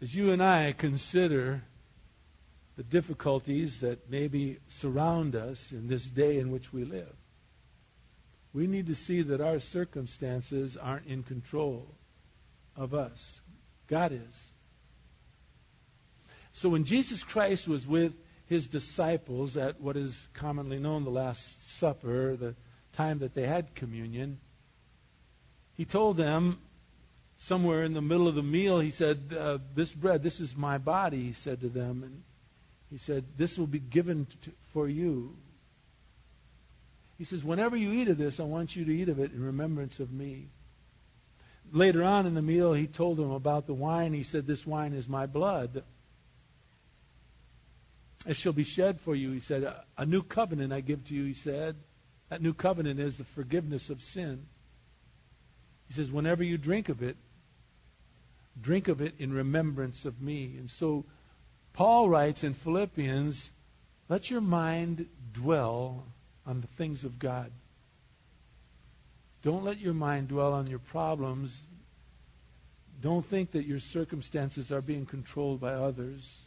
As 0.00 0.14
you 0.14 0.30
and 0.30 0.42
I 0.42 0.72
consider 0.72 1.62
the 2.76 2.84
difficulties 2.84 3.80
that 3.80 4.08
maybe 4.08 4.58
surround 4.68 5.34
us 5.34 5.72
in 5.72 5.88
this 5.88 6.04
day 6.04 6.38
in 6.38 6.52
which 6.52 6.72
we 6.72 6.84
live, 6.84 7.14
we 8.52 8.68
need 8.68 8.86
to 8.86 8.94
see 8.94 9.22
that 9.22 9.40
our 9.40 9.58
circumstances 9.58 10.76
aren't 10.76 11.06
in 11.06 11.24
control 11.24 11.94
of 12.76 12.94
us. 12.94 13.40
God 13.88 14.12
is. 14.12 14.42
So 16.52 16.68
when 16.68 16.84
Jesus 16.84 17.22
Christ 17.24 17.66
was 17.66 17.86
with 17.86 18.12
his 18.46 18.66
disciples 18.68 19.56
at 19.56 19.80
what 19.80 19.96
is 19.96 20.28
commonly 20.34 20.78
known 20.78 21.04
the 21.04 21.10
Last 21.10 21.78
Supper, 21.78 22.36
the 22.36 22.54
time 22.92 23.18
that 23.18 23.34
they 23.34 23.46
had 23.46 23.74
communion, 23.74 24.38
he 25.74 25.84
told 25.84 26.16
them 26.16 26.58
somewhere 27.38 27.84
in 27.84 27.94
the 27.94 28.02
middle 28.02 28.28
of 28.28 28.34
the 28.34 28.42
meal, 28.42 28.78
he 28.80 28.90
said, 28.90 29.34
uh, 29.36 29.58
This 29.74 29.92
bread, 29.92 30.22
this 30.22 30.40
is 30.40 30.56
my 30.56 30.78
body, 30.78 31.22
he 31.22 31.32
said 31.32 31.60
to 31.60 31.68
them. 31.68 32.02
And 32.02 32.22
he 32.90 32.98
said, 32.98 33.24
This 33.36 33.58
will 33.58 33.66
be 33.66 33.78
given 33.78 34.26
to, 34.42 34.50
for 34.72 34.88
you. 34.88 35.36
He 37.16 37.24
says, 37.24 37.42
Whenever 37.42 37.76
you 37.76 37.92
eat 37.92 38.08
of 38.08 38.18
this, 38.18 38.40
I 38.40 38.44
want 38.44 38.76
you 38.76 38.84
to 38.84 38.92
eat 38.94 39.08
of 39.08 39.18
it 39.18 39.32
in 39.32 39.42
remembrance 39.42 40.00
of 40.00 40.12
me. 40.12 40.48
Later 41.72 42.02
on 42.02 42.26
in 42.26 42.34
the 42.34 42.42
meal, 42.42 42.72
he 42.72 42.86
told 42.86 43.18
them 43.18 43.30
about 43.30 43.66
the 43.66 43.74
wine. 43.74 44.12
He 44.12 44.22
said, 44.22 44.46
This 44.46 44.66
wine 44.66 44.92
is 44.92 45.08
my 45.08 45.26
blood 45.26 45.82
it 48.26 48.36
shall 48.36 48.52
be 48.52 48.64
shed 48.64 49.00
for 49.00 49.14
you, 49.14 49.32
he 49.32 49.40
said. 49.40 49.72
A 49.96 50.04
new 50.04 50.22
covenant 50.22 50.72
I 50.72 50.80
give 50.80 51.06
to 51.06 51.14
you, 51.14 51.24
he 51.24 51.34
said. 51.34 51.76
That 52.28 52.42
new 52.42 52.52
covenant 52.52 53.00
is 53.00 53.16
the 53.16 53.24
forgiveness 53.24 53.90
of 53.90 54.02
sin. 54.02 54.46
He 55.86 55.94
says, 55.94 56.10
whenever 56.10 56.42
you 56.42 56.58
drink 56.58 56.90
of 56.90 57.02
it, 57.02 57.16
drink 58.60 58.88
of 58.88 59.00
it 59.00 59.14
in 59.18 59.32
remembrance 59.32 60.04
of 60.04 60.20
me. 60.20 60.56
And 60.58 60.70
so 60.70 61.04
Paul 61.72 62.08
writes 62.08 62.44
in 62.44 62.54
Philippians, 62.54 63.50
let 64.08 64.30
your 64.30 64.40
mind 64.40 65.06
dwell 65.32 66.04
on 66.46 66.60
the 66.60 66.66
things 66.66 67.04
of 67.04 67.18
God. 67.18 67.50
Don't 69.42 69.64
let 69.64 69.78
your 69.78 69.94
mind 69.94 70.28
dwell 70.28 70.54
on 70.54 70.66
your 70.66 70.78
problems. 70.78 71.56
Don't 73.00 73.24
think 73.24 73.52
that 73.52 73.66
your 73.66 73.78
circumstances 73.78 74.72
are 74.72 74.82
being 74.82 75.06
controlled 75.06 75.60
by 75.60 75.74
others. 75.74 76.38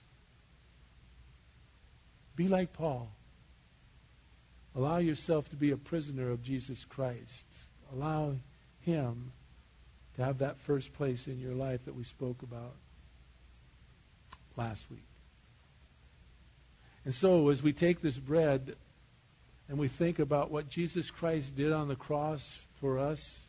Be 2.35 2.47
like 2.47 2.73
Paul. 2.73 3.09
Allow 4.75 4.97
yourself 4.97 5.49
to 5.49 5.55
be 5.55 5.71
a 5.71 5.77
prisoner 5.77 6.31
of 6.31 6.43
Jesus 6.43 6.83
Christ. 6.85 7.45
Allow 7.93 8.35
Him 8.81 9.31
to 10.15 10.23
have 10.23 10.39
that 10.39 10.59
first 10.59 10.93
place 10.93 11.27
in 11.27 11.39
your 11.39 11.53
life 11.53 11.85
that 11.85 11.95
we 11.95 12.03
spoke 12.03 12.43
about 12.43 12.75
last 14.55 14.83
week. 14.89 15.05
And 17.05 17.13
so, 17.13 17.49
as 17.49 17.63
we 17.63 17.73
take 17.73 18.01
this 18.01 18.17
bread 18.17 18.75
and 19.67 19.77
we 19.77 19.87
think 19.87 20.19
about 20.19 20.51
what 20.51 20.69
Jesus 20.69 21.09
Christ 21.09 21.55
did 21.55 21.71
on 21.71 21.87
the 21.87 21.95
cross 21.95 22.61
for 22.79 22.99
us, 22.99 23.39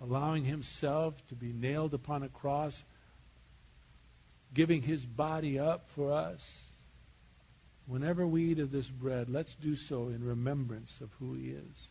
allowing 0.00 0.44
Himself 0.44 1.14
to 1.28 1.34
be 1.34 1.52
nailed 1.52 1.94
upon 1.94 2.22
a 2.22 2.28
cross, 2.28 2.82
giving 4.52 4.82
His 4.82 5.04
body 5.04 5.58
up 5.58 5.88
for 5.94 6.12
us, 6.12 6.44
Whenever 7.88 8.26
we 8.26 8.50
eat 8.50 8.58
of 8.58 8.70
this 8.70 8.86
bread, 8.86 9.30
let's 9.30 9.54
do 9.54 9.74
so 9.74 10.08
in 10.08 10.22
remembrance 10.22 10.94
of 11.00 11.10
who 11.18 11.32
he 11.32 11.48
is. 11.48 11.88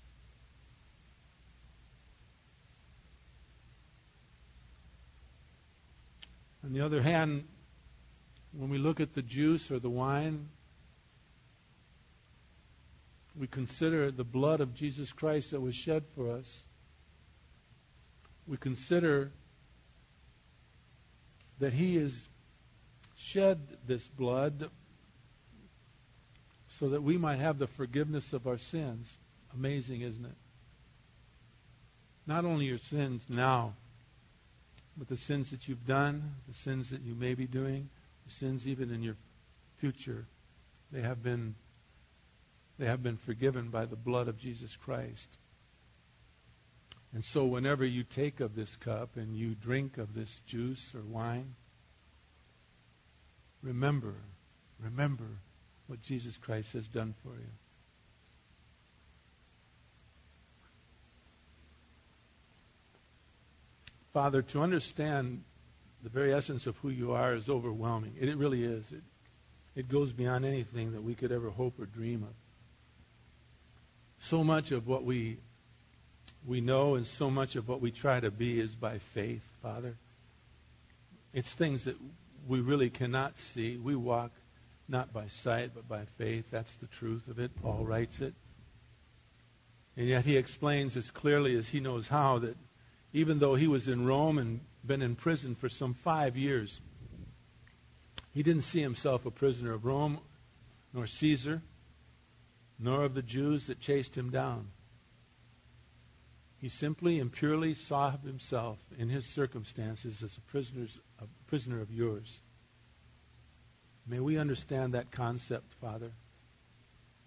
On 6.68 6.74
the 6.74 6.82
other 6.82 7.02
hand, 7.02 7.46
when 8.52 8.70
we 8.70 8.78
look 8.78 9.00
at 9.00 9.14
the 9.14 9.22
juice 9.22 9.72
or 9.72 9.80
the 9.80 9.90
wine, 9.90 10.50
we 13.40 13.48
consider 13.48 14.12
the 14.12 14.26
blood 14.26 14.60
of 14.60 14.74
Jesus 14.74 15.14
Christ 15.14 15.52
that 15.52 15.62
was 15.62 15.74
shed 15.76 16.04
for 16.14 16.30
us. 16.30 16.64
We 18.46 18.58
consider 18.58 19.32
that 21.60 21.72
he 21.72 21.96
has 22.00 22.28
shed 23.16 23.62
this 23.88 24.06
blood 24.06 24.70
so 26.80 26.90
that 26.90 27.02
we 27.02 27.18
might 27.18 27.40
have 27.40 27.60
the 27.60 27.68
forgiveness 27.68 28.34
of 28.34 28.46
our 28.46 28.58
sins. 28.58 29.16
Amazing, 29.54 30.02
isn't 30.02 30.26
it? 30.26 30.36
Not 32.26 32.44
only 32.44 32.66
your 32.66 32.80
sins 32.80 33.22
now, 33.30 33.76
but 34.98 35.08
the 35.08 35.18
sins 35.18 35.52
that 35.52 35.68
you've 35.68 35.86
done, 35.86 36.36
the 36.48 36.54
sins 36.54 36.90
that 36.90 37.02
you 37.02 37.14
may 37.14 37.36
be 37.36 37.46
doing, 37.46 37.90
the 38.26 38.34
sins 38.34 38.68
even 38.68 38.92
in 38.92 39.04
your 39.04 39.16
future, 39.78 40.26
they 40.92 41.02
have 41.02 41.22
been 41.22 41.56
they 42.80 42.86
have 42.86 43.02
been 43.02 43.18
forgiven 43.18 43.70
by 43.70 43.86
the 43.86 43.96
blood 43.96 44.28
of 44.28 44.38
Jesus 44.38 44.76
Christ. 44.76 45.28
And 47.14 47.26
so 47.26 47.46
whenever 47.46 47.84
you 47.84 48.04
take 48.04 48.40
of 48.40 48.56
this 48.56 48.76
cup 48.76 49.18
and 49.18 49.36
you 49.36 49.56
drink 49.56 49.98
of 49.98 50.14
this 50.14 50.42
juice 50.46 50.94
or 50.94 51.02
wine, 51.02 51.56
remember, 53.64 54.14
remember 54.80 55.40
what 55.88 56.02
Jesus 56.02 56.38
Christ 56.38 56.74
has 56.74 56.88
done 56.88 57.16
for 57.24 57.30
you. 57.30 57.50
Father, 64.18 64.42
to 64.42 64.64
understand 64.64 65.44
the 66.02 66.10
very 66.10 66.34
essence 66.34 66.66
of 66.66 66.76
who 66.78 66.90
you 66.90 67.12
are 67.12 67.36
is 67.36 67.50
overwhelming. 67.50 68.16
It, 68.20 68.30
it 68.30 68.38
really 68.38 68.64
is. 68.64 68.84
It, 68.92 69.04
it 69.76 69.90
goes 69.90 70.12
beyond 70.12 70.44
anything 70.44 70.94
that 70.94 71.04
we 71.04 71.14
could 71.14 71.32
ever 71.32 71.52
hope 71.52 71.80
or 71.80 71.86
dream 71.86 72.24
of. 72.24 72.34
So 74.18 74.44
much 74.44 74.72
of 74.72 74.88
what 74.88 75.04
we 75.04 75.38
we 76.48 76.62
know 76.62 76.96
and 76.96 77.06
so 77.06 77.30
much 77.30 77.56
of 77.58 77.68
what 77.68 77.80
we 77.80 77.92
try 77.92 78.20
to 78.20 78.32
be 78.32 78.60
is 78.60 78.74
by 78.74 78.98
faith, 78.98 79.48
Father. 79.62 79.96
It's 81.32 81.54
things 81.54 81.84
that 81.84 81.98
we 82.48 82.60
really 82.60 82.90
cannot 82.90 83.38
see. 83.38 83.78
We 83.78 83.96
walk 83.96 84.32
not 84.90 85.14
by 85.14 85.28
sight, 85.28 85.74
but 85.76 85.88
by 85.88 86.06
faith. 86.18 86.46
That's 86.50 86.74
the 86.78 86.88
truth 86.88 87.28
of 87.28 87.38
it. 87.38 87.52
Paul 87.62 87.86
writes 87.86 88.20
it. 88.22 88.34
And 89.96 90.08
yet 90.08 90.26
he 90.26 90.38
explains 90.38 90.98
as 90.98 91.12
clearly 91.12 91.56
as 91.56 91.70
he 91.70 91.80
knows 91.80 92.08
how 92.08 92.40
that 92.40 92.58
even 93.14 93.40
though 93.40 93.56
he 93.56 93.68
was 93.68 93.88
in 93.88 94.06
Rome 94.06 94.38
and 94.38 94.60
been 94.86 95.02
in 95.02 95.16
prison 95.16 95.56
for 95.56 95.70
some 95.70 95.94
five 95.94 96.38
years, 96.38 96.80
he 98.34 98.44
didn't 98.44 98.64
see 98.64 98.82
himself 98.82 99.26
a 99.26 99.32
prisoner 99.32 99.74
of 99.74 99.86
Rome, 99.86 100.20
nor 100.94 101.08
Caesar, 101.08 101.62
nor 102.80 103.04
of 103.04 103.14
the 103.14 103.22
Jews 103.22 103.68
that 103.68 103.80
chased 103.80 104.16
him 104.16 104.30
down. 104.30 104.68
He 106.60 106.70
simply 106.70 107.20
and 107.20 107.32
purely 107.32 107.74
saw 107.74 108.12
himself 108.12 108.80
in 108.98 109.10
his 109.10 109.26
circumstances 109.26 110.24
as 110.24 110.38
a, 110.38 111.24
a 111.24 111.28
prisoner 111.48 111.82
of 111.82 111.92
yours. 111.92 112.40
May 114.08 114.20
we 114.20 114.38
understand 114.38 114.94
that 114.94 115.12
concept, 115.12 115.74
Father. 115.82 116.12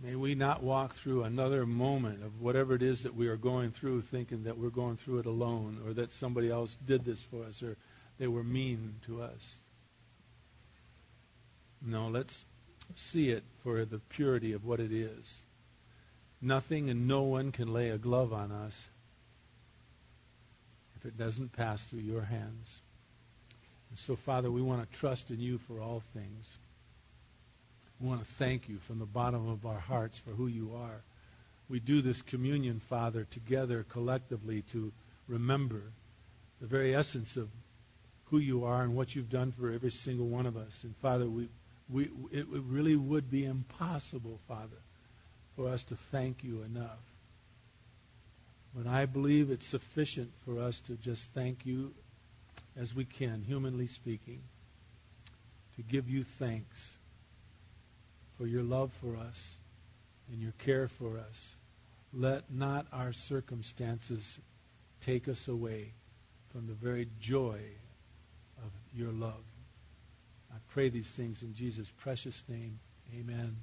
May 0.02 0.14
we 0.14 0.34
not 0.34 0.62
walk 0.62 0.94
through 0.94 1.24
another 1.24 1.66
moment 1.66 2.24
of 2.24 2.40
whatever 2.40 2.74
it 2.74 2.82
is 2.82 3.02
that 3.02 3.14
we 3.14 3.28
are 3.28 3.36
going 3.36 3.70
through 3.70 4.00
thinking 4.02 4.44
that 4.44 4.56
we're 4.56 4.70
going 4.70 4.96
through 4.96 5.18
it 5.18 5.26
alone 5.26 5.78
or 5.86 5.92
that 5.92 6.10
somebody 6.12 6.50
else 6.50 6.76
did 6.86 7.04
this 7.04 7.22
for 7.24 7.44
us 7.44 7.62
or 7.62 7.76
they 8.18 8.26
were 8.26 8.42
mean 8.42 8.94
to 9.06 9.22
us. 9.22 9.54
No, 11.82 12.08
let's 12.08 12.44
see 12.96 13.30
it 13.30 13.44
for 13.62 13.84
the 13.84 13.98
purity 13.98 14.52
of 14.52 14.64
what 14.64 14.80
it 14.80 14.92
is. 14.92 15.34
Nothing 16.40 16.88
and 16.88 17.06
no 17.06 17.22
one 17.22 17.52
can 17.52 17.72
lay 17.72 17.90
a 17.90 17.98
glove 17.98 18.32
on 18.32 18.50
us 18.50 18.88
if 20.96 21.04
it 21.04 21.18
doesn't 21.18 21.52
pass 21.52 21.82
through 21.84 22.00
your 22.00 22.22
hands. 22.22 22.80
And 23.90 23.98
so, 23.98 24.16
Father, 24.16 24.50
we 24.50 24.62
want 24.62 24.90
to 24.90 24.98
trust 24.98 25.30
in 25.30 25.40
you 25.40 25.58
for 25.58 25.80
all 25.80 26.02
things. 26.14 26.46
We 28.00 28.08
want 28.08 28.20
to 28.26 28.34
thank 28.34 28.68
you 28.68 28.78
from 28.78 28.98
the 28.98 29.04
bottom 29.04 29.48
of 29.48 29.66
our 29.66 29.78
hearts 29.78 30.16
for 30.18 30.30
who 30.30 30.46
you 30.46 30.72
are. 30.74 31.02
We 31.68 31.80
do 31.80 32.00
this 32.00 32.22
communion, 32.22 32.80
Father, 32.88 33.26
together 33.30 33.84
collectively 33.90 34.62
to 34.72 34.90
remember 35.28 35.82
the 36.60 36.66
very 36.66 36.94
essence 36.96 37.36
of 37.36 37.48
who 38.30 38.38
you 38.38 38.64
are 38.64 38.82
and 38.82 38.96
what 38.96 39.14
you've 39.14 39.28
done 39.28 39.52
for 39.52 39.70
every 39.70 39.90
single 39.90 40.26
one 40.26 40.46
of 40.46 40.56
us. 40.56 40.72
And 40.82 40.96
Father, 40.96 41.26
we, 41.26 41.48
we, 41.90 42.04
it 42.32 42.46
really 42.48 42.96
would 42.96 43.30
be 43.30 43.44
impossible, 43.44 44.40
Father, 44.48 44.80
for 45.56 45.68
us 45.68 45.82
to 45.84 45.96
thank 46.10 46.42
you 46.42 46.62
enough. 46.62 46.98
But 48.74 48.86
I 48.86 49.04
believe 49.04 49.50
it's 49.50 49.66
sufficient 49.66 50.30
for 50.46 50.60
us 50.60 50.80
to 50.86 50.94
just 50.96 51.22
thank 51.34 51.66
you 51.66 51.92
as 52.80 52.94
we 52.94 53.04
can, 53.04 53.42
humanly 53.46 53.88
speaking, 53.88 54.40
to 55.76 55.82
give 55.82 56.08
you 56.08 56.22
thanks 56.38 56.96
for 58.40 58.46
your 58.46 58.62
love 58.62 58.90
for 59.02 59.18
us 59.18 59.48
and 60.32 60.40
your 60.40 60.52
care 60.64 60.88
for 60.88 61.18
us 61.18 61.54
let 62.14 62.50
not 62.50 62.86
our 62.90 63.12
circumstances 63.12 64.38
take 65.02 65.28
us 65.28 65.46
away 65.46 65.92
from 66.52 66.66
the 66.66 66.72
very 66.72 67.06
joy 67.20 67.60
of 68.64 68.70
your 68.96 69.12
love. 69.12 69.44
I 70.50 70.56
pray 70.70 70.88
these 70.88 71.06
things 71.06 71.42
in 71.42 71.54
Jesus' 71.54 71.86
precious 71.98 72.42
name. 72.48 72.80
Amen. 73.14 73.56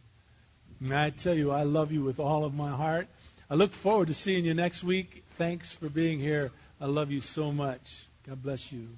And 0.80 0.94
I 0.94 1.10
tell 1.10 1.34
you, 1.34 1.52
I 1.52 1.64
love 1.64 1.92
you 1.92 2.04
with 2.04 2.20
all 2.20 2.46
of 2.46 2.54
my 2.54 2.70
heart. 2.70 3.08
I 3.50 3.56
look 3.56 3.74
forward 3.74 4.10
to 4.10 4.14
seeing 4.14 4.46
you 4.46 4.54
next 4.54 4.84
week. 4.84 5.24
Thanks 5.38 5.76
for 5.76 5.90
being 5.90 6.20
here. 6.20 6.52
I 6.80 6.86
love 6.86 7.12
you 7.12 7.22
so 7.22 7.52
much. 7.52 8.06
God 8.28 8.44
bless 8.44 8.72
you. 8.72 8.98